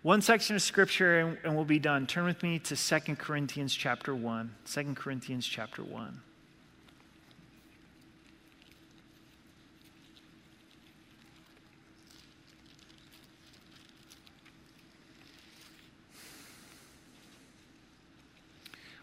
One 0.03 0.22
section 0.22 0.57
of 0.57 0.62
scripture 0.62 1.18
and, 1.18 1.38
and 1.44 1.55
we'll 1.55 1.66
be 1.66 1.78
done. 1.78 2.07
Turn 2.07 2.24
with 2.24 2.42
me 2.42 2.59
to 2.61 2.74
2 2.74 3.16
Corinthians 3.16 3.74
chapter 3.74 4.14
1. 4.14 4.55
2 4.64 4.94
Corinthians 4.94 5.46
chapter 5.46 5.82
1. 5.82 6.20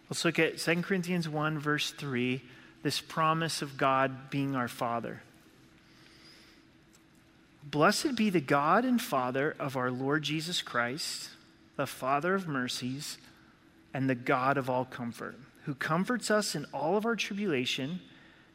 Let's 0.09 0.25
look 0.25 0.39
at 0.39 0.57
2 0.57 0.81
Corinthians 0.81 1.29
1, 1.29 1.59
verse 1.59 1.91
3, 1.91 2.41
this 2.81 3.01
promise 3.01 3.61
of 3.61 3.77
God 3.77 4.31
being 4.31 4.55
our 4.55 4.69
Father. 4.69 5.21
Blessed 7.70 8.15
be 8.15 8.30
the 8.30 8.39
God 8.39 8.86
and 8.86 9.01
Father 9.01 9.53
of 9.59 9.76
our 9.76 9.91
Lord 9.91 10.24
Jesus 10.24 10.61
Christ, 10.61 11.32
the 11.76 11.86
Father 11.86 12.34
of 12.34 12.47
mercies 12.47 13.18
and 13.93 14.09
the 14.09 14.15
God 14.15 14.57
of 14.57 14.70
all 14.70 14.86
comfort, 14.86 15.38
who 15.65 15.74
comforts 15.74 16.32
us 16.32 16.55
in 16.55 16.65
all 16.74 16.95
of 16.95 17.05
our 17.05 17.18
tribulation, 17.18 17.99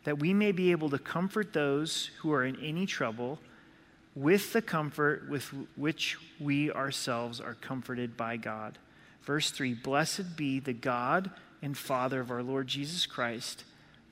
that 0.05 0.19
we 0.19 0.33
may 0.33 0.51
be 0.51 0.71
able 0.71 0.89
to 0.89 0.99
comfort 0.99 1.53
those 1.53 2.11
who 2.21 2.33
are 2.33 2.43
in 2.43 2.57
any 2.65 2.87
trouble 2.87 3.39
with 4.15 4.55
the 4.55 4.63
comfort 4.63 5.29
with 5.29 5.53
which 5.77 6.17
we 6.41 6.73
ourselves 6.73 7.39
are 7.39 7.55
comforted 7.55 8.17
by 8.17 8.39
God. 8.39 8.79
Verse 9.25 9.51
3 9.51 9.75
Blessed 9.75 10.39
be 10.39 10.59
the 10.59 10.73
God 10.73 11.31
and 11.61 11.77
Father 11.77 12.21
of 12.21 12.31
our 12.31 12.43
Lord 12.43 12.67
Jesus 12.67 13.05
Christ, 13.05 13.65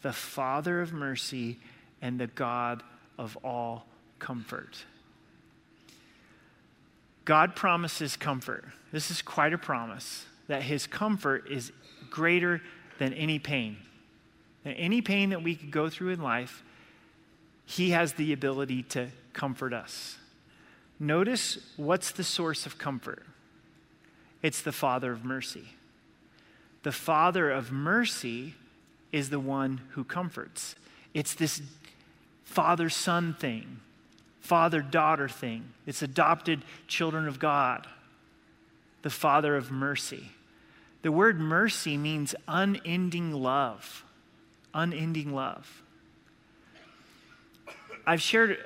the 0.02 0.12
Father 0.12 0.82
of 0.82 0.92
mercy 0.92 1.58
and 2.02 2.20
the 2.20 2.26
God 2.26 2.82
of 3.16 3.38
all 3.42 3.86
comfort. 4.20 4.84
God 7.24 7.56
promises 7.56 8.16
comfort. 8.16 8.64
This 8.92 9.10
is 9.10 9.22
quite 9.22 9.52
a 9.52 9.58
promise 9.58 10.26
that 10.46 10.62
his 10.62 10.86
comfort 10.86 11.48
is 11.50 11.72
greater 12.10 12.60
than 12.98 13.12
any 13.14 13.38
pain. 13.38 13.76
And 14.64 14.74
any 14.76 15.00
pain 15.00 15.30
that 15.30 15.42
we 15.42 15.54
could 15.54 15.70
go 15.70 15.88
through 15.88 16.10
in 16.10 16.20
life, 16.20 16.62
he 17.64 17.90
has 17.90 18.14
the 18.14 18.32
ability 18.32 18.82
to 18.84 19.08
comfort 19.32 19.72
us. 19.72 20.18
Notice 20.98 21.58
what's 21.76 22.10
the 22.12 22.24
source 22.24 22.66
of 22.66 22.78
comfort? 22.78 23.24
It's 24.42 24.60
the 24.60 24.72
Father 24.72 25.12
of 25.12 25.24
mercy. 25.24 25.68
The 26.82 26.92
Father 26.92 27.50
of 27.50 27.72
mercy 27.72 28.54
is 29.12 29.30
the 29.30 29.40
one 29.40 29.80
who 29.90 30.04
comforts. 30.04 30.74
It's 31.14 31.34
this 31.34 31.62
father 32.44 32.88
son 32.88 33.34
thing, 33.34 33.80
father 34.40 34.82
daughter 34.82 35.28
thing. 35.28 35.72
It's 35.86 36.02
adopted 36.02 36.62
children 36.86 37.28
of 37.28 37.38
God, 37.38 37.86
the 39.02 39.10
Father 39.10 39.56
of 39.56 39.70
mercy. 39.70 40.30
The 41.02 41.12
word 41.12 41.40
mercy 41.40 41.96
means 41.96 42.34
unending 42.46 43.32
love. 43.32 44.04
Unending 44.74 45.32
love. 45.34 45.82
I've 48.06 48.22
shared 48.22 48.58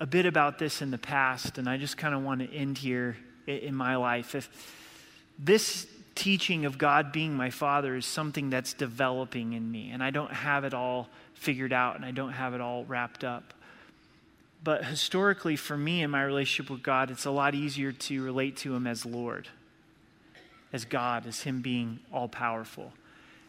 a 0.00 0.06
bit 0.06 0.26
about 0.26 0.58
this 0.58 0.82
in 0.82 0.90
the 0.90 0.98
past, 0.98 1.58
and 1.58 1.68
I 1.68 1.76
just 1.76 1.96
kind 1.96 2.14
of 2.14 2.22
want 2.22 2.40
to 2.40 2.52
end 2.52 2.78
here 2.78 3.16
in 3.46 3.74
my 3.74 3.96
life. 3.96 4.34
If 4.34 4.50
this 5.38 5.86
teaching 6.14 6.64
of 6.64 6.78
God 6.78 7.12
being 7.12 7.34
my 7.34 7.50
father 7.50 7.96
is 7.96 8.06
something 8.06 8.50
that's 8.50 8.72
developing 8.72 9.52
in 9.52 9.70
me, 9.70 9.90
and 9.90 10.02
I 10.02 10.10
don't 10.10 10.32
have 10.32 10.64
it 10.64 10.74
all 10.74 11.08
figured 11.34 11.72
out 11.72 11.96
and 11.96 12.04
I 12.04 12.10
don't 12.10 12.32
have 12.32 12.54
it 12.54 12.60
all 12.60 12.84
wrapped 12.84 13.24
up. 13.24 13.54
But 14.64 14.86
historically, 14.86 15.56
for 15.56 15.76
me 15.76 16.02
in 16.02 16.10
my 16.10 16.22
relationship 16.22 16.70
with 16.70 16.82
God, 16.82 17.10
it's 17.10 17.26
a 17.26 17.30
lot 17.30 17.54
easier 17.54 17.92
to 17.92 18.24
relate 18.24 18.56
to 18.58 18.74
Him 18.74 18.86
as 18.86 19.04
Lord, 19.04 19.48
as 20.72 20.86
God, 20.86 21.26
as 21.26 21.42
Him 21.42 21.60
being 21.60 22.00
all 22.10 22.28
powerful. 22.28 22.94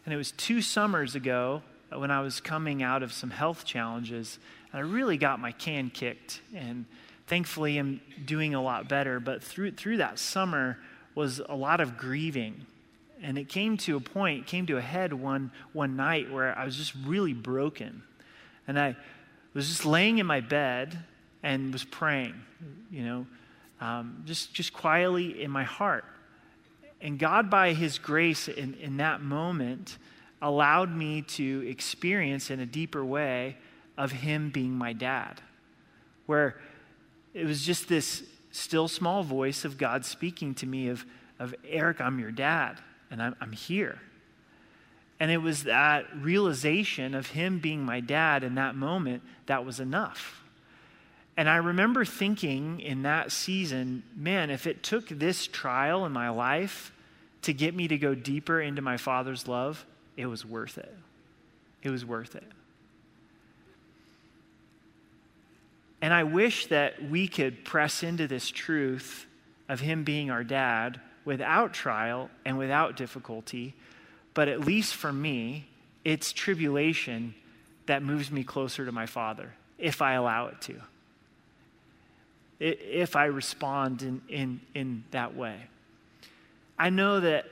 And 0.04 0.12
it 0.12 0.18
was 0.18 0.32
two 0.32 0.60
summers 0.60 1.14
ago 1.14 1.62
when 1.90 2.10
I 2.10 2.20
was 2.20 2.40
coming 2.40 2.82
out 2.82 3.02
of 3.02 3.14
some 3.14 3.30
health 3.30 3.64
challenges, 3.64 4.38
and 4.70 4.78
I 4.78 4.82
really 4.82 5.16
got 5.16 5.40
my 5.40 5.52
can 5.52 5.88
kicked. 5.88 6.42
And 6.54 6.84
thankfully, 7.26 7.78
I'm 7.78 8.02
doing 8.26 8.54
a 8.54 8.62
lot 8.62 8.86
better. 8.86 9.18
But 9.18 9.42
through, 9.42 9.70
through 9.72 9.96
that 9.96 10.18
summer, 10.18 10.78
was 11.14 11.40
a 11.48 11.56
lot 11.56 11.80
of 11.80 11.96
grieving. 11.96 12.66
And 13.22 13.38
it 13.38 13.48
came 13.48 13.78
to 13.78 13.96
a 13.96 14.00
point, 14.00 14.46
came 14.46 14.66
to 14.66 14.76
a 14.76 14.82
head 14.82 15.14
one, 15.14 15.50
one 15.72 15.96
night 15.96 16.30
where 16.30 16.56
I 16.56 16.66
was 16.66 16.76
just 16.76 16.92
really 17.06 17.32
broken. 17.32 18.02
And 18.68 18.78
I 18.78 18.96
was 19.56 19.68
just 19.68 19.86
laying 19.86 20.18
in 20.18 20.26
my 20.26 20.40
bed 20.40 20.98
and 21.42 21.72
was 21.72 21.82
praying, 21.82 22.34
you 22.90 23.02
know, 23.02 23.26
um, 23.80 24.22
just, 24.26 24.52
just 24.52 24.74
quietly 24.74 25.42
in 25.42 25.50
my 25.50 25.64
heart. 25.64 26.04
And 27.00 27.18
God, 27.18 27.48
by 27.48 27.72
His 27.72 27.98
grace 27.98 28.48
in, 28.48 28.74
in 28.74 28.98
that 28.98 29.22
moment, 29.22 29.96
allowed 30.42 30.94
me 30.94 31.22
to 31.22 31.66
experience 31.66 32.50
in 32.50 32.60
a 32.60 32.66
deeper 32.66 33.02
way 33.02 33.56
of 33.96 34.12
Him 34.12 34.50
being 34.50 34.72
my 34.72 34.92
dad, 34.92 35.40
where 36.26 36.58
it 37.32 37.46
was 37.46 37.64
just 37.64 37.88
this 37.88 38.24
still 38.50 38.88
small 38.88 39.22
voice 39.22 39.64
of 39.64 39.78
God 39.78 40.04
speaking 40.04 40.54
to 40.56 40.66
me 40.66 40.88
of, 40.88 41.04
of 41.38 41.54
Eric, 41.66 42.00
I'm 42.02 42.18
your 42.18 42.30
dad, 42.30 42.78
and 43.10 43.22
I'm, 43.22 43.34
I'm 43.40 43.52
here. 43.52 43.98
And 45.18 45.30
it 45.30 45.38
was 45.38 45.64
that 45.64 46.06
realization 46.16 47.14
of 47.14 47.28
him 47.28 47.58
being 47.58 47.82
my 47.82 48.00
dad 48.00 48.44
in 48.44 48.56
that 48.56 48.74
moment 48.74 49.22
that 49.46 49.64
was 49.64 49.80
enough. 49.80 50.42
And 51.36 51.48
I 51.48 51.56
remember 51.56 52.04
thinking 52.04 52.80
in 52.80 53.02
that 53.02 53.30
season, 53.32 54.02
man, 54.14 54.50
if 54.50 54.66
it 54.66 54.82
took 54.82 55.08
this 55.08 55.46
trial 55.46 56.06
in 56.06 56.12
my 56.12 56.30
life 56.30 56.92
to 57.42 57.52
get 57.52 57.74
me 57.74 57.88
to 57.88 57.98
go 57.98 58.14
deeper 58.14 58.60
into 58.60 58.82
my 58.82 58.96
father's 58.96 59.46
love, 59.46 59.84
it 60.16 60.26
was 60.26 60.44
worth 60.44 60.78
it. 60.78 60.94
It 61.82 61.90
was 61.90 62.04
worth 62.04 62.34
it. 62.34 62.50
And 66.00 66.12
I 66.12 66.24
wish 66.24 66.66
that 66.66 67.02
we 67.08 67.28
could 67.28 67.64
press 67.64 68.02
into 68.02 68.26
this 68.26 68.48
truth 68.48 69.26
of 69.68 69.80
Him 69.80 70.04
being 70.04 70.30
our 70.30 70.44
dad 70.44 71.00
without 71.24 71.72
trial 71.72 72.30
and 72.44 72.56
without 72.58 72.96
difficulty. 72.96 73.74
But 74.36 74.48
at 74.48 74.60
least 74.60 74.94
for 74.94 75.14
me, 75.14 75.66
it's 76.04 76.30
tribulation 76.30 77.34
that 77.86 78.02
moves 78.02 78.30
me 78.30 78.44
closer 78.44 78.84
to 78.84 78.92
my 78.92 79.06
Father, 79.06 79.54
if 79.78 80.02
I 80.02 80.12
allow 80.12 80.48
it 80.48 80.60
to, 80.60 80.74
if 82.60 83.16
I 83.16 83.24
respond 83.24 84.02
in, 84.02 84.20
in, 84.28 84.60
in 84.74 85.04
that 85.12 85.34
way. 85.34 85.56
I 86.78 86.90
know 86.90 87.20
that 87.20 87.46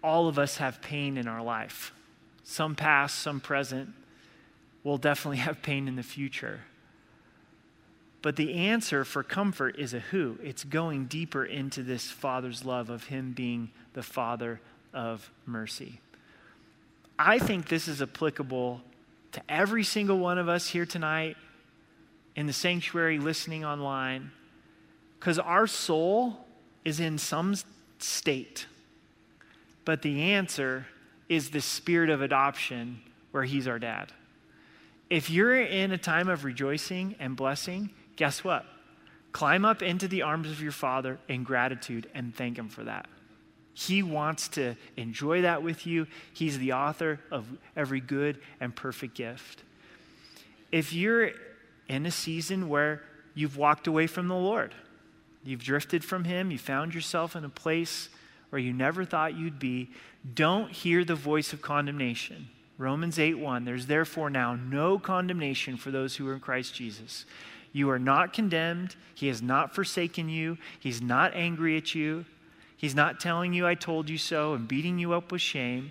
all 0.00 0.28
of 0.28 0.38
us 0.38 0.58
have 0.58 0.80
pain 0.80 1.16
in 1.16 1.26
our 1.26 1.42
life, 1.42 1.92
some 2.44 2.76
past, 2.76 3.18
some 3.18 3.40
present. 3.40 3.92
we'll 4.84 4.96
definitely 4.96 5.38
have 5.38 5.60
pain 5.60 5.88
in 5.88 5.96
the 5.96 6.04
future. 6.04 6.60
But 8.22 8.36
the 8.36 8.54
answer 8.54 9.04
for 9.04 9.24
comfort 9.24 9.76
is 9.76 9.92
a 9.92 9.98
who. 9.98 10.38
It's 10.40 10.62
going 10.62 11.06
deeper 11.06 11.44
into 11.44 11.82
this 11.82 12.08
Father's 12.12 12.64
love 12.64 12.90
of 12.90 13.08
Him 13.08 13.32
being 13.32 13.72
the 13.94 14.04
Father 14.04 14.60
of 14.94 15.32
mercy. 15.44 16.00
I 17.18 17.38
think 17.38 17.68
this 17.68 17.88
is 17.88 18.00
applicable 18.00 18.80
to 19.32 19.42
every 19.48 19.82
single 19.82 20.18
one 20.18 20.38
of 20.38 20.48
us 20.48 20.68
here 20.68 20.86
tonight 20.86 21.36
in 22.36 22.46
the 22.46 22.52
sanctuary, 22.52 23.18
listening 23.18 23.64
online, 23.64 24.30
because 25.18 25.38
our 25.38 25.66
soul 25.66 26.46
is 26.84 27.00
in 27.00 27.18
some 27.18 27.56
state. 27.98 28.66
But 29.84 30.02
the 30.02 30.32
answer 30.32 30.86
is 31.28 31.50
the 31.50 31.60
spirit 31.60 32.10
of 32.10 32.22
adoption 32.22 33.00
where 33.32 33.42
He's 33.42 33.66
our 33.66 33.78
dad. 33.78 34.12
If 35.10 35.30
you're 35.30 35.60
in 35.60 35.90
a 35.92 35.98
time 35.98 36.28
of 36.28 36.44
rejoicing 36.44 37.16
and 37.18 37.34
blessing, 37.34 37.90
guess 38.16 38.44
what? 38.44 38.64
Climb 39.32 39.64
up 39.64 39.82
into 39.82 40.06
the 40.06 40.22
arms 40.22 40.48
of 40.50 40.62
your 40.62 40.72
Father 40.72 41.18
in 41.28 41.42
gratitude 41.42 42.08
and 42.14 42.34
thank 42.34 42.56
Him 42.56 42.68
for 42.68 42.84
that. 42.84 43.08
He 43.78 44.02
wants 44.02 44.48
to 44.48 44.74
enjoy 44.96 45.42
that 45.42 45.62
with 45.62 45.86
you. 45.86 46.08
He's 46.34 46.58
the 46.58 46.72
author 46.72 47.20
of 47.30 47.46
every 47.76 48.00
good 48.00 48.40
and 48.58 48.74
perfect 48.74 49.14
gift. 49.14 49.62
If 50.72 50.92
you're 50.92 51.30
in 51.88 52.04
a 52.04 52.10
season 52.10 52.68
where 52.68 53.04
you've 53.36 53.56
walked 53.56 53.86
away 53.86 54.08
from 54.08 54.26
the 54.26 54.34
Lord, 54.34 54.74
you've 55.44 55.62
drifted 55.62 56.04
from 56.04 56.24
Him, 56.24 56.50
you 56.50 56.58
found 56.58 56.92
yourself 56.92 57.36
in 57.36 57.44
a 57.44 57.48
place 57.48 58.08
where 58.50 58.58
you 58.58 58.72
never 58.72 59.04
thought 59.04 59.36
you'd 59.36 59.60
be, 59.60 59.90
don't 60.34 60.72
hear 60.72 61.04
the 61.04 61.14
voice 61.14 61.52
of 61.52 61.62
condemnation. 61.62 62.48
Romans 62.78 63.16
8 63.16 63.34
1, 63.34 63.64
there's 63.64 63.86
therefore 63.86 64.28
now 64.28 64.56
no 64.56 64.98
condemnation 64.98 65.76
for 65.76 65.92
those 65.92 66.16
who 66.16 66.28
are 66.28 66.34
in 66.34 66.40
Christ 66.40 66.74
Jesus. 66.74 67.26
You 67.72 67.90
are 67.90 67.98
not 68.00 68.32
condemned. 68.32 68.96
He 69.14 69.28
has 69.28 69.40
not 69.40 69.72
forsaken 69.72 70.28
you. 70.28 70.58
He's 70.80 71.00
not 71.00 71.32
angry 71.34 71.76
at 71.76 71.94
you. 71.94 72.24
He's 72.78 72.94
not 72.94 73.18
telling 73.18 73.52
you, 73.52 73.66
I 73.66 73.74
told 73.74 74.08
you 74.08 74.16
so, 74.16 74.54
and 74.54 74.66
beating 74.66 75.00
you 75.00 75.12
up 75.12 75.32
with 75.32 75.42
shame. 75.42 75.90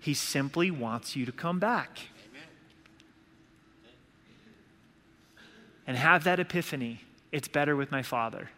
He 0.00 0.14
simply 0.14 0.70
wants 0.70 1.14
you 1.14 1.26
to 1.26 1.32
come 1.32 1.58
back. 1.58 1.98
And 5.86 5.96
have 5.96 6.24
that 6.24 6.40
epiphany. 6.40 7.02
It's 7.32 7.48
better 7.48 7.76
with 7.76 7.92
my 7.92 8.02
Father. 8.02 8.48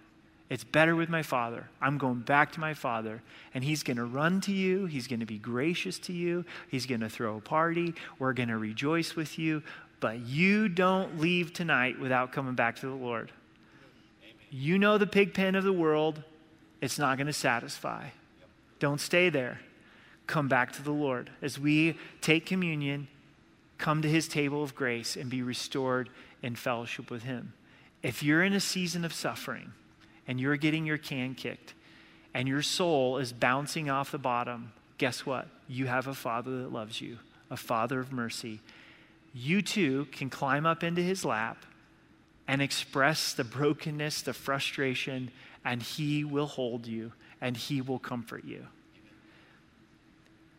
It's 0.48 0.62
better 0.62 0.94
with 0.94 1.08
my 1.08 1.22
Father. 1.22 1.68
I'm 1.80 1.98
going 1.98 2.20
back 2.20 2.52
to 2.52 2.60
my 2.60 2.74
Father, 2.74 3.22
and 3.52 3.64
He's 3.64 3.82
going 3.82 3.96
to 3.96 4.04
run 4.04 4.40
to 4.42 4.52
you. 4.52 4.86
He's 4.86 5.08
going 5.08 5.20
to 5.20 5.26
be 5.26 5.36
gracious 5.38 5.98
to 6.00 6.12
you. 6.12 6.44
He's 6.70 6.86
going 6.86 7.00
to 7.00 7.10
throw 7.10 7.38
a 7.38 7.40
party. 7.40 7.92
We're 8.20 8.32
going 8.32 8.48
to 8.50 8.56
rejoice 8.56 9.16
with 9.16 9.36
you. 9.36 9.64
But 10.00 10.20
you 10.20 10.68
don't 10.68 11.18
leave 11.18 11.52
tonight 11.52 11.98
without 11.98 12.30
coming 12.32 12.54
back 12.54 12.76
to 12.76 12.86
the 12.86 12.94
Lord. 12.94 13.32
Amen. 14.22 14.36
You 14.48 14.78
know 14.78 14.96
the 14.96 15.08
pig 15.08 15.34
pen 15.34 15.56
of 15.56 15.64
the 15.64 15.72
world, 15.72 16.22
it's 16.80 16.98
not 16.98 17.16
going 17.16 17.26
to 17.26 17.32
satisfy. 17.32 18.08
Don't 18.78 19.00
stay 19.00 19.28
there. 19.30 19.60
Come 20.26 20.48
back 20.48 20.72
to 20.72 20.82
the 20.82 20.92
Lord. 20.92 21.30
As 21.42 21.58
we 21.58 21.96
take 22.20 22.46
communion, 22.46 23.08
come 23.78 24.02
to 24.02 24.08
His 24.08 24.28
table 24.28 24.62
of 24.62 24.74
grace 24.74 25.16
and 25.16 25.30
be 25.30 25.42
restored 25.42 26.10
in 26.42 26.54
fellowship 26.54 27.10
with 27.10 27.22
Him. 27.22 27.54
If 28.02 28.22
you're 28.22 28.44
in 28.44 28.52
a 28.52 28.60
season 28.60 29.04
of 29.04 29.12
suffering, 29.12 29.72
and 30.28 30.38
you're 30.38 30.56
getting 30.56 30.84
your 30.86 30.98
can 30.98 31.34
kicked 31.34 31.72
and 32.34 32.46
your 32.46 32.62
soul 32.62 33.16
is 33.16 33.32
bouncing 33.32 33.88
off 33.88 34.12
the 34.12 34.18
bottom, 34.18 34.72
guess 34.98 35.24
what? 35.24 35.48
You 35.66 35.86
have 35.86 36.06
a 36.06 36.14
Father 36.14 36.62
that 36.62 36.72
loves 36.72 37.00
you, 37.00 37.18
a 37.50 37.56
Father 37.56 37.98
of 37.98 38.12
mercy. 38.12 38.60
You 39.32 39.62
too 39.62 40.06
can 40.12 40.28
climb 40.28 40.66
up 40.66 40.84
into 40.84 41.00
his 41.00 41.24
lap 41.24 41.64
and 42.46 42.60
express 42.60 43.32
the 43.32 43.44
brokenness, 43.44 44.22
the 44.22 44.34
frustration, 44.34 45.30
and 45.64 45.82
he 45.82 46.24
will 46.24 46.46
hold 46.46 46.86
you 46.86 47.12
and 47.40 47.56
he 47.56 47.80
will 47.80 47.98
comfort 47.98 48.44
you. 48.44 48.66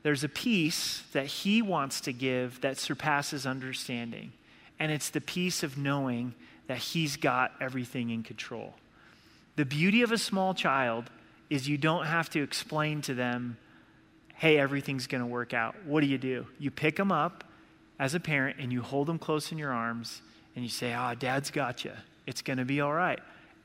There's 0.03 0.23
a 0.23 0.29
peace 0.29 1.03
that 1.11 1.25
he 1.25 1.61
wants 1.61 2.01
to 2.01 2.13
give 2.13 2.61
that 2.61 2.77
surpasses 2.77 3.45
understanding, 3.45 4.31
and 4.79 4.91
it's 4.91 5.09
the 5.09 5.21
peace 5.21 5.61
of 5.61 5.77
knowing 5.77 6.33
that 6.67 6.77
he's 6.77 7.17
got 7.17 7.51
everything 7.59 8.09
in 8.09 8.23
control. 8.23 8.75
The 9.57 9.65
beauty 9.65 10.03
of 10.03 10.11
a 10.11 10.17
small 10.17 10.53
child 10.53 11.09
is 11.49 11.67
you 11.67 11.77
don't 11.77 12.05
have 12.05 12.29
to 12.29 12.41
explain 12.41 13.01
to 13.01 13.13
them, 13.13 13.57
hey, 14.35 14.57
everything's 14.57 15.07
going 15.07 15.21
to 15.21 15.27
work 15.27 15.53
out. 15.53 15.75
What 15.85 16.01
do 16.01 16.07
you 16.07 16.17
do? 16.17 16.45
You 16.59 16.71
pick 16.71 16.95
them 16.95 17.11
up 17.11 17.43
as 17.99 18.15
a 18.15 18.19
parent 18.19 18.57
and 18.59 18.71
you 18.71 18.81
hold 18.81 19.07
them 19.07 19.19
close 19.19 19.51
in 19.51 19.57
your 19.57 19.73
arms 19.73 20.21
and 20.55 20.63
you 20.63 20.69
say, 20.69 20.95
oh, 20.95 21.13
dad's 21.15 21.51
got 21.51 21.83
you. 21.83 21.91
It's 22.25 22.41
going 22.41 22.59
to 22.59 22.65
be 22.65 22.79
all 22.79 22.93
right. 22.93 23.19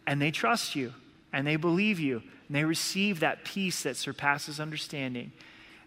And 0.07 0.20
they 0.20 0.32
trust 0.32 0.74
you 0.74 0.93
and 1.35 1.47
they 1.47 1.57
believe 1.57 1.99
you 1.99 2.22
and 2.47 2.57
they 2.57 2.64
receive 2.64 3.20
that 3.20 3.45
peace 3.45 3.82
that 3.82 3.97
surpasses 3.97 4.61
understanding. 4.61 5.32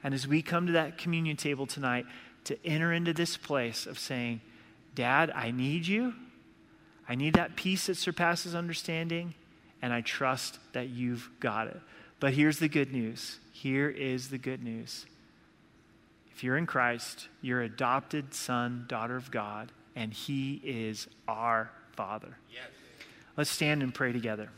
And 0.04 0.14
as 0.14 0.28
we 0.28 0.42
come 0.42 0.68
to 0.68 0.74
that 0.74 0.98
communion 0.98 1.38
table 1.38 1.66
tonight, 1.66 2.06
to 2.44 2.58
enter 2.66 2.94
into 2.94 3.14
this 3.14 3.36
place 3.36 3.86
of 3.86 3.98
saying, 3.98 4.42
Dad, 4.96 5.32
I 5.32 5.52
need 5.52 5.88
you. 5.88 6.14
I 7.10 7.16
need 7.16 7.34
that 7.36 7.56
peace 7.56 7.88
that 7.88 7.96
surpasses 7.96 8.56
understanding 8.56 9.34
and 9.82 9.94
I 9.94 10.02
trust 10.02 10.60
that 10.74 10.90
you've 10.90 11.30
got 11.40 11.68
it. 11.68 11.80
But 12.20 12.34
here's 12.34 12.60
the 12.60 12.70
good 12.70 12.92
news. 12.92 13.40
Here 13.54 13.90
is 13.90 14.30
the 14.30 14.38
good 14.38 14.64
news. 14.64 15.06
If 16.32 16.44
you're 16.44 16.58
in 16.58 16.66
Christ, 16.66 17.28
you're 17.42 17.62
adopted 17.62 18.34
son, 18.34 18.86
daughter 18.88 19.16
of 19.16 19.32
God, 19.32 19.72
and 19.96 20.14
He 20.14 20.62
is 20.64 21.08
our 21.28 21.72
Father. 21.94 22.38
Yes. 22.52 22.64
Let's 23.36 23.50
stand 23.50 23.84
and 23.84 23.94
pray 23.94 24.12
together. 24.12 24.50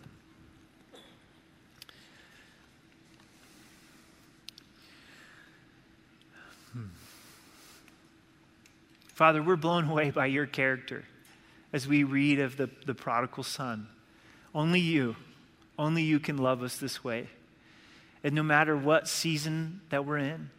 Father, 9.19 9.43
we're 9.43 9.57
blown 9.57 9.89
away 9.89 10.11
by 10.11 10.27
your 10.27 10.45
character 10.45 11.03
as 11.73 11.85
we 11.85 12.05
read 12.05 12.39
of 12.39 12.55
the, 12.55 12.69
the 12.85 12.95
prodigal 12.95 13.43
son. 13.43 13.85
Only 14.55 14.79
you, 14.79 15.17
only 15.77 16.03
you 16.03 16.21
can 16.21 16.37
love 16.37 16.63
us 16.63 16.77
this 16.77 17.03
way. 17.03 17.27
And 18.23 18.33
no 18.33 18.43
matter 18.43 18.77
what 18.77 19.09
season 19.09 19.81
that 19.89 20.05
we're 20.05 20.19
in, 20.19 20.49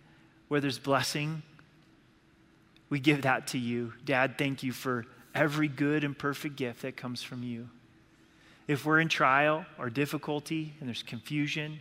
where 0.49 0.61
there's 0.61 0.79
blessing, 0.79 1.41
we 2.91 3.01
give 3.01 3.23
that 3.23 3.47
to 3.47 3.59
you. 3.59 3.95
Dad, 4.05 4.37
thank 4.37 4.63
you 4.63 4.73
for 4.73 5.07
every 5.35 5.69
good 5.69 6.05
and 6.05 6.19
perfect 6.19 6.57
gift 6.57 6.83
that 6.83 6.99
comes 6.99 7.23
from 7.23 7.43
you. 7.43 7.67
If 8.69 8.85
we're 8.85 9.01
in 9.01 9.09
trial 9.09 9.65
or 9.79 9.89
difficulty 9.89 10.75
and 10.81 10.89
there's 10.91 11.03
confusion, 11.03 11.81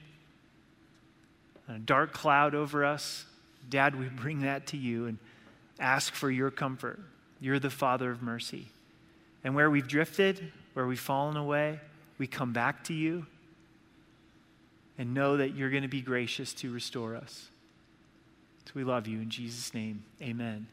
and 1.67 1.75
a 1.75 1.79
dark 1.81 2.13
cloud 2.13 2.55
over 2.55 2.85
us, 2.85 3.25
Dad, 3.69 3.99
we 3.99 4.05
bring 4.07 4.43
that 4.43 4.67
to 4.67 4.77
you 4.77 5.07
and 5.07 5.17
ask 5.79 6.13
for 6.13 6.29
your 6.29 6.51
comfort. 6.51 6.99
You're 7.39 7.59
the 7.59 7.69
Father 7.69 8.11
of 8.11 8.21
mercy. 8.21 8.67
And 9.43 9.55
where 9.55 9.69
we've 9.69 9.87
drifted, 9.87 10.51
where 10.73 10.85
we've 10.85 10.99
fallen 10.99 11.37
away, 11.37 11.79
we 12.17 12.27
come 12.27 12.51
back 12.51 12.83
to 12.85 12.93
you 12.93 13.25
and 14.97 15.13
know 15.13 15.37
that 15.37 15.55
you're 15.55 15.69
going 15.69 15.83
to 15.83 15.89
be 15.89 16.01
gracious 16.01 16.53
to 16.55 16.71
restore 16.71 17.15
us. 17.15 17.47
So 18.65 18.73
we 18.75 18.83
love 18.83 19.07
you 19.07 19.19
in 19.19 19.29
Jesus' 19.29 19.73
name. 19.73 20.03
Amen. 20.21 20.67